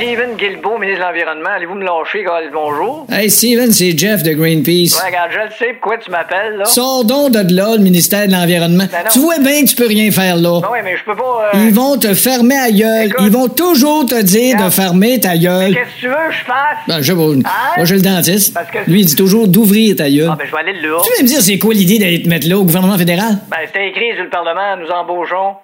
Steven 0.00 0.34
Guilbeault, 0.36 0.78
ministre 0.78 1.00
de 1.04 1.04
l'Environnement, 1.12 1.50
allez-vous 1.54 1.74
me 1.74 1.84
lâcher, 1.84 2.24
gars, 2.24 2.40
bonjour? 2.50 3.06
Hey 3.12 3.28
Steven, 3.28 3.70
c'est 3.70 3.96
Jeff 3.98 4.22
de 4.22 4.32
Greenpeace. 4.32 4.98
Ouais, 4.98 5.08
regarde, 5.08 5.30
je 5.30 5.38
le 5.40 5.50
sais, 5.58 5.74
pourquoi 5.74 5.98
tu 5.98 6.10
m'appelles, 6.10 6.56
là? 6.56 6.64
Sors 6.64 7.04
donc 7.04 7.32
de 7.32 7.54
là, 7.54 7.76
le 7.76 7.82
ministère 7.82 8.26
de 8.26 8.32
l'Environnement. 8.32 8.84
Ben 8.90 9.04
tu 9.12 9.18
vois 9.18 9.38
bien 9.40 9.62
que 9.62 9.68
tu 9.68 9.76
peux 9.76 9.86
rien 9.86 10.10
faire 10.10 10.36
là. 10.36 10.60
Ben 10.62 10.68
mais 10.82 10.96
je 10.96 11.04
peux 11.04 11.14
pas. 11.14 11.50
euh, 11.54 11.58
Ils 11.66 11.74
vont 11.74 11.98
te 11.98 12.14
fermer 12.14 12.56
à 12.56 12.70
gueule. 12.70 13.12
Ils 13.20 13.30
vont 13.30 13.48
toujours 13.48 14.06
te 14.06 14.22
dire 14.22 14.56
de 14.64 14.70
fermer 14.70 15.20
ta 15.20 15.36
gueule. 15.36 15.74
Qu'est-ce 15.74 15.96
que 15.96 16.00
tu 16.00 16.08
veux 16.08 16.14
que 16.28 16.32
je 16.34 16.44
fasse? 16.44 16.78
Ben, 16.88 17.02
je 17.02 17.12
sais 17.12 17.14
pas. 17.14 17.50
Hein? 17.50 17.72
Moi, 17.76 17.84
j'ai 17.84 17.96
le 17.96 18.00
dentiste. 18.00 18.54
Parce 18.54 18.70
que- 18.70 18.90
Lui, 18.90 19.00
il 19.00 19.04
dit 19.06 19.16
toujours 19.16 19.48
d'ouvrir 19.48 19.96
ta 19.96 20.08
gueule. 20.08 20.30
Ah, 20.32 20.36
ben, 20.38 20.46
je 20.46 20.50
vais 20.50 20.60
aller 20.60 20.80
là. 20.80 20.98
Tu 21.04 21.10
veux 21.18 21.22
me 21.24 21.28
dire, 21.28 21.42
c'est 21.42 21.58
quoi 21.58 21.74
l'idée 21.74 21.98
d'aller 21.98 22.22
te 22.22 22.28
mettre 22.28 22.48
là 22.48 22.56
au 22.56 22.64
gouvernement 22.64 22.96
fédéral? 22.96 23.36
Ben, 23.50 23.58
c'était 23.66 23.88
écrit 23.90 24.14
sur 24.14 24.24
le 24.24 24.30
Parlement, 24.30 24.78
nous 24.80 24.88
embauchons. 24.90 25.56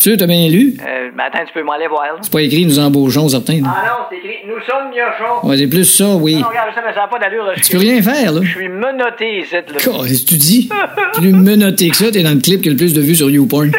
Tu 0.00 0.16
t'as 0.16 0.26
bien 0.28 0.48
lu? 0.48 0.76
Euh, 0.80 1.10
ben, 1.12 1.24
attends, 1.24 1.44
tu 1.44 1.52
peux 1.52 1.64
m'aller 1.64 1.88
voir, 1.88 2.04
là. 2.04 2.18
C'est 2.22 2.30
pas 2.30 2.40
écrit, 2.42 2.64
nous 2.64 2.78
embauchons 2.78 3.28
certains. 3.28 3.60
là. 3.60 3.66
Ah 3.66 3.84
non, 3.88 4.04
c'est 4.08 4.18
écrit, 4.18 4.46
nous 4.46 4.60
sommes 4.64 4.90
miochons. 4.90 5.44
Ouais, 5.44 5.56
c'est 5.58 5.66
plus 5.66 5.84
ça, 5.86 6.10
oui. 6.14 6.36
Non, 6.36 6.46
regarde, 6.46 6.68
ça, 6.72 6.82
mais 6.86 6.94
ça 6.94 7.00
n'a 7.00 7.08
pas 7.08 7.18
d'allure, 7.18 7.42
là. 7.42 7.54
Tu 7.56 7.72
peux 7.72 7.78
rien 7.78 8.00
faire, 8.00 8.30
là. 8.30 8.40
Je 8.44 8.48
suis 8.48 8.68
menotté 8.68 9.40
ici, 9.40 9.54
là. 9.54 9.62
Qu'est-ce 9.76 10.22
que 10.22 10.28
tu 10.28 10.36
dis? 10.36 10.68
Plus 11.14 11.32
menotté 11.32 11.88
que 11.88 11.96
ça, 11.96 12.12
t'es 12.12 12.22
dans 12.22 12.30
le 12.30 12.38
clip 12.38 12.62
qui 12.62 12.68
a 12.68 12.70
le 12.70 12.76
plus 12.76 12.94
de 12.94 13.00
vues 13.00 13.16
sur 13.16 13.28
YouPorn. 13.28 13.72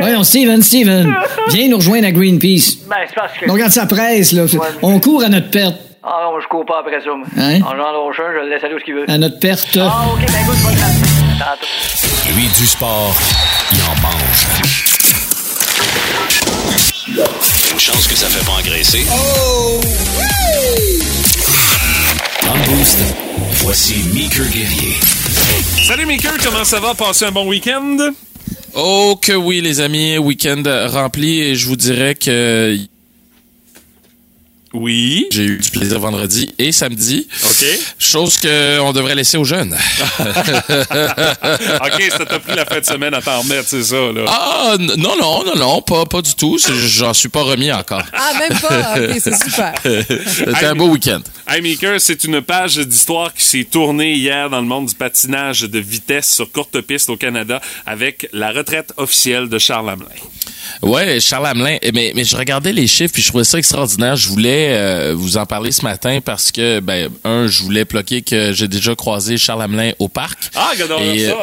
Voyons, 0.00 0.24
Steven, 0.24 0.60
Steven, 0.64 1.14
viens 1.50 1.68
nous 1.68 1.76
rejoindre 1.76 2.08
à 2.08 2.10
Greenpeace. 2.10 2.78
Ben, 2.90 2.96
c'est 3.06 3.14
parce 3.14 3.38
que. 3.38 3.48
On 3.48 3.52
regarde 3.52 3.70
sa 3.70 3.86
presse, 3.86 4.32
là. 4.32 4.46
On 4.82 4.98
court 4.98 5.22
à 5.22 5.28
notre 5.28 5.50
perte. 5.52 5.76
Ah 6.02 6.22
non, 6.24 6.40
je 6.40 6.48
cours 6.48 6.66
pas 6.66 6.80
après 6.80 7.00
ça, 7.00 7.10
moi. 7.14 7.26
Hein? 7.38 7.60
En 7.62 7.76
Jean 7.76 7.92
Longchamp, 7.92 8.32
je 8.34 8.40
le 8.44 8.48
laisse 8.50 8.64
aller 8.64 8.74
où 8.74 8.80
ce 8.80 8.84
qu'il 8.84 8.94
veut. 8.94 9.04
À 9.08 9.16
notre 9.16 9.38
perte. 9.38 9.78
Ah, 9.80 10.06
ok, 10.12 10.18
ben 10.18 10.42
écoute, 10.42 10.56
je 10.60 10.66
vais 10.66 10.74
le 10.74 11.38
Tantôt. 11.38 12.34
Lui, 12.34 12.46
du 12.48 12.66
sport, 12.66 13.14
il 13.72 13.78
en 13.82 13.94
mange. 14.02 14.96
Une 17.08 17.78
chance 17.96 18.08
que 18.08 18.16
ça 18.16 18.26
fait 18.28 18.44
pas 18.44 18.52
engraisser. 18.52 19.04
Oh! 19.10 19.80
Dans 22.42 22.54
le 22.54 22.76
boost, 22.76 22.98
voici 23.62 23.94
Meeker 24.12 24.46
Guerrier. 24.48 24.96
Salut 25.86 26.06
Maker, 26.06 26.32
comment 26.42 26.64
ça 26.64 26.80
va? 26.80 26.94
Passez 26.94 27.24
un 27.24 27.32
bon 27.32 27.46
week-end? 27.46 27.96
Oh 28.74 29.18
que 29.20 29.32
oui, 29.32 29.60
les 29.60 29.80
amis, 29.80 30.18
week-end 30.18 30.62
rempli 30.88 31.40
et 31.40 31.54
je 31.54 31.66
vous 31.66 31.76
dirais 31.76 32.14
que 32.14 32.78
oui, 34.76 35.26
j'ai 35.30 35.44
eu 35.44 35.58
du 35.58 35.70
plaisir 35.70 35.98
vendredi 36.00 36.52
et 36.58 36.72
samedi. 36.72 37.26
OK. 37.44 37.64
Chose 37.98 38.36
que 38.38 38.78
on 38.80 38.92
devrait 38.92 39.14
laisser 39.14 39.36
aux 39.36 39.44
jeunes. 39.44 39.74
OK, 40.20 42.02
ça 42.10 42.24
t'a 42.26 42.38
pris 42.38 42.54
la 42.56 42.64
fin 42.64 42.80
de 42.80 42.84
semaine 42.84 43.14
à 43.14 43.20
t'en 43.22 43.40
remettre, 43.40 43.68
c'est 43.68 43.82
ça, 43.84 43.96
là. 44.14 44.24
Ah 44.28 44.74
non 44.78 45.16
non 45.20 45.44
non 45.44 45.56
non, 45.56 45.82
pas 45.82 46.06
pas 46.06 46.22
du 46.22 46.34
tout, 46.34 46.58
j'en 46.58 47.14
suis 47.14 47.28
pas 47.28 47.42
remis 47.42 47.72
encore. 47.72 48.02
Ah, 48.12 48.32
même 48.38 48.58
pas? 48.58 48.94
OK, 48.96 49.20
c'est 49.20 49.34
super. 49.44 49.74
C'était 49.82 50.66
un 50.66 50.74
beau 50.74 50.88
week-end. 50.88 51.20
Hey 51.48 51.62
Maker, 51.62 52.00
c'est 52.00 52.24
une 52.24 52.40
page 52.42 52.76
d'histoire 52.76 53.32
qui 53.32 53.44
s'est 53.44 53.66
tournée 53.70 54.14
hier 54.14 54.50
dans 54.50 54.60
le 54.60 54.66
monde 54.66 54.86
du 54.86 54.94
patinage 54.94 55.62
de 55.62 55.78
vitesse 55.78 56.34
sur 56.34 56.50
courte 56.50 56.80
piste 56.80 57.08
au 57.08 57.16
Canada 57.16 57.60
avec 57.86 58.28
la 58.32 58.50
retraite 58.50 58.92
officielle 58.96 59.48
de 59.48 59.58
Charles 59.58 59.90
Hamelin. 59.90 60.08
Ouais, 60.82 61.20
Charles 61.20 61.46
Hamelin. 61.46 61.78
Eh, 61.82 61.92
Mais, 61.92 62.12
mais 62.14 62.24
je 62.24 62.36
regardais 62.36 62.72
les 62.72 62.86
chiffres 62.88 63.12
puis 63.14 63.22
je 63.22 63.28
trouvais 63.28 63.44
ça 63.44 63.58
extraordinaire. 63.58 64.16
Je 64.16 64.28
voulais 64.28 64.65
euh, 64.68 65.14
vous 65.16 65.36
en 65.36 65.46
parler 65.46 65.72
ce 65.72 65.82
matin 65.82 66.20
parce 66.24 66.52
que, 66.52 66.80
ben, 66.80 67.10
un, 67.24 67.46
je 67.46 67.62
voulais 67.62 67.84
bloquer 67.84 68.22
que 68.22 68.52
j'ai 68.52 68.68
déjà 68.68 68.94
croisé 68.94 69.36
Charles 69.36 69.62
Hamelin 69.62 69.92
au 69.98 70.08
parc. 70.08 70.50
Ah, 70.54 70.70
regardons 70.72 70.98
Et, 71.00 71.26
ça. 71.26 71.36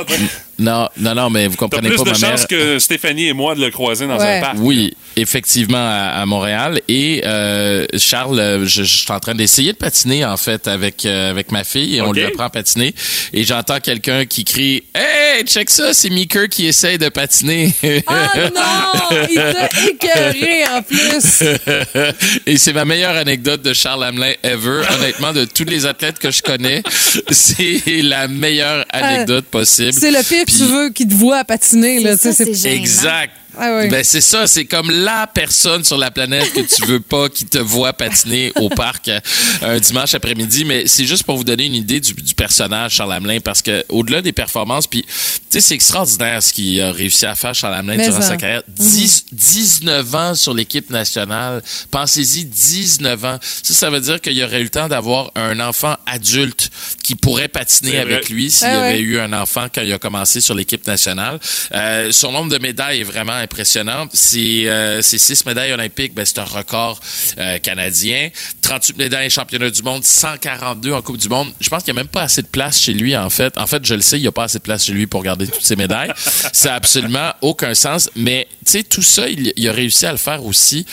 Euh, 0.59 0.63
non, 0.63 0.87
non, 0.97 1.15
non, 1.15 1.29
mais 1.29 1.47
vous 1.47 1.55
comprenez 1.57 1.89
plus 1.89 1.97
pas 1.97 2.03
de 2.03 2.09
ma 2.11 2.17
mère. 2.17 2.29
chance 2.37 2.45
que 2.45 2.79
Stéphanie 2.79 3.27
et 3.27 3.33
moi 3.33 3.55
de 3.55 3.61
le 3.61 3.71
croiser 3.71 4.07
dans 4.07 4.17
Ouais. 4.17 4.37
un 4.37 4.41
parc. 4.41 4.55
Oui, 4.59 4.93
effectivement 5.15 5.77
à, 5.77 6.21
à 6.21 6.25
Montréal. 6.25 6.81
Et 6.87 7.21
euh, 7.25 7.85
Charles, 7.97 8.39
euh, 8.39 8.65
je, 8.65 8.83
je 8.83 8.97
suis 8.97 9.11
en 9.11 9.19
train 9.19 9.35
d'essayer 9.35 9.73
de 9.73 9.77
patiner 9.77 10.25
en 10.25 10.37
fait 10.37 10.67
avec 10.67 11.05
euh, 11.05 11.29
avec 11.31 11.51
ma 11.51 11.63
fille 11.63 11.97
et 11.97 12.01
on 12.01 12.11
lui 12.11 12.23
apprend 12.23 12.45
à 12.45 12.49
patiner. 12.49 12.93
Et 13.33 13.43
j'entends 13.43 13.79
quelqu'un 13.79 14.25
qui 14.25 14.43
crie 14.45 14.83
Hey, 14.95 15.43
check 15.45 15.69
ça, 15.69 15.93
c'est 15.93 16.09
Meeker 16.09 16.47
qui 16.49 16.67
essaye 16.67 16.97
de 16.97 17.09
patiner. 17.09 17.73
Ah 18.07 18.29
non! 18.35 19.17
Il 19.29 19.35
t'a 19.35 19.69
écœuré 19.89 20.63
en 20.75 20.81
plus. 20.83 21.43
Et 22.45 22.57
c'est 22.57 22.73
ma 22.73 22.85
meilleure 22.85 23.15
anecdote 23.15 23.61
de 23.61 23.73
Charles 23.73 24.03
Hamelin 24.03 24.33
ever. 24.43 24.81
Honnêtement, 24.93 25.33
de 25.33 25.45
tous 25.45 25.63
les 25.65 25.85
athlètes 25.85 26.19
que 26.19 26.31
je 26.31 26.41
connais, 26.41 26.83
c'est 27.31 27.81
la 28.03 28.27
meilleure 28.27 28.85
anecdote 28.91 29.45
possible. 29.45 29.93
C'est 29.93 30.11
le 30.11 30.23
pire 30.27 30.42
que 30.45 30.51
tu 30.51 30.63
veux 30.63 30.89
qu'il 30.89 31.07
te 31.07 31.13
voit 31.13 31.43
patiner. 31.43 31.99
Là, 31.99 32.17
C'est 32.17 32.29
tu 32.31 32.35
sais, 32.35 32.45
ça, 32.45 32.51
c'est 32.51 32.69
gênant. 32.69 32.81
Exact. 32.81 33.31
Ah 33.57 33.77
oui. 33.79 33.89
Ben 33.89 34.03
c'est 34.03 34.21
ça, 34.21 34.47
c'est 34.47 34.65
comme 34.65 34.89
la 34.89 35.27
personne 35.27 35.83
sur 35.83 35.97
la 35.97 36.11
planète 36.11 36.51
que 36.53 36.61
tu 36.61 36.85
veux 36.85 36.99
pas 36.99 37.29
qui 37.29 37.45
te 37.45 37.57
voit 37.57 37.93
patiner 37.93 38.51
au 38.55 38.69
parc 38.69 39.07
euh, 39.09 39.19
un 39.61 39.79
dimanche 39.79 40.13
après-midi. 40.15 40.65
Mais 40.65 40.87
c'est 40.87 41.05
juste 41.05 41.23
pour 41.23 41.37
vous 41.37 41.43
donner 41.43 41.65
une 41.65 41.75
idée 41.75 41.99
du, 41.99 42.13
du 42.13 42.33
personnage 42.33 42.93
Charles 42.93 43.13
Hamelin, 43.13 43.39
parce 43.39 43.61
que 43.61 43.83
au-delà 43.89 44.21
des 44.21 44.31
performances, 44.31 44.87
puis 44.87 45.03
tu 45.03 45.09
sais 45.49 45.61
c'est 45.61 45.75
extraordinaire 45.75 46.41
ce 46.41 46.51
qu'il 46.53 46.81
a 46.81 46.91
réussi 46.91 47.25
à 47.25 47.35
faire 47.35 47.53
Charles 47.53 47.75
Hamelin 47.75 47.97
Mais 47.97 48.05
durant 48.07 48.21
ça. 48.21 48.29
sa 48.29 48.37
carrière. 48.37 48.63
10, 48.67 49.25
19 49.31 50.15
ans 50.15 50.35
sur 50.35 50.53
l'équipe 50.53 50.89
nationale. 50.89 51.61
Pensez-y, 51.91 52.45
19 52.45 53.25
ans. 53.25 53.37
Ça, 53.61 53.73
ça 53.73 53.89
veut 53.89 54.01
dire 54.01 54.19
qu'il 54.21 54.41
aurait 54.43 54.61
eu 54.61 54.63
le 54.63 54.69
temps 54.69 54.87
d'avoir 54.87 55.31
un 55.35 55.59
enfant 55.59 55.95
adulte 56.05 56.69
qui 57.03 57.15
pourrait 57.15 57.47
patiner 57.47 57.97
avec 57.99 58.29
lui 58.29 58.49
s'il 58.49 58.67
Ah 58.67 58.85
avait 58.85 58.99
eu 58.99 59.19
un 59.19 59.33
enfant 59.33 59.67
quand 59.73 59.81
il 59.81 59.93
a 59.93 59.99
commencé 59.99 60.41
sur 60.41 60.55
l'équipe 60.55 60.85
nationale. 60.87 61.39
Euh, 61.73 62.11
son 62.11 62.31
nombre 62.31 62.51
de 62.51 62.57
médailles 62.57 63.01
est 63.01 63.03
vraiment 63.03 63.33
impressionnant. 63.43 64.07
C'est 64.13 64.67
euh, 64.67 65.01
six 65.01 65.45
médailles 65.45 65.73
olympiques, 65.73 66.13
ben, 66.13 66.25
c'est 66.25 66.39
un 66.39 66.45
record 66.45 66.99
euh, 67.37 67.59
canadien. 67.59 68.29
38 68.61 68.97
médailles 68.97 69.29
championnat 69.29 69.69
du 69.69 69.83
monde, 69.83 70.03
142 70.03 70.93
en 70.93 71.01
Coupe 71.01 71.17
du 71.17 71.29
monde. 71.29 71.53
Je 71.59 71.69
pense 71.69 71.83
qu'il 71.83 71.93
n'y 71.93 71.99
a 71.99 72.03
même 72.03 72.09
pas 72.09 72.23
assez 72.23 72.41
de 72.41 72.47
place 72.47 72.81
chez 72.81 72.93
lui, 72.93 73.15
en 73.15 73.29
fait. 73.29 73.57
En 73.57 73.67
fait, 73.67 73.85
je 73.85 73.93
le 73.93 74.01
sais, 74.01 74.17
il 74.17 74.21
n'y 74.21 74.27
a 74.27 74.31
pas 74.31 74.45
assez 74.45 74.57
de 74.57 74.63
place 74.63 74.85
chez 74.85 74.93
lui 74.93 75.07
pour 75.07 75.23
garder 75.23 75.47
toutes 75.47 75.63
ces 75.63 75.75
médailles. 75.75 76.11
Ça 76.53 76.69
n'a 76.69 76.75
absolument 76.75 77.33
aucun 77.41 77.73
sens. 77.73 78.09
Mais, 78.15 78.47
tu 78.65 78.71
sais, 78.71 78.83
tout 78.83 79.01
ça, 79.01 79.27
il, 79.29 79.53
il 79.55 79.67
a 79.67 79.73
réussi 79.73 80.05
à 80.05 80.11
le 80.11 80.17
faire 80.17 80.45
aussi 80.45 80.85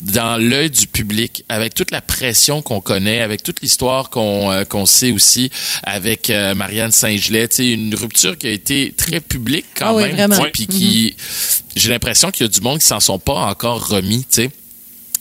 dans 0.00 0.36
l'œil 0.36 0.70
du 0.70 0.86
public, 0.86 1.44
avec 1.48 1.74
toute 1.74 1.90
la 1.90 2.00
pression 2.00 2.62
qu'on 2.62 2.80
connaît, 2.80 3.20
avec 3.20 3.42
toute 3.42 3.60
l'histoire 3.60 4.10
qu'on 4.10 4.50
euh, 4.50 4.64
qu'on 4.64 4.86
sait 4.86 5.12
aussi 5.12 5.50
avec 5.82 6.30
euh, 6.30 6.54
Marianne 6.54 6.92
Saint-Gelais. 6.92 7.48
Tu 7.48 7.56
sais, 7.56 7.72
une 7.72 7.94
rupture 7.94 8.36
qui 8.36 8.46
a 8.46 8.50
été 8.50 8.94
très 8.96 9.20
publique 9.20 9.66
quand 9.74 9.88
Ah 9.88 9.94
oui, 9.94 10.12
même. 10.12 10.32
Puis 10.52 10.66
qui, 10.66 11.16
j'ai 11.76 11.88
l'impression 11.98 12.30
qu'il 12.30 12.46
y 12.46 12.48
a 12.48 12.52
du 12.52 12.60
monde 12.60 12.78
qui 12.78 12.86
s'en 12.86 13.00
sont 13.00 13.18
pas 13.18 13.50
encore 13.50 13.88
remis, 13.88 14.20
tu 14.30 14.42
sais 14.42 14.50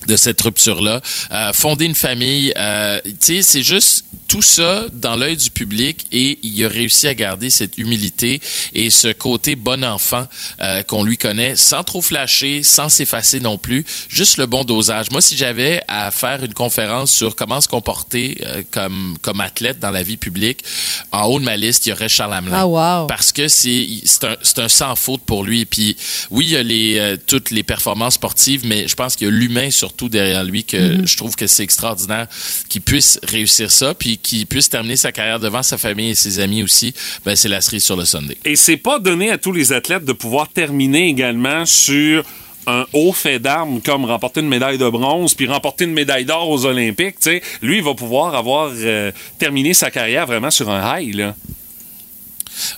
de 0.08 0.16
cette 0.16 0.42
rupture-là. 0.42 1.02
Euh, 1.32 1.54
fonder 1.54 1.86
une 1.86 1.96
famille, 1.96 2.54
euh, 2.58 3.00
tu 3.04 3.16
sais, 3.20 3.42
c'est 3.42 3.64
juste 3.64 4.06
tout 4.28 4.42
ça 4.42 4.86
dans 4.94 5.16
l'œil 5.16 5.38
du 5.38 5.50
public 5.50 6.08
et 6.12 6.40
il 6.44 6.64
a 6.66 6.68
réussi 6.68 7.08
à 7.08 7.14
garder 7.14 7.50
cette 7.50 7.78
humilité 7.78 8.42
et 8.74 8.90
ce 8.90 9.08
côté 9.10 9.56
bon 9.56 9.84
enfant 9.84 10.28
euh, 10.62 10.84
qu'on 10.84 11.04
lui 11.04 11.18
connaît 11.18 11.56
sans 11.56 11.84
trop 11.84 12.02
flasher, 12.02 12.64
sans 12.64 12.90
s'effacer 12.90 13.40
non 13.40 13.58
plus, 13.58 13.86
juste 14.10 14.38
le 14.38 14.46
bon 14.46 14.64
dosage. 14.64 15.12
Moi, 15.12 15.22
si 15.22 15.38
j'avais 15.38 15.82
à 15.88 16.12
faire 16.12 16.44
une 16.44 16.54
conférence 16.54 17.12
sur 17.12 17.36
comment 17.36 17.62
se 17.62 17.68
comporter 17.68 18.38
euh, 18.46 18.64
comme 18.72 19.18
comme 19.22 19.42
athlète 19.42 19.80
dans 19.80 19.92
la 19.92 20.04
vie 20.04 20.18
publique, 20.18 20.64
en 21.12 21.26
haut 21.26 21.40
de 21.40 21.46
ma 21.46 21.58
liste, 21.58 21.86
il 21.86 21.90
y 21.90 21.94
aurait 21.94 22.10
Charles 22.10 22.34
Hamelin. 22.34 22.58
Ah, 22.58 22.68
wow. 22.68 23.08
Parce 23.08 23.32
que 23.32 23.48
c'est 23.48 23.88
c'est 24.04 24.26
un, 24.26 24.36
c'est 24.42 24.60
un 24.60 24.70
sans 24.70 24.96
faute 24.96 25.22
pour 25.22 25.44
lui. 25.44 25.66
Puis 25.66 25.96
oui, 26.32 26.46
il 26.46 26.52
y 26.52 26.58
a 26.58 26.64
les, 26.64 26.98
euh, 26.98 27.18
toutes 27.26 27.52
les 27.52 27.64
performances 27.64 28.16
sportives, 28.16 28.66
mais 28.66 28.88
je 28.88 28.96
pense 28.96 29.16
qu'il 29.16 29.28
y 29.28 29.30
a 29.30 29.34
l'humain 29.34 29.70
surtout 29.88 30.10
derrière 30.10 30.44
lui 30.44 30.64
que 30.64 30.98
Mhm. 30.98 31.08
je 31.08 31.18
trouve 31.18 31.36
que 31.36 31.48
c'est 31.48 31.64
extraordinaire 31.64 32.28
qu'il 32.70 32.82
puisse 32.82 33.20
réussir 33.24 33.72
ça. 33.72 33.94
Puis 33.94 34.08
puis 34.08 34.18
qu'il 34.18 34.46
puisse 34.48 34.70
terminer 34.70 34.96
sa 34.96 35.12
carrière 35.12 35.38
devant 35.38 35.62
sa 35.64 35.78
famille 35.78 36.12
et 36.12 36.16
ses 36.16 36.40
amis 36.40 36.64
aussi, 36.64 36.94
ben, 37.26 37.36
c'est 37.36 37.50
la 37.50 37.60
cerise 37.60 37.84
sur 37.84 37.98
le 37.98 38.06
Sunday. 38.06 38.38
Et 38.46 38.56
c'est 38.56 38.78
pas 38.78 39.00
donné 39.00 39.32
à 39.32 39.38
tous 39.38 39.52
les 39.52 39.74
athlètes 39.74 40.06
de 40.06 40.14
pouvoir 40.14 40.48
terminer 40.48 41.08
également 41.10 41.66
sur 41.66 42.24
un 42.68 42.86
haut 42.94 43.12
fait 43.12 43.40
d'armes 43.40 43.82
comme 43.82 44.06
remporter 44.06 44.40
une 44.40 44.48
médaille 44.48 44.78
de 44.78 44.90
bronze 44.90 45.34
puis 45.34 45.46
remporter 45.46 45.84
une 45.84 45.92
médaille 45.94 46.24
d'or 46.24 46.50
aux 46.50 46.66
Olympiques, 46.66 47.16
tu 47.20 47.32
sais, 47.32 47.42
lui 47.62 47.78
il 47.80 47.84
va 47.84 47.96
pouvoir 47.96 48.34
avoir 48.34 48.72
euh, 48.74 49.12
terminé 49.40 49.74
sa 49.74 49.92
carrière 49.92 50.26
vraiment 50.26 50.52
sur 50.52 50.70
un 50.70 51.00
high 51.00 51.14
là. 51.14 51.36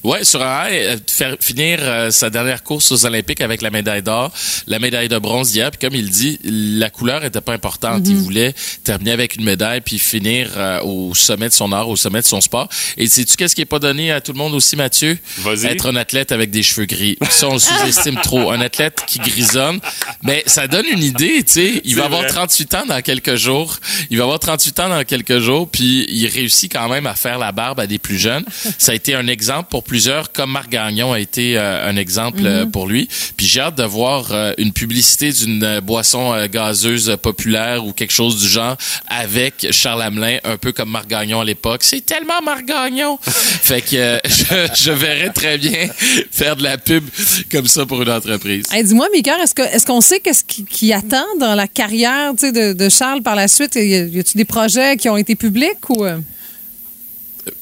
Ouais, 0.04 0.24
sur 0.24 0.42
un 0.42 0.68
high, 0.68 0.74
euh, 0.74 0.98
faire 1.08 1.36
finir 1.40 1.80
euh, 1.82 2.12
sa 2.12 2.30
dernière 2.30 2.64
course 2.64 2.92
aux 2.92 3.06
Olympiques 3.06 3.42
avec 3.42 3.62
la 3.62 3.70
médaille 3.70 4.02
d'or, 4.02 4.32
la 4.68 4.80
médaille 4.80 5.10
de 5.10 5.18
bronze 5.18 5.52
d'hier. 5.52 5.72
Puis 5.72 5.80
comme 5.80 5.98
il 5.98 6.10
dit, 6.10 6.40
la 6.44 6.90
couleur 6.90 7.24
était 7.24 7.42
pas 7.42 7.54
importante. 7.54 8.08
Il 8.08 8.16
voulait 8.16 8.54
terminer 8.84 9.12
avec 9.12 9.36
une 9.36 9.44
médaille 9.44 9.82
puis 9.82 10.00
finir 10.00 10.52
euh, 10.58 10.82
au 10.82 11.14
sommet 11.16 11.50
de 11.50 11.54
son 11.54 11.72
art, 11.72 11.90
au 11.90 11.96
sommet 11.96 12.22
de 12.22 12.26
son 12.26 12.42
sport. 12.42 12.70
Et 12.98 13.08
sais-tu 13.08 13.36
qu'est-ce 13.36 13.56
qui 13.56 13.62
est 13.62 13.66
pas 13.66 13.80
donné 13.80 14.12
à 14.12 14.22
tout 14.22 14.34
le 14.34 14.38
monde 14.38 14.54
aussi, 14.54 14.76
Mathieu? 14.76 15.18
Vas-y. 15.40 15.68
Être 15.68 15.90
un 15.90 15.96
athlète 15.96 16.32
avec 16.32 16.52
des 16.52 16.64
cheveux 16.64 16.86
gris. 16.86 17.18
Ça, 17.30 17.48
on 17.48 17.54
le 17.54 17.60
sous-estime 17.60 18.16
trop. 18.24 18.52
Un 18.52 18.62
athlète 18.62 19.04
qui 19.08 19.20
grisonne, 19.20 19.80
mais 20.24 20.44
ça 20.46 20.68
donne 20.68 20.86
une 20.92 21.04
idée. 21.04 21.44
Tu 21.44 21.54
sais, 21.54 21.82
il 21.84 21.96
va 21.96 22.06
avoir 22.06 22.22
vrai. 22.22 22.30
38 22.30 22.76
ans 22.76 22.86
dans 22.88 23.02
quelques 23.02 23.36
jours. 23.36 23.78
Il 24.10 24.18
va 24.18 24.24
avoir 24.24 24.40
38 24.40 24.80
ans 24.80 24.90
dans 24.90 25.04
quelques 25.04 25.40
jours, 25.40 25.70
puis 25.70 26.06
il 26.10 26.28
réussit 26.28 26.72
quand 26.72 26.90
même 26.90 27.08
à 27.08 27.16
faire 27.16 27.38
la 27.38 27.52
barbe 27.52 27.80
à 27.80 27.88
des 27.88 28.00
plus 28.00 28.18
jeunes. 28.18 28.46
Ça 28.78 28.92
a 28.92 28.96
été 28.96 29.16
un 29.16 29.28
exemple 29.28 29.69
pour 29.70 29.84
plusieurs, 29.84 30.32
comme 30.32 30.52
Marc 30.52 30.70
Gagnon 30.70 31.14
a 31.14 31.20
été 31.20 31.58
euh, 31.58 31.88
un 31.90 31.96
exemple 31.96 32.42
euh, 32.44 32.66
pour 32.66 32.88
lui. 32.88 33.08
Puis 33.38 33.46
j'ai 33.48 33.62
hâte 33.62 33.76
de 33.78 33.84
voir 33.84 34.28
euh, 34.32 34.54
une 34.58 34.74
publicité 34.74 35.32
d'une 35.32 35.80
boisson 35.82 36.34
gazeuse 36.52 37.16
populaire 37.22 37.86
ou 37.86 37.94
quelque 37.94 38.12
chose 38.14 38.42
du 38.42 38.48
genre 38.48 38.76
avec 39.08 39.68
Charles 39.72 40.02
Hamelin, 40.02 40.38
un 40.44 40.58
peu 40.58 40.72
comme 40.72 40.90
Marc 40.90 41.08
Gagnon 41.08 41.42
à 41.42 41.46
l'époque. 41.46 41.82
C'est 41.84 42.06
tellement 42.06 42.42
Marc 42.44 42.66
Gagnon! 42.66 43.18
fait 43.24 43.82
que 43.82 44.20
je, 44.26 44.68
je 44.76 44.92
verrais 44.92 45.30
très 45.32 45.58
bien 45.58 45.88
faire 46.32 46.56
de 46.56 46.64
la 46.64 46.78
pub 46.78 47.04
comme 47.52 47.68
ça 47.68 47.86
pour 47.86 48.02
une 48.02 48.10
entreprise. 48.10 48.66
Hey, 48.72 48.84
Dis-moi, 48.84 49.08
Mika, 49.14 49.36
est-ce 49.44 49.86
qu'on 49.86 50.02
sait 50.02 50.20
qu'est-ce 50.20 50.44
qui, 50.44 50.66
qui 50.66 50.94
attend 50.94 51.26
dans 51.40 51.56
la 51.56 51.68
carrière 51.68 52.34
de, 52.34 52.74
de 52.74 52.90
Charles 52.90 53.22
par 53.22 53.36
la 53.36 53.48
suite? 53.48 53.76
Y 53.76 53.80
a- 53.96 54.06
y 54.06 54.20
a-tu 54.20 54.38
des 54.38 54.46
projets 54.46 54.98
qui 54.98 55.10
ont 55.10 55.18
été 55.18 55.36
publics 55.36 55.90
ou. 55.90 56.06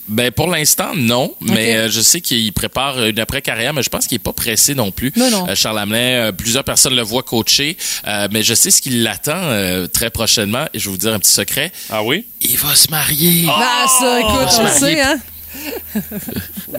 Ben 0.08 0.32
pour 0.32 0.48
l'instant 0.48 0.91
non, 0.96 1.34
mais 1.41 1.76
euh, 1.76 1.89
je 1.89 2.00
sais 2.00 2.22
qu'il 2.22 2.54
prépare 2.54 3.04
une 3.04 3.20
après 3.20 3.41
carrière, 3.41 3.74
mais 3.74 3.84
je 3.84 3.89
pense 3.89 4.08
qu'il 4.08 4.15
est 4.15 4.20
pas 4.20 4.34
pressé 4.34 4.74
non 4.74 4.91
plus. 4.91 5.12
Non, 5.15 5.30
non. 5.30 5.50
Euh, 5.50 5.56
Charles 5.56 5.80
Hamelin, 5.80 5.98
euh, 6.00 6.32
plusieurs 6.32 6.63
personnes 6.63 6.96
le 6.96 7.02
voient 7.02 7.24
coacher, 7.24 7.76
euh, 8.08 8.28
mais 8.32 8.41
je 8.41 8.54
sais 8.54 8.72
ce 8.72 8.82
qui 8.82 8.89
l'attend 8.89 9.32
euh, 9.36 9.88
très 9.88 10.10
prochainement. 10.10 10.65
Et 10.74 10.80
je 10.80 10.86
vais 10.86 10.91
vous 10.91 10.98
dire 10.98 11.13
un 11.13 11.20
petit 11.20 11.32
secret. 11.32 11.72
Ah 11.89 12.04
oui? 12.04 12.26
Il 12.41 12.58
va 12.58 12.74
se 12.76 12.89
marier. 12.89 13.48
Ah, 13.50 13.86
ça, 14.00 14.20
écoute, 14.22 14.32
Il 14.34 14.43
va 14.46 14.50
se 14.50 14.62
on 14.62 14.63
le 14.63 14.70
sait, 14.96 15.02
hein? 15.02 15.17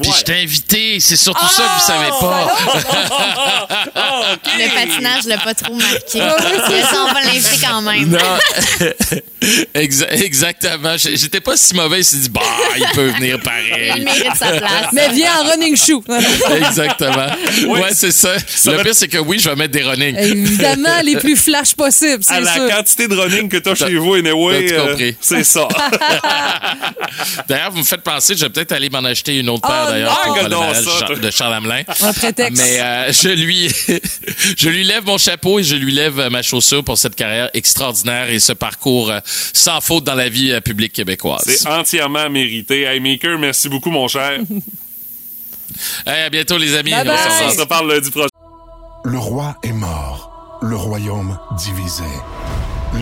Puis 0.03 0.13
je 0.19 0.25
t'ai 0.25 0.43
invité. 0.43 1.01
C'est 1.01 1.17
surtout 1.17 1.47
ça 1.49 1.63
que 1.65 1.81
vous 1.81 1.87
savez 1.87 2.11
pas. 2.21 2.57
Le 4.59 4.75
patinage 4.75 5.25
l'a 5.25 5.39
pas 5.39 5.55
trop 5.55 5.75
marqué. 5.75 6.21
Mais 6.71 6.83
ça, 6.83 7.05
on 7.09 7.13
va 7.13 7.21
l'inviter 7.23 7.59
quand 7.67 7.83
même. 7.83 8.09
Non. 8.09 8.19
Exa- 9.75 10.11
exactement. 10.25 10.97
J'étais 10.97 11.41
pas 11.41 11.57
si 11.57 11.75
mauvais. 11.75 12.01
Il 12.01 12.05
s'est 12.05 12.17
dit, 12.17 12.29
bah, 12.29 12.41
il 12.77 12.85
peut 12.95 13.09
venir 13.11 13.39
pareil. 13.41 13.93
Il 13.97 14.05
mérite 14.05 14.35
sa 14.37 14.49
place. 14.53 14.87
Mais 14.93 15.09
viens 15.11 15.31
en 15.41 15.45
running 15.51 15.77
shoe. 15.77 16.03
Exactement. 16.57 17.29
Ouais, 17.69 17.91
c'est 17.93 18.11
ça. 18.13 18.33
Ça 18.47 18.73
le 18.73 18.79
va- 18.79 18.83
pire, 18.85 18.95
c'est 18.95 19.09
que 19.09 19.19
oui, 19.19 19.39
je 19.39 19.49
vais 19.49 19.55
mettre 19.57 19.73
des 19.73 19.83
running. 19.85 20.17
Évidemment, 20.17 21.01
les 21.05 21.17
plus 21.17 21.37
flash 21.37 21.75
possibles, 21.75 22.23
À 22.29 22.35
c'est 22.35 22.41
la 22.41 22.53
sûr. 22.55 22.69
quantité 22.69 23.09
de 23.09 23.15
running 23.17 23.49
que 23.49 23.57
t'as 23.59 23.75
chez 23.77 23.95
vous, 23.95 24.15
anyway, 24.15 24.73
euh, 24.73 24.89
compris? 24.89 25.17
c'est 25.21 25.45
ça. 25.45 25.69
D'ailleurs, 27.49 27.71
vous 27.71 27.79
me 27.79 27.85
faites 27.85 28.03
penser, 28.03 28.35
je 28.37 28.45
vais 28.45 28.51
peut-être 28.69 28.79
aller 28.79 28.91
m'en 28.91 29.05
acheter 29.05 29.39
une 29.39 29.49
autre 29.49 29.67
paire 29.67 29.87
Oh 29.87 29.91
d'ailleurs 29.91 30.21
pour 30.23 30.35
le 30.35 30.43
Regarde 30.45 30.53
mariage 30.53 30.85
ça, 30.85 31.15
de 31.15 31.31
Charles 31.31 31.55
Hamelin. 31.55 31.83
Un 32.01 32.13
prétexte. 32.13 32.63
Mais 32.63 32.81
euh, 32.81 33.13
je 33.13 33.29
lui 33.29 33.69
je 34.57 34.69
lui 34.69 34.85
lève 34.85 35.05
mon 35.07 35.19
chapeau 35.19 35.59
et 35.59 35.63
je 35.63 35.77
lui 35.77 35.93
lève 35.93 36.19
euh, 36.21 36.31
ma 36.31 36.43
chaussure 36.43 36.85
pour 36.85 36.99
cette 36.99 37.15
carrière 37.17 37.51
extraordinaire 37.55 38.31
et 38.31 38.39
ce 38.39 38.53
parcours 38.53 39.11
euh, 39.11 39.21
sans 39.25 39.81
faute 39.81 40.05
dans 40.05 40.15
la 40.15 40.29
vie 40.29 40.53
euh, 40.53 40.61
publique 40.61 40.93
québécoise. 40.93 41.45
C'est 41.47 41.69
entièrement 41.69 42.29
mérité. 42.31 42.83
Hey, 42.83 43.01
Maker, 43.01 43.39
merci 43.39 43.69
beaucoup, 43.69 43.91
mon 43.91 44.09
cher. 44.09 44.41
Hey, 46.07 46.23
à 46.25 46.31
bientôt 46.31 46.59
les 46.59 46.75
amis. 46.75 46.91
Bye. 46.91 47.09
On 47.45 47.51
se 47.51 47.65
parle 47.65 47.93
lundi 47.93 48.11
prochain. 48.11 48.29
Le 49.05 49.19
roi 49.19 49.57
est 49.63 49.73
mort, 49.73 50.59
le 50.63 50.77
royaume 50.77 51.39
divisé. 51.57 52.05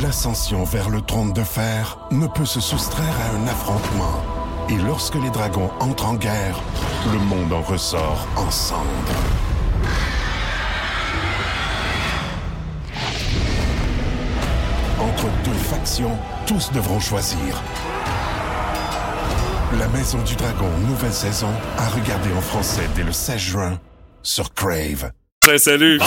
L'ascension 0.02 0.64
vers 0.64 0.90
le 0.90 1.00
trône 1.00 1.32
de 1.32 1.42
fer 1.42 1.98
ne 2.10 2.26
peut 2.26 2.44
se 2.44 2.60
soustraire 2.60 3.14
à 3.24 3.36
un 3.36 3.48
affrontement. 3.48 4.22
Et 4.68 4.76
lorsque 4.78 5.14
les 5.14 5.30
dragons 5.30 5.70
entrent 5.78 6.06
en 6.06 6.14
guerre, 6.14 6.60
le 7.12 7.18
monde 7.18 7.52
en 7.52 7.62
ressort 7.62 8.26
ensemble. 8.36 8.88
Entre 15.00 15.26
deux 15.44 15.52
factions, 15.52 16.18
tous 16.46 16.72
devront 16.72 16.98
choisir. 16.98 17.62
La 19.78 19.86
Maison 19.88 20.18
du 20.22 20.34
Dragon, 20.34 20.70
nouvelle 20.88 21.12
saison, 21.12 21.50
à 21.78 21.88
regarder 21.90 22.32
en 22.36 22.40
français 22.40 22.88
dès 22.96 23.04
le 23.04 23.12
16 23.12 23.38
juin 23.38 23.80
sur 24.22 24.52
Crave. 24.52 25.12
Salut, 25.44 25.58
salut. 25.58 26.00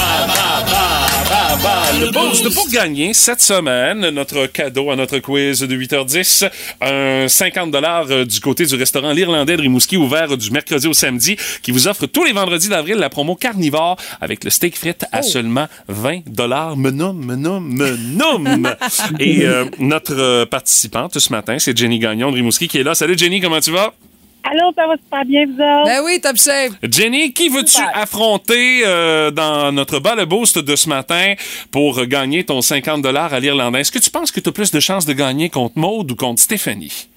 Le 1.52 2.12
boost 2.12 2.54
pour 2.54 2.70
gagner 2.70 3.16
cette 3.16 3.42
semaine, 3.42 4.08
notre 4.12 4.46
cadeau 4.46 4.92
à 4.92 4.96
notre 4.96 5.18
quiz 5.18 5.62
de 5.62 5.76
8h10, 5.76 6.48
un 6.80 7.28
50 7.28 7.72
dollars 7.72 8.06
du 8.28 8.40
côté 8.40 8.68
du 8.68 8.76
restaurant 8.76 9.12
L'Irlandais 9.12 9.58
de 9.58 9.62
Rimouski 9.64 9.98
ouvert 9.98 10.38
du 10.38 10.52
mercredi 10.52 10.86
au 10.88 10.94
samedi 10.94 11.38
qui 11.64 11.72
vous 11.72 11.88
offre 11.88 12.06
tous 12.06 12.24
les 12.24 12.34
vendredis 12.34 12.70
d'avril 12.70 12.98
la 12.98 13.10
promo 13.10 13.36
carnivore 13.36 13.98
avec 14.22 14.44
le 14.44 14.52
steak 14.52 14.78
frites 14.78 15.06
à 15.12 15.24
seulement 15.24 15.68
20 15.88 16.20
dollars. 16.28 16.78
Me 16.78 16.92
nomme, 16.92 17.26
me 17.26 17.36
nomme, 17.36 17.68
me 17.68 17.98
nomme. 17.98 18.76
Et 19.20 19.44
euh, 19.48 19.66
notre 19.80 20.20
euh, 20.20 20.46
participante 20.46 21.18
ce 21.18 21.32
matin, 21.32 21.58
c'est 21.58 21.76
Jenny 21.76 21.98
Gagnon 21.98 22.30
de 22.30 22.36
Rimouski 22.36 22.68
qui 22.68 22.78
est 22.78 22.84
là. 22.84 22.94
Salut 22.94 23.18
Jenny, 23.18 23.42
comment 23.42 23.60
tu 23.60 23.72
vas? 23.72 23.96
Allô, 24.44 24.72
ça 24.76 24.88
va 24.88 24.96
super 24.96 25.26
bien, 25.26 25.46
vous 25.46 25.54
autres? 25.54 25.86
Ben 25.86 26.02
oui, 26.04 26.20
top 26.22 26.38
shape. 26.38 26.74
Jenny, 26.84 27.34
qui 27.34 27.50
veux-tu 27.50 27.82
affronter 27.94 28.82
euh, 28.86 29.32
dans 29.32 29.72
notre 29.72 30.00
bas 30.00 30.16
le 30.16 30.26
boost 30.26 30.58
de 30.58 30.76
ce 30.76 30.90
matin 30.90 31.36
pour 31.72 32.06
gagner 32.06 32.44
ton 32.44 32.62
50 32.62 33.06
à 33.06 33.40
l'Irlandais? 33.40 33.82
Est-ce 33.82 33.92
que 33.92 34.00
tu 34.00 34.10
penses 34.10 34.32
que 34.32 34.40
tu 34.40 34.50
as 34.50 34.52
plus 34.52 34.72
de 34.72 34.80
chances 34.80 35.06
de 35.06 35.14
gagner 35.14 35.50
contre 35.50 35.78
Maude 35.78 36.12
ou 36.12 36.16
contre 36.16 36.42
Stéphanie? 36.42 37.10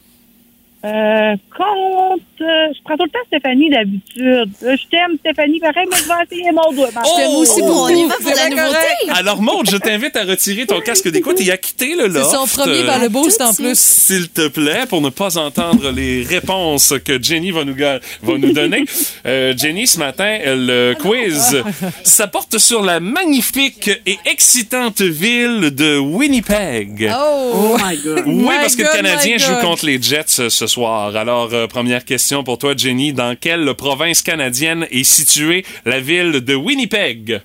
Euh, 0.85 1.37
contre... 1.57 2.23
euh, 2.41 2.73
je 2.75 2.83
prends 2.85 2.97
tout 2.97 3.05
le 3.05 3.11
temps 3.11 3.19
Stéphanie 3.29 3.71
d'habitude. 3.71 4.23
Euh, 4.65 4.77
Je 4.77 4.89
t'aime, 4.91 5.17
Stéphanie, 5.21 5.61
pareil, 5.61 5.87
mais 5.89 5.97
je 5.97 6.03
vais 6.09 6.15
essayer 6.37 6.51
mon 6.53 6.73
doigt. 6.73 6.89
Je 6.91 7.17
t'aime 7.17 7.31
aussi 7.37 7.61
Oh, 7.63 7.67
beaucoup. 7.67 7.79
on 7.85 7.89
y 7.89 8.05
va 8.09 8.15
pour 8.17 8.29
C'est 8.29 8.35
la 8.35 8.49
nouveauté. 8.51 8.79
Alors 9.11 9.41
Maude, 9.41 9.71
je 9.71 9.77
t'invite 9.77 10.17
à 10.17 10.25
retirer 10.25 10.67
ton 10.67 10.81
casque 10.81 11.09
d'écoute 11.09 11.41
et 11.41 11.53
à 11.53 11.57
quitter 11.57 11.95
le 11.95 12.11
C'est 12.11 12.19
loft. 12.19 12.31
son 12.35 12.47
premier 12.63 12.85
par 12.85 12.99
le 12.99 13.09
boost 13.09 13.41
en 13.41 13.55
plus. 13.55 13.79
S'il 13.79 14.29
te 14.31 14.49
plaît, 14.49 14.87
pour 14.89 15.01
ne 15.01 15.11
pas 15.11 15.39
entendre 15.39 15.91
les 15.93 16.25
réponses 16.25 16.95
que 17.05 17.23
Jenny 17.23 17.53
va 17.53 17.65
nous, 17.65 17.77
va 17.77 17.99
nous 18.39 18.53
donner. 18.53 18.85
Euh, 19.25 19.55
Jenny, 19.57 19.87
ce 19.87 19.99
matin, 20.01 20.39
le 20.45 20.95
quiz, 20.95 21.63
ça 22.03 22.27
porte 22.27 22.59
sur 22.59 22.83
la 22.83 22.99
magnifique 22.99 23.89
et 24.05 24.17
excitante 24.27 25.01
ville 25.01 25.71
de 25.75 25.97
Winnipeg. 25.99 27.13
Oh! 27.17 27.77
my 27.85 27.97
God. 27.99 28.23
Oui, 28.27 28.55
parce 28.61 28.75
que 28.75 28.83
le 28.83 28.89
Canadien 28.93 29.39
joue 29.39 29.55
contre 29.61 29.87
les 29.87 30.01
Jets 30.03 30.49
ce 30.49 30.67
soir. 30.67 30.72
Alors, 30.79 31.53
euh, 31.53 31.67
première 31.67 32.05
question 32.05 32.45
pour 32.45 32.59
toi, 32.59 32.75
Jenny. 32.77 33.13
Dans 33.13 33.37
quelle 33.39 33.75
province 33.75 34.23
canadienne 34.23 34.87
est 34.91 35.05
située 35.05 35.65
la 35.85 36.01
ville 36.01 36.41
de 36.41 36.55
Winnipeg? 36.55 37.43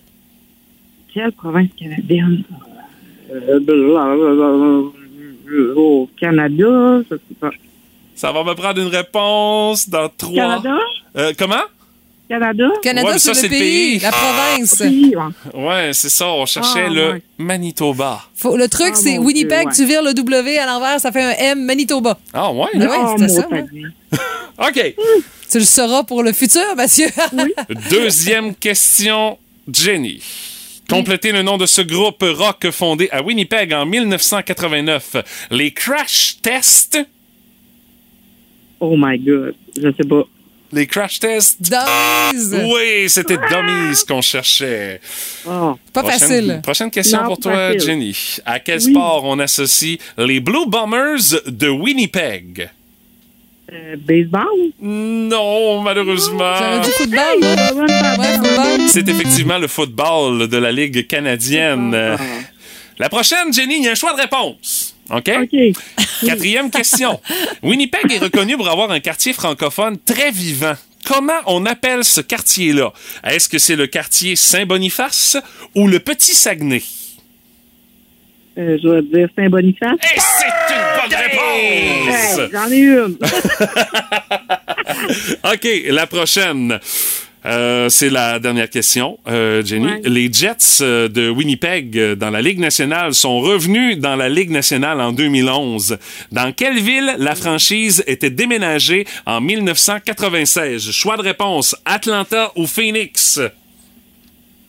Quelle 1.14 1.32
province 1.34 1.70
canadienne? 1.78 2.44
Euh, 3.32 3.60
blablabla, 3.60 4.92
au 5.76 6.10
Canada, 6.20 7.02
je 7.10 7.16
sais 7.16 7.36
pas. 7.40 7.52
Ça 8.16 8.32
va 8.32 8.44
me 8.44 8.54
prendre 8.54 8.82
une 8.82 8.88
réponse 8.88 9.90
dans 9.90 10.10
trois... 10.10 10.34
Canada? 10.34 10.78
Euh, 11.18 11.34
comment? 11.38 11.56
Canada? 12.30 12.66
Canada, 12.84 13.08
Ouais, 13.12 13.20
c'est 13.20 13.44
le 13.44 13.50
pays, 13.50 14.00
la 14.00 14.12
province. 14.12 14.82
Oui, 14.86 15.14
ouais. 15.54 15.92
C'est 15.94 16.10
ça. 16.10 16.28
On 16.28 16.46
cherchait 16.46 16.86
Ah, 16.88 16.90
le 16.94 17.12
ouais. 17.14 17.22
Manitoba. 17.38 18.22
Faut- 18.36 18.58
le 18.58 18.68
truc, 18.68 18.90
Ah, 18.94 18.96
c'est 18.96 19.18
Winnipeg, 19.18 19.60
Dieu, 19.60 19.68
ouais. 19.70 19.74
tu 19.76 19.86
vires 19.86 20.04
le 20.04 20.14
W 20.14 20.58
à 20.58 20.66
l'envers, 20.66 21.00
ça 21.00 21.12
fait 21.12 21.24
un 21.24 21.32
M, 21.54 21.64
Manitoba. 21.66 22.18
Ah, 22.34 22.52
ouais? 22.52 22.68
Ah 22.76 22.78
ouais, 22.80 23.16
c'était 23.18 23.30
ça. 23.34 23.48
hein. 23.52 23.66
OK. 24.68 24.96
Tu 25.50 25.60
le 25.60 25.64
sauras 25.64 26.04
pour 26.04 26.24
le 26.24 26.34
futur, 26.34 26.76
monsieur. 26.78 27.08
Deuxième 27.90 28.54
question, 28.54 29.38
Jenny. 29.72 30.22
Complétez 30.90 31.32
le 31.32 31.42
nom 31.42 31.58
de 31.58 31.66
ce 31.66 31.82
groupe 31.82 32.22
rock 32.22 32.70
fondé 32.72 33.08
à 33.14 33.22
Winnipeg 33.24 33.72
en 33.74 33.86
1989. 33.86 35.16
Les 35.52 35.72
Crash 35.72 36.36
Tests. 36.42 37.00
Oh 38.82 38.96
my 38.98 39.18
God, 39.20 39.56
je 39.78 39.88
sais 39.96 40.08
pas. 40.08 40.24
Les 40.74 40.86
Crash 40.86 41.20
Tests? 41.20 41.58
Dummies. 41.62 42.72
Oui, 42.74 43.10
c'était 43.10 43.38
Dummies 43.38 44.04
qu'on 44.08 44.22
cherchait. 44.22 45.00
Oh. 45.46 45.76
Pas 45.94 46.02
Prochaine- 46.04 46.20
facile. 46.20 46.60
Prochaine 46.62 46.92
question 46.92 47.22
Non, 47.22 47.28
pour 47.28 47.40
toi, 47.40 47.54
facile. 47.74 47.82
Jenny. 47.82 48.38
À 48.46 48.60
quel 48.60 48.80
Oui. 48.84 48.92
sport 48.92 49.24
on 49.24 49.40
associe 49.40 49.98
les 50.18 50.40
Blue 50.42 50.66
Bombers 50.68 51.42
de 51.46 51.70
Winnipeg? 51.70 52.70
Euh, 53.72 53.96
baseball? 54.00 54.46
Non, 54.82 55.82
malheureusement. 55.82 56.80
Dit 56.84 56.90
football. 56.92 57.44
C'est 58.88 59.08
effectivement 59.08 59.58
le 59.58 59.68
football 59.68 60.48
de 60.48 60.58
la 60.58 60.72
Ligue 60.72 61.08
canadienne. 61.08 61.94
Euh, 61.94 62.18
La 63.00 63.10
prochaine, 63.10 63.54
Jenny, 63.54 63.78
il 63.78 63.84
y 63.84 63.88
a 63.88 63.92
un 63.92 63.96
choix 63.96 64.14
de 64.14 64.22
réponse. 64.22 64.96
OK? 65.10 65.32
Quatrième 66.26 66.70
question. 66.70 67.20
Winnipeg 67.64 68.12
est 68.12 68.20
reconnu 68.20 68.58
pour 68.58 68.70
avoir 68.70 68.92
un 68.92 69.00
quartier 69.00 69.34
francophone 69.34 69.98
très 70.00 70.32
vivant. 70.32 70.74
Comment 71.06 71.40
on 71.46 71.66
appelle 71.66 72.04
ce 72.04 72.20
quartier-là? 72.22 72.92
Est-ce 73.24 73.48
que 73.48 73.58
c'est 73.60 73.76
le 73.78 73.88
quartier 73.88 74.36
Saint-Boniface 74.36 75.38
ou 75.76 75.88
le 75.88 76.00
Petit 76.00 76.34
Saguenay? 76.34 76.82
Euh, 78.58 78.78
je 78.84 78.90
vais 78.90 79.02
dire 79.04 79.30
Saint-Boniface. 79.38 79.98
Et 80.04 80.20
c'est 80.20 80.74
une 80.74 81.02
bonne 81.02 81.18
réponse! 81.18 82.40
Hey, 82.40 82.50
J'en 82.52 82.72
ai 82.72 82.80
une. 82.80 83.18
OK, 85.54 85.68
la 85.92 86.08
prochaine. 86.08 86.80
Euh, 87.48 87.88
c'est 87.88 88.10
la 88.10 88.40
dernière 88.40 88.70
question, 88.70 89.18
euh, 89.28 89.64
Jenny. 89.64 89.88
Les 90.04 90.32
Jets 90.32 90.82
euh, 90.82 91.08
de 91.08 91.30
Winnipeg 91.30 92.14
dans 92.16 92.30
la 92.30 92.42
Ligue 92.42 92.60
nationale 92.60 93.14
sont 93.14 93.40
revenus 93.40 93.98
dans 94.00 94.18
la 94.18 94.28
Ligue 94.28 94.52
nationale 94.52 95.00
en 95.00 95.14
2011. 95.14 95.98
Dans 96.32 96.52
quelle 96.52 96.80
ville 96.80 97.16
la 97.18 97.36
franchise 97.36 98.04
était 98.06 98.30
déménagée 98.30 99.06
en 99.26 99.40
1996? 99.40 100.92
Choix 100.92 101.16
de 101.16 101.22
réponse, 101.22 101.76
Atlanta 101.86 102.52
ou 102.58 102.68
Phoenix? 102.68 103.40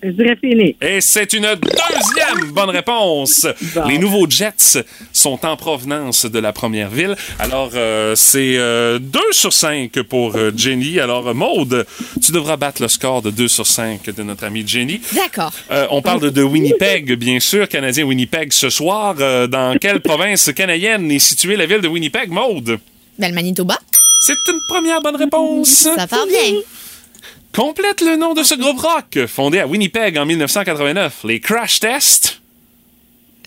Je 0.03 0.11
dirais 0.11 0.37
Phoenix. 0.41 0.79
Et 0.81 1.01
c'est 1.01 1.33
une 1.33 1.43
deuxième 1.55 2.53
bonne 2.53 2.71
réponse. 2.71 3.47
Les 3.89 3.99
nouveaux 3.99 4.29
Jets 4.29 4.79
sont 5.13 5.45
en 5.45 5.57
provenance 5.57 6.25
de 6.27 6.39
la 6.39 6.53
première 6.53 6.89
ville. 6.91 7.17
Alors, 7.41 7.71
euh, 7.75 8.15
c'est 8.15 8.55
2 8.57 9.01
sur 9.33 9.53
5 9.53 9.91
pour 10.03 10.37
euh, 10.37 10.53
Jenny. 10.57 11.01
Alors, 11.01 11.29
euh, 11.29 11.35
Maude, 11.35 11.85
tu 12.25 12.31
devras 12.33 12.57
battre 12.57 12.81
le 12.83 12.89
score 12.89 13.23
de 13.23 13.31
2 13.31 13.49
sur 13.49 13.67
5 13.67 14.15
de 14.15 14.23
notre 14.23 14.45
amie 14.45 14.67
Jenny. 14.67 15.01
D'accord. 15.15 15.53
Euh, 15.71 15.87
on 15.91 16.01
parle 16.03 16.21
de, 16.21 16.31
de 16.31 16.43
Winnipeg, 16.43 17.15
bien 17.15 17.41
sûr, 17.41 17.69
Canadien 17.69 18.05
Winnipeg 18.05 18.53
ce 18.53 18.71
soir. 18.71 19.17
Euh, 19.19 19.47
dans 19.47 19.77
quelle 19.79 20.01
province 20.01 20.53
canadienne 20.55 21.11
est 21.11 21.19
située 21.19 21.57
la 21.57 21.67
ville 21.67 21.81
de 21.81 21.89
Winnipeg, 21.89 22.31
Maude? 22.31 22.79
Ben, 23.19 23.29
le 23.31 23.35
Manitoba. 23.35 23.79
C'est 24.21 24.37
une 24.49 24.61
première 24.69 25.01
bonne 25.01 25.17
réponse. 25.17 25.89
Ça 25.97 26.07
part 26.07 26.27
bien. 26.27 26.61
Complète 27.59 28.03
le 28.03 28.15
nom 28.17 28.35
de 28.35 28.45
ce 28.45 28.55
groupe 28.55 28.79
rock, 28.79 29.27
fondé 29.27 29.59
à 29.59 29.67
Winnipeg 29.67 30.17
en 30.17 30.25
1989. 30.25 31.25
Les 31.25 31.41
Crash 31.41 31.81
Test. 31.81 32.41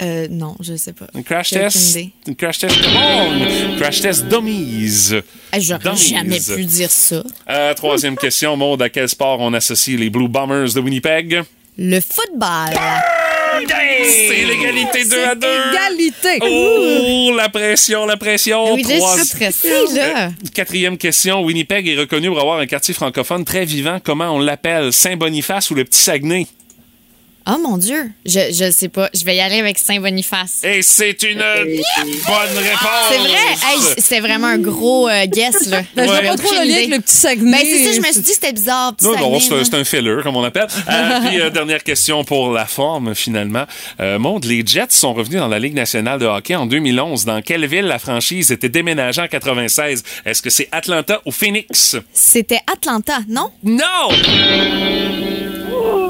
Euh, 0.02 0.28
non, 0.30 0.58
je 0.60 0.76
sais 0.76 0.92
pas. 0.92 1.08
Crash 1.24 1.52
test? 1.52 1.98
crash 2.38 2.60
test. 2.60 2.76
Crash 3.78 4.02
test 4.02 4.26
dummies. 4.28 5.14
Eh, 5.54 5.62
J'aurais 5.62 5.96
jamais 5.96 6.42
pu 6.42 6.66
dire 6.66 6.92
ça. 6.92 7.24
Euh, 7.50 7.74
troisième 7.74 8.18
question, 8.18 8.58
Maud, 8.58 8.82
à 8.82 8.90
quel 8.90 9.08
sport 9.08 9.40
on 9.40 9.54
associe 9.54 9.98
les 9.98 10.10
Blue 10.10 10.28
Bombers 10.28 10.74
de 10.74 10.82
Winnipeg? 10.82 11.44
Le 11.78 12.00
football. 12.02 12.78
C'est 13.68 14.46
l'égalité 14.46 15.06
2 15.06 15.24
à 15.24 15.36
2. 15.36 15.48
Égalité. 15.74 16.40
Oh, 16.42 17.34
la 17.36 17.50
pression, 17.50 18.06
la 18.06 18.18
pression. 18.18 18.74
Oui, 18.74 18.84
je 18.88 18.96
Trois- 18.98 19.16
suis 19.18 19.26
stressée, 19.28 19.70
là. 19.96 20.28
Euh, 20.28 20.30
Quatrième 20.54 20.98
question. 20.98 21.42
Winnipeg 21.42 21.88
est 21.88 21.98
reconnu 21.98 22.28
pour 22.30 22.40
avoir 22.40 22.60
un 22.60 22.66
quartier 22.66 22.94
francophone 22.94 23.46
très 23.46 23.66
vivant. 23.66 24.00
Comment 24.04 24.32
on 24.36 24.40
l'appelle? 24.40 24.92
Saint-Boniface 24.94 25.72
ou 25.72 25.76
le 25.76 25.84
Petit 25.86 26.02
Saguenay? 26.02 26.48
Oh 27.48 27.58
mon 27.58 27.78
Dieu. 27.78 28.12
Je, 28.26 28.40
je 28.54 28.70
sais 28.72 28.88
pas. 28.90 29.10
Je 29.16 29.26
vais 29.26 29.36
y 29.36 29.40
aller 29.40 29.60
avec 29.60 29.78
Saint-Boniface. 29.80 30.64
Et 30.64 30.82
c'est 30.84 31.24
une 31.24 31.40
bonne 31.40 32.58
réponse. 32.58 33.08
C'est 33.10 33.18
vrai? 33.18 33.32
Hey, 33.66 33.80
c'était 33.98 34.20
vraiment 34.20 34.48
un 34.48 34.60
gros 34.60 35.10
euh, 35.10 35.26
guess, 35.26 35.66
là. 35.68 35.82
Ben, 35.96 36.04
je 36.06 36.12
vois 36.12 36.20
Ouais. 36.22 36.28
pas 36.28 36.36
trop 36.38 36.54
le 36.54 36.68
lien 36.68 36.76
avec 36.76 36.90
le 36.90 37.00
petit 37.00 37.16
Saguenay. 37.16 37.52
Ben, 37.52 37.66
c'est 37.66 37.84
ça, 37.86 37.92
je 37.94 38.00
me 38.00 38.06
suis 38.06 38.22
dit 38.22 38.30
que 38.30 38.34
c'était 38.36 38.54
bizarre. 38.54 38.96
petit 38.96 39.06
Non, 39.06 39.12
non, 39.14 39.18
Saguenay, 39.18 39.40
c'est 39.40 39.54
un- 39.54 39.58
là. 39.58 39.64
c'est 39.66 39.76
un 39.76 39.84
filler, 39.84 40.18
comme 40.24 40.36
on 40.38 40.44
appelle. 40.44 40.68
Euh, 40.88 41.20
puis, 41.28 41.42
euh, 41.42 41.50
dernière 41.50 41.84
question 41.84 42.24
pour 42.24 42.52
la 42.52 42.66
forme, 42.66 43.16
finalement. 43.16 43.66
Euh, 44.00 44.20
Maud, 44.20 44.46
les 44.46 44.64
Jets 44.66 44.86
sont 44.90 45.14
revenus 45.14 45.40
dans 45.40 45.48
la 45.48 45.58
Ligue 45.60 45.74
nationale 45.74 46.20
de 46.20 46.26
hockey 46.28 46.56
en 46.56 46.68
2011. 46.68 47.26
Dans 47.26 47.42
quelle 47.42 47.66
ville 47.66 47.86
la 47.86 47.98
franchise 48.00 48.52
était 48.52 48.70
déménagée 48.70 49.22
en 49.22 49.28
96? 49.28 50.04
Est-ce 50.26 50.42
que 50.44 50.50
c'est 50.52 50.70
Atlanta 50.72 51.20
ou 51.26 51.32
Phoenix? 51.32 51.96
C'était 52.14 52.60
Atlanta, 52.72 53.20
non? 53.28 53.50
Non! 53.64 53.82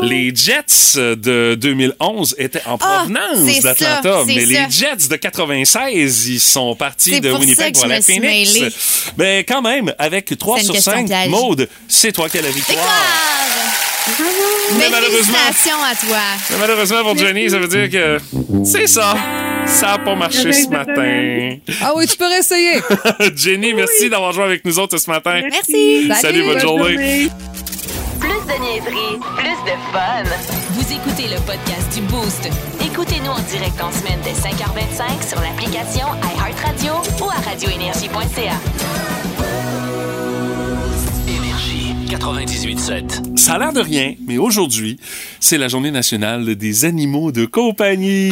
Les 0.01 0.33
Jets 0.35 0.95
de 0.97 1.55
2011 1.55 2.35
étaient 2.37 2.61
en 2.65 2.77
Ah, 2.81 3.05
provenance 3.05 3.61
d'Atlanta, 3.61 4.23
mais 4.25 4.39
ça. 4.41 4.45
les 4.47 4.71
Jets 4.71 5.07
de 5.09 5.15
96, 5.15 6.27
ils 6.27 6.39
sont 6.39 6.75
partis 6.75 7.21
de 7.21 7.29
pour 7.31 7.39
Winnipeg 7.39 7.75
pour 7.75 7.85
la 7.87 8.01
Phoenix. 8.01 8.53
mêlée. 8.59 8.69
Mais 9.17 9.43
quand 9.43 9.61
même, 9.61 9.93
avec 9.99 10.37
3 10.37 10.57
C'est 10.57 10.61
une 10.61 10.65
sur 10.67 10.73
question 10.75 10.91
5, 10.93 11.05
piège. 11.07 11.29
Maude, 11.29 11.69
c'est 11.87 12.11
toi 12.11 12.29
qui 12.29 12.37
as 12.39 12.41
la 12.41 12.49
victoire. 12.51 12.85
Mais 14.07 14.77
Mais 14.79 14.89
malheureusement- 14.89 15.37
à 15.37 15.95
toi. 15.95 16.17
Mais 16.49 16.57
malheureusement 16.59 17.03
pour 17.03 17.17
Jenny, 17.17 17.49
ça 17.49 17.59
veut 17.59 17.67
dire 17.67 17.89
que 17.89 18.17
c'est 18.65 18.87
ça. 18.87 19.15
Ça 19.67 19.85
n'a 19.87 19.99
pas 19.99 20.15
marché 20.15 20.51
ce 20.51 20.67
matin. 20.69 21.57
Ah 21.81 21.91
oui, 21.95 22.07
tu 22.07 22.17
peux 22.17 22.27
réessayer. 22.27 22.81
Jenny, 23.35 23.73
merci 23.75 24.09
d'avoir 24.09 24.33
joué 24.33 24.43
avec 24.43 24.65
nous 24.65 24.79
autres 24.79 24.97
ce 24.97 25.09
matin. 25.09 25.41
Merci. 25.49 26.09
Salut, 26.19 26.43
bonne 26.43 26.59
journée. 26.59 26.95
Plus 26.95 27.27
de 27.27 27.80
niaiserie, 28.71 29.19
plus 29.37 29.59
de 29.65 29.75
fun. 29.91 30.23
Vous 30.71 30.93
écoutez 30.93 31.27
le 31.27 31.39
podcast 31.41 31.93
du 31.93 32.01
Boost. 32.03 32.49
Écoutez-nous 32.79 33.31
en 33.31 33.39
direct 33.39 33.81
en 33.81 33.91
semaine 33.91 34.19
dès 34.23 34.31
5h25 34.31 35.27
sur 35.27 35.41
l'application 35.41 36.07
iHeartRadio 36.23 36.93
ou 37.21 37.29
à 37.29 37.49
radioénergie.ca. 37.49 38.53
Énergie 41.27 41.95
98.7. 42.07 43.30
Ça 43.41 43.53
a 43.53 43.57
l'air 43.59 43.73
de 43.73 43.81
rien, 43.81 44.13
mais 44.27 44.37
aujourd'hui, 44.37 44.97
c'est 45.39 45.57
la 45.57 45.67
journée 45.67 45.89
nationale 45.89 46.55
des 46.55 46.85
animaux 46.85 47.31
de 47.31 47.45
compagnie. 47.45 48.29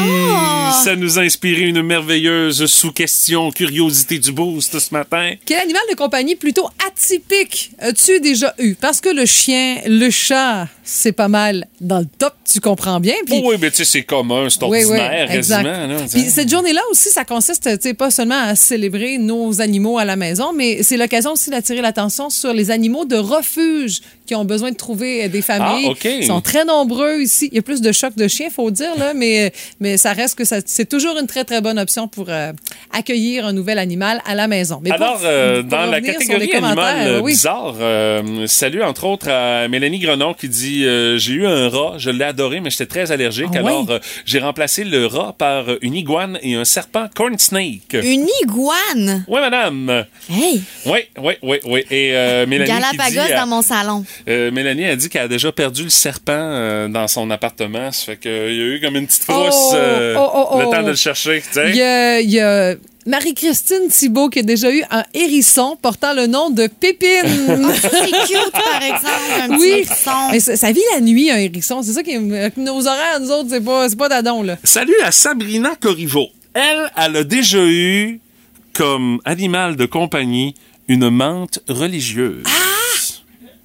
Ça 0.84 0.96
nous 0.96 1.18
a 1.18 1.24
inspiré 1.24 1.64
une 1.64 1.82
merveilleuse 1.82 2.68
sous-question 2.68 3.52
curiosité 3.52 4.20
du 4.20 4.32
boost 4.32 4.78
ce 4.78 4.94
matin. 4.94 5.34
Quel 5.48 5.58
animal 5.58 5.82
de 5.90 5.96
compagnie 5.96 6.36
plutôt 6.36 6.70
atypique 6.88 7.72
as-tu 7.80 8.20
déjà 8.20 8.54
eu? 8.60 8.76
Parce 8.76 9.02
que 9.02 9.10
le 9.10 9.26
chien, 9.26 9.78
le 9.88 10.12
chat, 10.12 10.68
c'est 10.84 11.12
pas 11.12 11.28
mal 11.28 11.66
dans 11.82 12.00
le 12.00 12.06
top, 12.06 12.36
tu 12.52 12.60
comprends 12.60 13.00
bien. 13.00 13.16
Oh 13.32 13.42
oui, 13.46 13.56
mais 13.60 13.72
tu 13.72 13.78
sais, 13.78 13.86
c'est 13.86 14.04
commun, 14.04 14.48
c'est 14.50 14.64
Oui, 14.64 14.70
oui, 14.70 14.84
ordinaire, 14.84 15.32
exact. 15.32 15.64
quasiment. 15.64 16.06
Puis 16.08 16.30
cette 16.30 16.50
journée-là 16.50 16.82
aussi, 16.92 17.10
ça 17.10 17.26
consiste, 17.26 17.64
tu 17.64 17.78
sais, 17.82 17.94
pas 17.96 18.12
seulement 18.12 18.40
à 18.40 18.56
célébrer 18.56 19.18
nos 19.18 19.60
animaux 19.60 19.98
à 19.98 20.06
la 20.06 20.16
maison, 20.16 20.54
mais 20.56 20.84
c'est 20.84 20.98
l'occasion 20.98 21.32
aussi 21.32 21.50
d'attirer 21.50 21.82
l'attention 21.82 22.30
sur 22.30 22.54
les 22.54 22.70
animaux 22.70 23.06
de 23.06 23.16
refuge 23.18 24.02
qui 24.28 24.36
ont 24.36 24.46
besoin 24.46 24.70
de 24.72 24.76
trouver 24.78 24.99
euh, 25.04 25.28
des 25.28 25.42
familles. 25.42 25.88
Ah. 25.92 26.08
Ils 26.20 26.26
sont 26.26 26.42
très 26.42 26.66
nombreux 26.66 27.22
ici. 27.22 27.50
Il 27.52 27.56
y 27.56 27.60
a 27.60 27.62
plus 27.62 27.82
de 27.82 27.92
chocs 27.92 28.16
de 28.16 28.28
chiens, 28.28 28.50
faut 28.50 28.72
dire, 28.72 28.92
là, 28.98 29.14
mais, 29.14 29.52
mais 29.80 29.98
ça 29.98 30.14
reste 30.14 30.38
que 30.38 30.46
ça- 30.46 30.62
c'est 30.66 30.88
toujours 30.88 31.18
une 31.18 31.28
très, 31.28 31.44
très 31.44 31.62
bonne 31.62 31.80
option 31.80 32.08
pour 32.08 32.26
euh, 32.30 32.52
accueillir 32.92 33.46
un 33.46 33.54
nouvel 33.54 33.80
animal 33.80 34.22
à 34.26 34.36
la 34.36 34.48
maison. 34.48 34.80
Mais 34.82 34.90
pour- 34.90 35.02
Alors, 35.02 35.22
euh, 35.24 35.62
pour 35.62 35.70
dans 35.72 35.86
la 35.86 36.02
catégorie 36.02 36.52
animal 36.54 36.76
commentaires, 36.76 37.24
oui. 37.24 37.32
bizarre, 37.34 37.76
euh, 37.80 38.48
salut 38.48 38.84
entre 38.84 39.06
autres 39.06 39.30
à 39.30 39.68
Mélanie 39.68 40.00
Grenon 40.00 40.34
qui 40.34 40.50
dit 40.50 40.86
euh, 40.86 41.18
J'ai 41.18 41.34
eu 41.34 41.46
un 41.48 41.70
rat, 41.70 41.94
je 41.98 42.10
l'ai 42.10 42.26
adoré, 42.26 42.60
mais 42.60 42.70
j'étais 42.70 42.86
très 42.86 43.12
allergique. 43.12 43.48
Ah 43.56 43.60
alors, 43.60 43.90
euh, 43.90 44.00
j'ai 44.26 44.40
remplacé 44.40 44.84
le 44.84 45.06
rat 45.06 45.36
par 45.38 45.66
une 45.82 45.96
iguane 45.96 46.38
et 46.42 46.56
un 46.56 46.66
serpent 46.66 47.08
corn 47.16 47.38
snake. 47.38 47.94
Une 47.94 48.28
iguane? 48.44 49.24
Oui, 49.28 49.40
madame. 49.40 50.06
Hey, 50.30 50.62
Oui, 50.86 51.00
oui, 51.18 51.34
oui, 51.44 51.58
oui. 51.66 51.84
Et 51.90 52.12
euh, 52.16 52.46
Mélanie 52.46 52.70
qui 52.72 52.78
Galapagos 52.98 53.28
dit, 53.28 53.34
dans 53.36 53.48
mon 53.48 53.62
salon. 53.62 54.06
euh, 54.28 54.52
Mélanie 54.52 54.86
a 54.90 54.96
dit 54.96 55.10
qu'elle 55.10 55.24
a 55.24 55.28
déjà 55.28 55.52
perdu 55.52 55.84
le 55.84 55.90
serpent 55.90 56.34
euh, 56.36 56.88
dans 56.88 57.08
son 57.08 57.30
appartement. 57.32 57.92
Ça 57.92 58.06
fait 58.06 58.18
qu'il 58.18 58.32
y 58.32 58.62
a 58.62 58.76
eu 58.76 58.82
comme 58.82 58.96
une 58.96 59.08
petite 59.08 59.24
frousse 59.24 59.56
Oh, 59.56 59.76
euh, 59.76 60.16
oh, 60.18 60.30
oh, 60.34 60.48
oh. 60.52 60.60
le 60.60 60.66
temps 60.66 60.84
de 60.84 60.90
le 60.90 60.96
chercher. 60.96 61.42
tu 61.42 61.54
sais. 61.54 61.70
Il 61.70 61.76
y 61.76 61.82
a, 61.82 62.22
y 62.22 62.40
a 62.40 62.76
Marie-Christine 63.06 63.88
Thibault 63.90 64.30
qui 64.30 64.40
a 64.40 64.44
déjà 64.44 64.72
eu 64.72 64.84
un 64.92 65.04
hérisson 65.14 65.78
portant 65.82 66.14
le 66.14 66.28
nom 66.28 66.50
de 66.50 66.68
Pépine. 66.68 67.08
C'est 67.82 68.12
cute, 68.28 68.52
par 68.52 68.82
exemple, 68.84 69.42
un 69.42 69.48
petit 69.50 69.60
oui, 69.60 69.70
hérisson. 69.70 70.12
mais 70.32 70.40
ça, 70.40 70.56
ça 70.58 70.72
vit 70.72 70.82
la 70.94 71.02
nuit, 71.02 71.32
un 71.32 71.38
hérisson. 71.38 71.82
C'est 71.82 71.94
ça 71.94 72.04
qui 72.04 72.12
est... 72.12 72.58
Nos 72.58 72.88
horaires, 72.88 73.20
nous 73.20 73.32
autres, 73.32 73.50
c'est 73.50 73.64
pas, 73.64 73.90
c'est 73.90 73.98
pas 73.98 74.10
d'adon, 74.10 74.44
là. 74.44 74.58
Salut 74.64 75.00
à 75.04 75.12
Sabrina 75.12 75.76
Corriveau. 75.80 76.28
Elle, 76.54 76.92
elle 76.98 77.16
a 77.18 77.24
déjà 77.24 77.64
eu 77.66 78.20
comme 78.74 79.20
animal 79.26 79.76
de 79.76 79.86
compagnie 79.86 80.56
une 80.88 81.10
menthe 81.10 81.60
religieuse. 81.68 82.44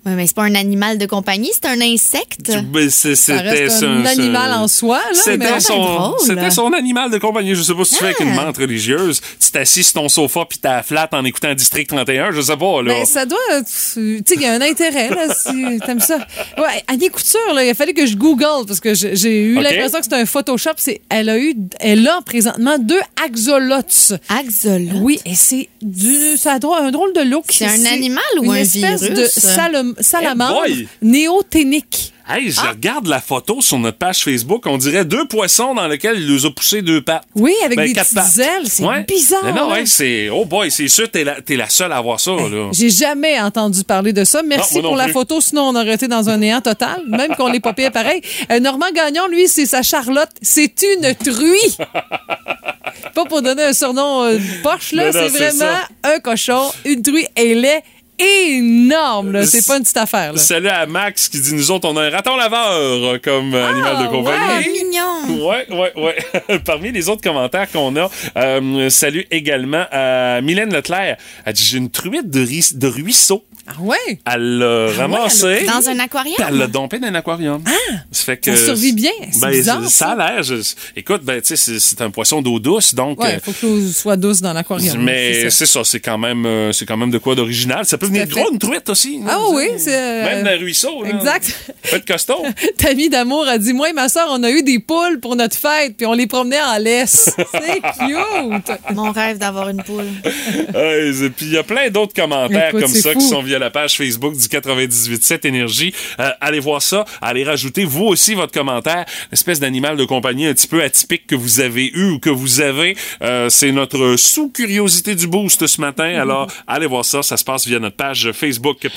Oui, 0.06 0.12
mais 0.16 0.26
c'est 0.26 0.36
pas 0.36 0.42
un 0.44 0.54
animal 0.54 0.98
de 0.98 1.06
compagnie, 1.06 1.50
c'est 1.52 1.66
un 1.66 1.80
insecte. 1.80 2.50
C'est- 2.90 3.14
Ça 3.14 3.38
C'était 3.38 3.84
un 3.86 4.04
animal 4.04 4.52
en 4.52 4.68
soi, 4.68 4.98
là, 4.98 5.14
C'était 5.14 5.60
son, 5.60 5.76
drôle. 5.82 6.20
c'était 6.26 6.50
son 6.50 6.72
animal 6.72 7.10
de 7.10 7.18
compagnie. 7.18 7.54
Je 7.54 7.62
sais 7.62 7.74
pas 7.74 7.84
si 7.84 7.92
tu 7.92 7.96
fais 8.00 8.04
avec 8.06 8.20
une 8.20 8.30
Ah. 8.38 8.44
menthe 8.46 8.58
religieuse. 8.58 9.20
Tu 9.40 9.50
t'assis 9.50 9.82
sur 9.84 9.94
ton 9.94 10.08
sofa 10.08 10.44
puis 10.48 10.58
t'as 10.58 10.82
flatte 10.82 11.14
en 11.14 11.24
écoutant 11.24 11.54
District 11.54 11.88
31. 11.88 12.32
Je 12.32 12.40
sais 12.42 12.56
pas, 12.56 12.82
là. 12.82 12.92
Ben, 12.94 13.04
ça 13.06 13.24
doit. 13.24 13.38
Tu 13.60 14.22
sais, 14.26 14.34
il 14.34 14.40
y 14.42 14.46
a 14.46 14.52
un 14.52 14.60
intérêt, 14.60 15.08
là, 15.10 15.32
si 15.34 15.78
t'aimes 15.86 16.00
ça. 16.00 16.16
Ouais, 16.58 16.82
Annie 16.88 17.08
Couture, 17.08 17.54
là, 17.54 17.64
il 17.64 17.70
a 17.70 17.74
fallu 17.74 17.94
que 17.94 18.04
je 18.06 18.16
Google 18.16 18.66
parce 18.66 18.80
que 18.80 18.94
j'ai 18.94 19.16
j'ai 19.16 19.40
eu 19.42 19.54
l'impression 19.54 19.98
que 19.98 20.04
c'était 20.04 20.16
un 20.16 20.26
Photoshop. 20.26 20.72
C'est, 20.76 21.00
elle 21.08 21.28
a 21.30 21.38
eu, 21.38 21.54
elle 21.80 22.06
a 22.08 22.20
présentement 22.26 22.78
deux 22.78 23.00
axolotes. 23.24 24.14
Axolotes? 24.28 24.96
Oui, 25.00 25.18
et 25.24 25.34
c'est 25.34 25.68
du, 25.82 26.36
ça 26.36 26.54
a 26.54 26.58
drôle- 26.58 26.78
un 26.82 26.90
drôle 26.90 27.12
de 27.12 27.20
look. 27.22 27.44
C'est 27.48 27.64
un 27.66 27.84
animal 27.86 28.22
ou 28.40 28.44
une 28.44 28.50
un 28.52 28.54
espèce 28.56 29.02
virus? 29.02 29.18
de 29.18 29.24
salam- 29.40 29.93
salamandre 30.00 30.64
Hey 30.66 30.88
néoténique. 31.02 32.12
Hey, 32.26 32.50
je 32.50 32.60
regarde 32.60 33.06
la 33.06 33.20
photo 33.20 33.60
sur 33.60 33.78
notre 33.78 33.98
page 33.98 34.24
Facebook. 34.24 34.64
On 34.64 34.78
dirait 34.78 35.04
deux 35.04 35.26
poissons 35.28 35.74
dans 35.74 35.86
lesquels 35.86 36.18
il 36.18 36.26
nous 36.26 36.46
a 36.46 36.50
poussé 36.54 36.80
deux 36.80 37.02
pattes. 37.02 37.24
Oui, 37.34 37.52
avec 37.62 37.76
Ben, 37.76 37.86
des 37.86 37.92
petites 38.00 38.14
pattes. 38.14 38.38
ailes. 38.38 38.66
C'est 38.66 38.82
Ouais. 38.82 39.04
bizarre. 39.06 39.42
Mais 39.44 39.52
non, 39.52 39.68
c'est. 39.84 40.30
Oh 40.30 40.46
boy, 40.46 40.70
c'est 40.70 40.88
sûr, 40.88 41.10
t'es 41.10 41.22
la, 41.22 41.36
la 41.46 41.68
seule 41.68 41.92
à 41.92 41.98
avoir 41.98 42.18
ça. 42.20 42.32
J'ai 42.72 42.88
jamais 42.88 43.38
entendu 43.38 43.84
parler 43.84 44.14
de 44.14 44.24
ça. 44.24 44.42
Merci 44.42 44.76
Non, 44.76 44.82
non 44.84 44.88
pour 44.88 44.96
la 44.96 45.08
photo, 45.08 45.38
sinon 45.42 45.64
on 45.68 45.74
aurait 45.76 45.92
été 45.94 46.08
dans 46.08 46.30
un 46.30 46.38
néant 46.38 46.62
total, 46.62 47.02
même 47.08 47.34
qu'on 47.36 47.48
l'est 47.48 47.60
pas 47.60 47.74
payé 47.74 47.90
pareil. 47.90 48.22
Euh, 48.50 48.58
Normand 48.58 48.90
Gagnon, 48.94 49.28
lui, 49.28 49.46
c'est 49.46 49.66
sa 49.66 49.82
Charlotte. 49.82 50.30
C'est 50.40 50.80
une 50.82 51.14
truie. 51.14 51.76
pas 53.14 53.24
pour 53.26 53.42
donner 53.42 53.64
un 53.64 53.72
surnom 53.74 54.22
euh, 54.24 54.38
poche, 54.62 54.92
là. 54.92 55.12
C'est 55.12 55.28
c'est 55.28 55.38
vraiment 55.50 55.74
ça. 56.04 56.14
un 56.14 56.20
cochon, 56.20 56.70
une 56.86 57.02
truie. 57.02 57.26
Elle 57.34 57.64
est 57.66 57.82
énorme, 58.18 59.32
là. 59.32 59.46
C'est 59.46 59.66
pas 59.66 59.76
une 59.76 59.82
petite 59.82 59.96
affaire, 59.96 60.32
là. 60.32 60.38
Salut 60.38 60.68
à 60.68 60.86
Max 60.86 61.28
qui 61.28 61.40
dit 61.40 61.54
nous 61.54 61.70
autres, 61.70 61.88
on 61.88 61.96
a 61.96 62.02
un 62.02 62.10
raton 62.10 62.36
laveur 62.36 63.20
comme 63.22 63.54
euh, 63.54 63.68
animal 63.68 64.04
de 64.04 64.10
compagnie. 64.10 64.38
Ah, 64.40 64.60
mignon. 64.60 65.46
Ouais, 65.48 65.66
ouais, 65.70 65.92
ouais. 65.96 66.58
Parmi 66.64 66.92
les 66.92 67.08
autres 67.08 67.22
commentaires 67.22 67.70
qu'on 67.70 67.96
a, 67.96 68.10
euh, 68.36 68.90
salut 68.90 69.26
également 69.30 69.84
à 69.90 70.40
Mylène 70.40 70.72
Leclerc. 70.72 71.16
Elle 71.44 71.52
dit 71.52 71.64
j'ai 71.64 71.78
une 71.78 71.90
truite 71.90 72.30
de, 72.30 72.44
de 72.44 72.86
ruisseau. 72.86 73.44
Ah 73.66 73.72
ouais? 73.80 74.18
Elle 74.30 74.58
l'a 74.58 74.92
ramassé. 74.92 75.64
Dans 75.66 75.88
un 75.88 75.98
aquarium? 75.98 76.36
Elle 76.46 76.58
l'a 76.58 76.66
dompé 76.66 76.98
dans 76.98 77.06
un 77.08 77.14
aquarium. 77.14 77.62
Ah! 77.66 77.70
Ça 78.12 78.24
fait 78.24 78.36
que. 78.36 78.54
Ça 78.54 78.66
survit 78.66 78.92
bien. 78.92 79.10
C'est 79.32 79.40
Ben, 79.40 79.50
bizarre, 79.50 79.88
ça 79.88 80.08
a 80.10 80.16
l'air. 80.34 80.42
je- 80.42 80.74
Écoute, 80.96 81.22
ben, 81.24 81.40
tu 81.40 81.56
sais, 81.56 81.78
c'est- 81.80 82.00
un 82.02 82.10
poisson 82.10 82.42
d'eau 82.42 82.58
douce, 82.58 82.94
donc. 82.94 83.20
Ouais, 83.22 83.36
euh, 83.36 83.38
faut 83.42 83.52
que 83.52 83.66
l'eau 83.66 83.88
soit 83.88 84.16
douce 84.16 84.40
dans 84.42 84.52
l'aquarium. 84.52 84.98
mais 85.02 85.48
c'est 85.50 85.66
ça. 85.66 85.82
c'est 85.84 86.00
quand 86.00 86.18
même, 86.18 86.44
euh, 86.46 86.72
c'est 86.72 86.84
quand 86.86 86.96
même 86.96 87.10
de 87.10 87.18
quoi 87.18 87.34
d'original. 87.34 87.84
Ça 87.86 87.96
peut 87.98 88.06
venir 88.06 88.26
gros, 88.26 88.50
une 88.52 88.58
truite 88.58 88.88
aussi. 88.90 89.20
Ah 89.24 89.32
là, 89.32 89.38
oui, 89.52 89.68
c'est. 89.78 89.94
euh, 89.96 90.24
Même 90.24 90.44
le 90.44 90.56
ruisseau. 90.58 91.02
là. 91.02 91.10
Exact. 91.10 91.72
Pas 91.90 91.98
de 91.98 92.04
costaud. 92.04 92.44
Tammy 92.78 93.08
d'amour 93.08 93.46
a 93.48 93.56
dit 93.58 93.72
Moi 93.72 93.90
et 93.90 93.92
ma 93.92 94.08
soeur, 94.08 94.28
on 94.30 94.42
a 94.42 94.50
eu 94.50 94.62
des 94.62 94.78
poules 94.78 95.20
pour 95.20 95.36
notre 95.36 95.56
fête, 95.56 95.96
puis 95.96 96.06
on 96.06 96.12
les 96.12 96.26
promenait 96.26 96.60
en 96.60 96.76
laisse. 96.78 97.30
C'est 97.36 97.80
cute. 97.98 98.94
Mon 98.94 99.10
rêve 99.12 99.38
d'avoir 99.38 99.68
une 99.70 99.82
poule. 99.82 100.04
Et 100.24 101.30
puis 101.30 101.46
il 101.46 101.52
y 101.52 101.58
a 101.58 101.62
plein 101.62 101.88
d'autres 101.90 102.14
commentaires 102.14 102.68
Écoute, 102.68 102.82
comme 102.82 102.92
ça 102.94 103.12
fou. 103.12 103.18
qui 103.18 103.26
sont 103.28 103.42
via 103.54 103.60
la 103.60 103.70
page 103.70 103.96
Facebook 103.96 104.34
du 104.34 104.48
98.7 104.48 105.46
Énergie. 105.46 105.94
Euh, 106.18 106.30
allez 106.40 106.58
voir 106.58 106.82
ça, 106.82 107.04
allez 107.22 107.44
rajouter 107.44 107.84
vous 107.84 108.04
aussi 108.04 108.34
votre 108.34 108.52
commentaire, 108.52 109.04
espèce 109.30 109.60
d'animal 109.60 109.96
de 109.96 110.04
compagnie 110.04 110.46
un 110.46 110.54
petit 110.54 110.66
peu 110.66 110.82
atypique 110.82 111.28
que 111.28 111.36
vous 111.36 111.60
avez 111.60 111.86
eu 111.86 112.10
ou 112.10 112.18
que 112.18 112.30
vous 112.30 112.60
avez. 112.60 112.96
Euh, 113.22 113.48
c'est 113.48 113.70
notre 113.70 114.16
sous-curiosité 114.16 115.14
du 115.14 115.28
boost 115.28 115.66
ce 115.66 115.80
matin. 115.80 116.20
Alors 116.20 116.48
allez 116.66 116.86
voir 116.86 117.04
ça, 117.04 117.22
ça 117.22 117.36
se 117.36 117.44
passe 117.44 117.66
via 117.66 117.78
notre 117.78 117.96
page 117.96 118.32
Facebook. 118.32 118.88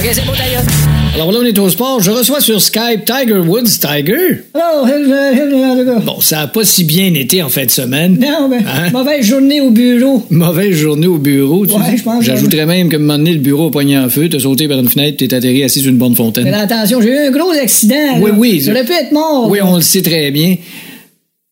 OK, 0.00 0.08
c'est 0.12 0.24
beau, 0.24 0.32
d'ailleurs. 0.32 0.62
Alors 1.14 1.30
là, 1.30 1.40
on 1.42 1.44
est 1.44 1.58
au 1.58 1.68
sport. 1.68 2.00
Je 2.00 2.10
reçois 2.10 2.40
sur 2.40 2.60
Skype 2.60 3.04
Tiger 3.04 3.38
Woods. 3.38 3.64
Tiger? 3.80 4.44
Oh, 4.54 4.86
Bon, 6.06 6.20
ça 6.20 6.40
a 6.40 6.46
pas 6.46 6.64
si 6.64 6.84
bien 6.84 7.12
été 7.12 7.42
en 7.42 7.50
fin 7.50 7.66
de 7.66 7.70
semaine. 7.70 8.18
Non, 8.18 8.48
ben, 8.48 8.62
Hein? 8.66 8.90
mauvaise 8.92 9.22
journée 9.26 9.60
au 9.60 9.70
bureau. 9.70 10.24
Mauvaise 10.30 10.74
journée 10.74 11.06
au 11.06 11.18
bureau, 11.18 11.66
tu 11.66 11.74
Ouais, 11.74 11.96
je 11.98 12.02
pense, 12.02 12.24
J'ajouterais 12.24 12.64
même 12.64 12.88
que 12.88 12.96
un 12.96 13.00
moment 13.00 13.18
donné, 13.18 13.34
le 13.34 13.40
bureau 13.40 13.68
a 13.68 13.70
pogné 13.70 13.98
en 13.98 14.08
feu, 14.08 14.30
t'as 14.30 14.38
sauté 14.38 14.66
par 14.68 14.78
une 14.78 14.88
fenêtre, 14.88 15.18
t'es 15.18 15.34
atterri 15.34 15.62
assis 15.62 15.80
sur 15.80 15.90
une 15.90 15.98
bonne 15.98 16.16
fontaine. 16.16 16.44
Mais 16.44 16.52
attention, 16.54 17.02
j'ai 17.02 17.10
eu 17.10 17.18
un 17.28 17.30
gros 17.30 17.50
accident. 17.50 17.94
Oui, 18.20 18.30
là. 18.30 18.36
oui. 18.38 18.62
J'aurais 18.64 18.84
pu 18.84 18.92
être 18.92 19.12
mort. 19.12 19.48
Oui, 19.50 19.58
on 19.62 19.76
le 19.76 19.82
sait 19.82 20.02
très 20.02 20.30
bien. 20.30 20.56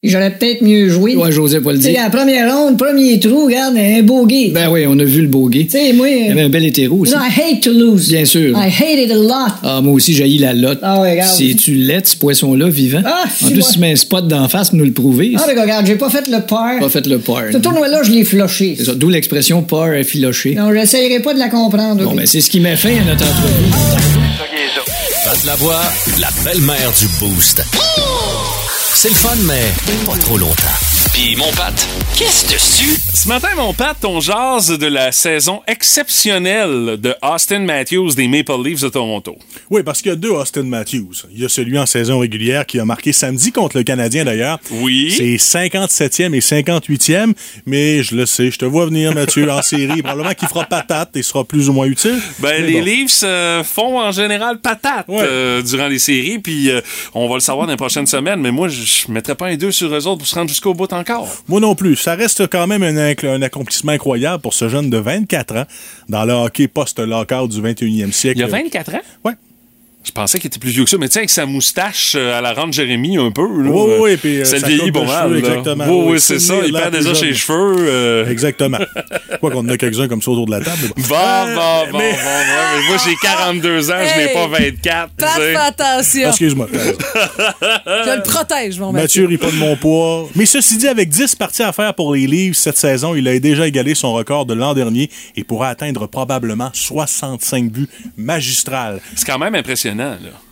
J'aurais 0.02 0.30
peut-être 0.30 0.62
mieux 0.62 0.88
joué. 0.88 1.14
Ouais, 1.14 1.30
j'osais 1.30 1.60
pas 1.60 1.72
le 1.72 1.78
Tu 1.78 1.88
dire. 1.90 2.00
la 2.02 2.08
première 2.08 2.50
ronde, 2.56 2.78
premier 2.78 3.20
trou, 3.20 3.44
regarde, 3.44 3.76
un 3.76 4.00
bogey. 4.00 4.48
Ben 4.48 4.70
oui, 4.70 4.86
on 4.88 4.98
a 4.98 5.04
vu 5.04 5.20
le 5.20 5.26
bogey. 5.28 5.66
Tu 5.66 5.72
sais, 5.72 5.92
moi. 5.92 6.08
Il 6.08 6.28
y 6.28 6.30
avait 6.30 6.40
un 6.40 6.48
bel 6.48 6.64
hétéro 6.64 7.00
aussi. 7.00 7.12
No, 7.12 7.18
I 7.18 7.28
hate 7.28 7.62
to 7.64 7.70
lose. 7.70 8.08
Bien 8.08 8.24
sûr. 8.24 8.56
I 8.56 8.70
hate 8.70 8.98
it 8.98 9.10
a 9.10 9.14
lot. 9.16 9.52
Ah, 9.62 9.82
moi 9.82 9.92
aussi, 9.92 10.14
j'ai 10.14 10.26
la 10.38 10.54
lotte. 10.54 10.78
Ah 10.80 11.02
ouais, 11.02 11.10
regarde. 11.10 11.30
C'est-tu 11.36 11.74
laid, 11.74 12.06
ce 12.06 12.16
poisson-là, 12.16 12.70
vivant? 12.70 13.02
Ah, 13.04 13.24
en 13.44 13.50
plus, 13.50 13.72
tu 13.74 13.78
mets 13.78 13.92
un 13.92 13.96
spot 13.96 14.26
d'en 14.26 14.48
face 14.48 14.70
pour 14.70 14.78
nous 14.78 14.86
le 14.86 14.92
prouver. 14.92 15.34
Ah, 15.36 15.42
ben, 15.46 15.60
regarde, 15.60 15.84
j'ai 15.86 15.96
pas 15.96 16.08
fait 16.08 16.26
le 16.28 16.40
peur. 16.46 16.78
Pas 16.80 16.88
fait 16.88 17.06
le 17.06 17.18
peur. 17.18 17.42
Ce 17.52 17.58
tournoi-là, 17.58 18.02
je 18.02 18.10
l'ai 18.10 18.24
floché. 18.24 18.76
C'est 18.78 18.86
ça, 18.86 18.94
d'où 18.94 19.10
l'expression 19.10 19.60
peur 19.62 19.92
effiloché. 19.92 20.54
Non, 20.54 20.72
j'essayerai 20.72 21.20
pas 21.20 21.34
de 21.34 21.38
la 21.38 21.50
comprendre. 21.50 22.02
Bon, 22.04 22.14
ben, 22.14 22.24
c'est 22.24 22.40
ce 22.40 22.48
qui 22.48 22.60
met 22.60 22.74
fin 22.76 22.88
à 22.88 23.04
notre 23.04 23.24
entrevue. 23.24 23.70
Pat 25.26 25.44
Lavoie, 25.44 25.82
la 26.18 26.28
belle-mère 26.42 26.90
du 26.98 27.06
Boost. 27.20 27.62
C'est 29.02 29.08
le 29.08 29.14
fun, 29.14 29.34
mais 29.46 29.72
pas 30.04 30.18
trop 30.18 30.36
longtemps. 30.36 30.76
Puis 31.14 31.34
mon 31.36 31.50
Pat, 31.52 31.72
qu'est-ce 32.16 32.52
dessus? 32.52 33.00
Ce 33.14 33.28
matin, 33.28 33.48
mon 33.56 33.72
Pat, 33.72 33.96
on 34.04 34.20
jase 34.20 34.78
de 34.78 34.86
la 34.86 35.10
saison 35.10 35.62
exceptionnelle 35.66 36.98
de 36.98 37.14
Austin 37.22 37.60
Matthews 37.60 38.10
des 38.14 38.28
Maple 38.28 38.62
Leafs 38.62 38.82
de 38.82 38.90
Toronto. 38.90 39.36
Oui, 39.70 39.82
parce 39.82 40.02
qu'il 40.02 40.10
y 40.10 40.12
a 40.12 40.16
deux 40.16 40.30
Austin 40.30 40.64
Matthews. 40.64 41.24
Il 41.32 41.40
y 41.40 41.44
a 41.46 41.48
celui 41.48 41.78
en 41.78 41.86
saison 41.86 42.18
régulière 42.18 42.66
qui 42.66 42.78
a 42.78 42.84
marqué 42.84 43.12
samedi 43.12 43.52
contre 43.52 43.78
le 43.78 43.84
Canadien 43.84 44.26
d'ailleurs. 44.26 44.58
Oui. 44.70 45.14
C'est 45.16 45.36
57e 45.36 46.34
et 46.34 46.40
58e, 46.40 47.32
mais 47.64 48.02
je 48.02 48.14
le 48.14 48.26
sais, 48.26 48.50
je 48.50 48.58
te 48.58 48.66
vois 48.66 48.84
venir 48.84 49.14
Mathieu 49.14 49.50
en 49.50 49.62
série, 49.62 50.02
probablement 50.02 50.34
qu'il 50.34 50.48
fera 50.48 50.64
patate 50.64 51.16
et 51.16 51.22
sera 51.22 51.44
plus 51.44 51.70
ou 51.70 51.72
moins 51.72 51.86
utile. 51.86 52.20
Ben, 52.40 52.62
Mais 52.62 52.70
les 52.70 52.80
bon. 52.80 52.84
Leafs 52.84 53.22
euh, 53.24 53.64
font 53.64 53.98
en 53.98 54.12
général 54.12 54.60
patate 54.60 55.06
euh, 55.08 55.62
durant 55.62 55.88
les 55.88 55.98
séries, 55.98 56.38
puis 56.38 56.70
euh, 56.70 56.82
on 57.14 57.28
va 57.28 57.34
le 57.34 57.40
savoir 57.40 57.66
dans 57.66 57.72
les 57.72 57.78
prochaines 57.78 58.06
semaines, 58.06 58.40
mais 58.40 58.50
moi, 58.50 58.68
je 58.68 58.89
je 58.90 59.12
mettrais 59.12 59.34
pas 59.34 59.46
un 59.46 59.56
deux 59.56 59.72
sur 59.72 59.94
eux 59.94 60.06
autres 60.06 60.18
pour 60.18 60.26
se 60.26 60.34
rendre 60.34 60.48
jusqu'au 60.48 60.74
bout 60.74 60.92
encore. 60.92 61.28
Moi 61.48 61.60
non 61.60 61.74
plus. 61.74 61.96
Ça 61.96 62.14
reste 62.14 62.48
quand 62.48 62.66
même 62.66 62.82
un, 62.82 63.42
accomplissement 63.42 63.92
incroyable 63.92 64.42
pour 64.42 64.54
ce 64.54 64.68
jeune 64.68 64.90
de 64.90 64.98
24 64.98 65.56
ans 65.56 65.64
dans 66.08 66.24
le 66.24 66.32
hockey 66.32 66.68
post-lockout 66.68 67.48
du 67.48 67.62
21e 67.62 68.12
siècle. 68.12 68.38
Il 68.38 68.42
y 68.42 68.44
a 68.44 68.48
24 68.48 68.94
ans? 68.94 69.00
Ouais. 69.24 69.34
Je 70.02 70.12
pensais 70.12 70.38
qu'il 70.38 70.48
était 70.48 70.58
plus 70.58 70.70
vieux 70.70 70.84
que 70.84 70.88
ça, 70.90 70.96
mais 70.98 71.08
tu 71.08 71.12
sais, 71.12 71.18
avec 71.20 71.28
sa 71.30 71.44
moustache 71.44 72.14
euh, 72.16 72.38
à 72.38 72.40
la 72.40 72.54
rente 72.54 72.72
Jérémy 72.72 73.18
un 73.18 73.30
peu. 73.30 73.42
Là, 73.42 73.70
Oui, 73.70 73.90
euh, 73.90 73.98
oui, 74.00 74.16
puis 74.16 74.40
euh, 74.40 74.44
ça 74.46 74.56
vieillit 74.56 74.90
pas 74.90 75.04
mal. 75.04 75.36
Exactement. 75.36 75.84
Oui, 75.86 76.12
oui, 76.12 76.20
c'est 76.20 76.38
ça. 76.38 76.54
Il 76.64 76.72
perd 76.72 76.96
déjà 76.96 77.14
ses 77.14 77.34
cheveux. 77.34 77.76
euh. 77.80 78.26
Exactement. 78.30 78.78
Quoi 79.40 79.50
qu'on 79.50 79.58
en 79.58 79.68
a 79.68 79.76
quelques-uns 79.76 80.08
comme 80.08 80.22
ça 80.22 80.30
autour 80.30 80.46
de 80.46 80.52
la 80.52 80.60
table. 80.60 80.88
bon. 80.96 81.02
Bon, 81.06 81.54
bon, 81.54 81.92
bon, 81.92 81.98
bon, 81.98 82.82
moi, 82.88 82.96
j'ai 83.04 83.14
42 83.22 83.90
ans, 83.90 83.94
je 84.14 84.18
n'ai 84.20 84.32
pas 84.32 84.46
24. 84.46 85.10
tu 85.10 85.14
Pat, 85.18 85.28
sais. 85.36 85.52
fais 85.52 85.56
attention. 85.56 86.28
Excuse-moi. 86.30 86.68
Je 86.72 88.16
le 88.16 88.22
protège, 88.22 88.78
mon 88.78 88.92
Mathieu 88.92 89.22
Mathieu. 89.22 89.26
rit 89.26 89.36
pas 89.38 89.50
de 89.50 89.56
mon 89.56 89.76
poids. 89.76 90.28
Mais 90.34 90.46
ceci 90.46 90.78
dit, 90.78 90.88
avec 90.88 91.08
10 91.10 91.34
parties 91.36 91.62
à 91.62 91.72
faire 91.72 91.92
pour 91.94 92.14
les 92.14 92.26
Leafs 92.26 92.56
cette 92.56 92.76
saison, 92.78 93.14
il 93.14 93.28
a 93.28 93.38
déjà 93.38 93.66
égalé 93.66 93.94
son 93.94 94.12
record 94.14 94.46
de 94.46 94.54
l'an 94.54 94.72
dernier 94.74 95.10
et 95.36 95.44
pourra 95.44 95.68
atteindre 95.68 96.06
probablement 96.06 96.70
65 96.72 97.70
buts 97.70 97.88
magistrales. 98.16 99.00
C'est 99.14 99.26
quand 99.26 99.38
même 99.38 99.54
impressionnant, 99.54 99.89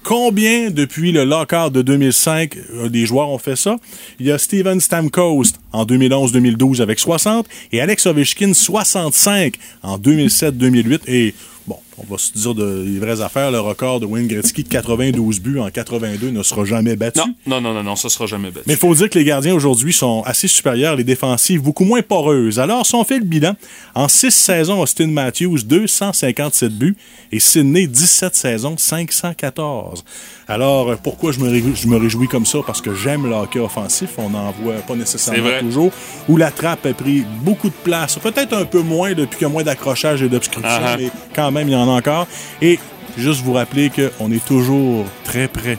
Combien, 0.02 0.70
depuis 0.70 1.12
le 1.12 1.24
lockout 1.24 1.70
de 1.70 1.82
2005, 1.82 2.56
euh, 2.56 2.88
des 2.88 3.06
joueurs 3.06 3.28
ont 3.28 3.38
fait 3.38 3.56
ça? 3.56 3.76
Il 4.18 4.26
y 4.26 4.32
a 4.32 4.38
Steven 4.38 4.80
Stamkos 4.80 5.44
en 5.72 5.84
2011-2012 5.84 6.80
avec 6.80 6.98
60 6.98 7.46
et 7.72 7.80
Alex 7.80 8.06
Ovechkin 8.06 8.54
65 8.54 9.54
en 9.82 9.98
2007-2008 9.98 11.00
et 11.06 11.34
Bon, 11.66 11.76
on 11.98 12.12
va 12.12 12.18
se 12.18 12.32
dire 12.32 12.54
de, 12.54 12.84
les 12.86 12.98
vraies 12.98 13.20
affaires, 13.20 13.50
le 13.50 13.60
record 13.60 14.00
de 14.00 14.06
Wayne 14.06 14.26
Gretzky 14.26 14.62
de 14.62 14.68
92 14.68 15.40
buts 15.40 15.58
en 15.58 15.70
82 15.70 16.30
ne 16.30 16.42
sera 16.42 16.64
jamais 16.64 16.96
battu. 16.96 17.20
Non, 17.20 17.34
non, 17.46 17.60
non, 17.60 17.74
non, 17.74 17.82
non, 17.82 17.96
ça 17.96 18.08
sera 18.08 18.26
jamais 18.26 18.50
battu. 18.50 18.64
Mais 18.66 18.74
il 18.74 18.78
faut 18.78 18.94
dire 18.94 19.10
que 19.10 19.18
les 19.18 19.24
gardiens 19.24 19.54
aujourd'hui 19.54 19.92
sont 19.92 20.22
assez 20.24 20.48
supérieurs, 20.48 20.96
les 20.96 21.04
défensives 21.04 21.60
beaucoup 21.62 21.84
moins 21.84 22.02
poreuses. 22.02 22.58
Alors, 22.58 22.86
si 22.86 22.94
on 22.94 23.04
fait 23.04 23.18
le 23.18 23.24
bilan, 23.24 23.54
en 23.94 24.08
6 24.08 24.30
saisons, 24.30 24.80
Austin 24.80 25.08
Matthews, 25.08 25.58
257 25.64 26.72
buts 26.72 26.96
et 27.32 27.40
Sidney, 27.40 27.86
17 27.86 28.34
saisons, 28.34 28.76
514. 28.76 30.04
Alors, 30.46 30.96
pourquoi 30.98 31.32
je 31.32 31.40
me, 31.40 31.50
réjouis, 31.50 31.74
je 31.74 31.88
me 31.88 31.96
réjouis 31.96 32.28
comme 32.28 32.46
ça? 32.46 32.60
Parce 32.66 32.80
que 32.80 32.94
j'aime 32.94 33.26
le 33.26 33.34
hockey 33.34 33.58
offensif. 33.58 34.10
On 34.16 34.30
n'en 34.30 34.50
voit 34.52 34.74
pas 34.76 34.94
nécessairement 34.94 35.60
toujours. 35.60 35.90
Où 36.28 36.36
la 36.36 36.50
trappe 36.50 36.86
a 36.86 36.94
pris 36.94 37.24
beaucoup 37.42 37.68
de 37.68 37.74
place. 37.84 38.16
Peut-être 38.16 38.54
un 38.54 38.64
peu 38.64 38.80
moins 38.80 39.12
depuis 39.12 39.36
qu'il 39.36 39.46
y 39.46 39.50
a 39.50 39.52
moins 39.52 39.62
d'accrochage 39.62 40.22
et 40.22 40.28
d'obstruction, 40.28 40.70
Ah 40.70 40.92
ah. 40.94 40.96
mais 40.98 41.10
quand 41.34 41.50
même, 41.50 41.68
il 41.68 41.72
y 41.72 41.76
en 41.76 41.87
a 41.88 41.92
encore. 41.98 42.26
Et 42.62 42.78
juste 43.16 43.42
vous 43.42 43.52
rappeler 43.54 43.90
qu'on 43.90 44.30
est 44.32 44.44
toujours 44.44 45.04
très 45.24 45.48
près 45.48 45.78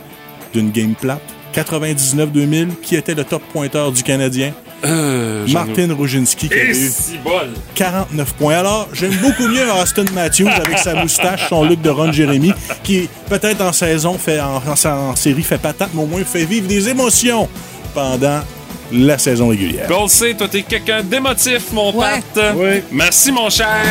d'une 0.53 0.71
game 0.71 0.93
plate. 0.99 1.21
99-2000, 1.53 2.75
qui 2.81 2.95
était 2.95 3.15
le 3.15 3.23
top 3.23 3.41
pointeur 3.51 3.91
du 3.91 4.03
Canadien? 4.03 4.53
Euh, 4.85 5.45
Martin 5.49 5.93
Ruginski 5.93 6.47
qui 6.47 6.53
a 6.53 6.63
eu 6.63 6.73
si 6.73 7.17
bol. 7.17 7.49
49 7.75 8.33
points. 8.35 8.55
Alors, 8.59 8.87
j'aime 8.93 9.13
beaucoup 9.15 9.47
mieux 9.47 9.65
Austin 9.81 10.05
Matthews 10.13 10.47
avec 10.47 10.77
sa 10.77 10.93
moustache, 10.95 11.49
son 11.49 11.65
look 11.65 11.81
de 11.81 11.89
Ron 11.89 12.13
Jeremy, 12.13 12.53
qui 12.83 13.09
peut-être 13.29 13.59
en 13.61 13.73
saison, 13.73 14.17
fait 14.17 14.39
en, 14.39 14.57
en- 14.65 14.89
en 15.09 15.15
série, 15.17 15.43
fait 15.43 15.57
patate, 15.57 15.89
mais 15.93 16.01
au 16.03 16.05
moins 16.05 16.23
fait 16.23 16.45
vivre 16.45 16.67
des 16.67 16.87
émotions 16.87 17.49
pendant 17.93 18.39
la 18.93 19.17
saison 19.17 19.49
régulière. 19.49 19.87
Gold 19.89 20.09
C, 20.09 20.33
toi, 20.37 20.47
t'es 20.47 20.61
quelqu'un 20.61 21.03
d'émotif, 21.03 21.73
mon 21.73 21.91
Ouais. 21.93 22.21
pote. 22.33 22.43
Oui. 22.55 22.81
Merci, 22.91 23.31
mon 23.33 23.49
cher. 23.49 23.83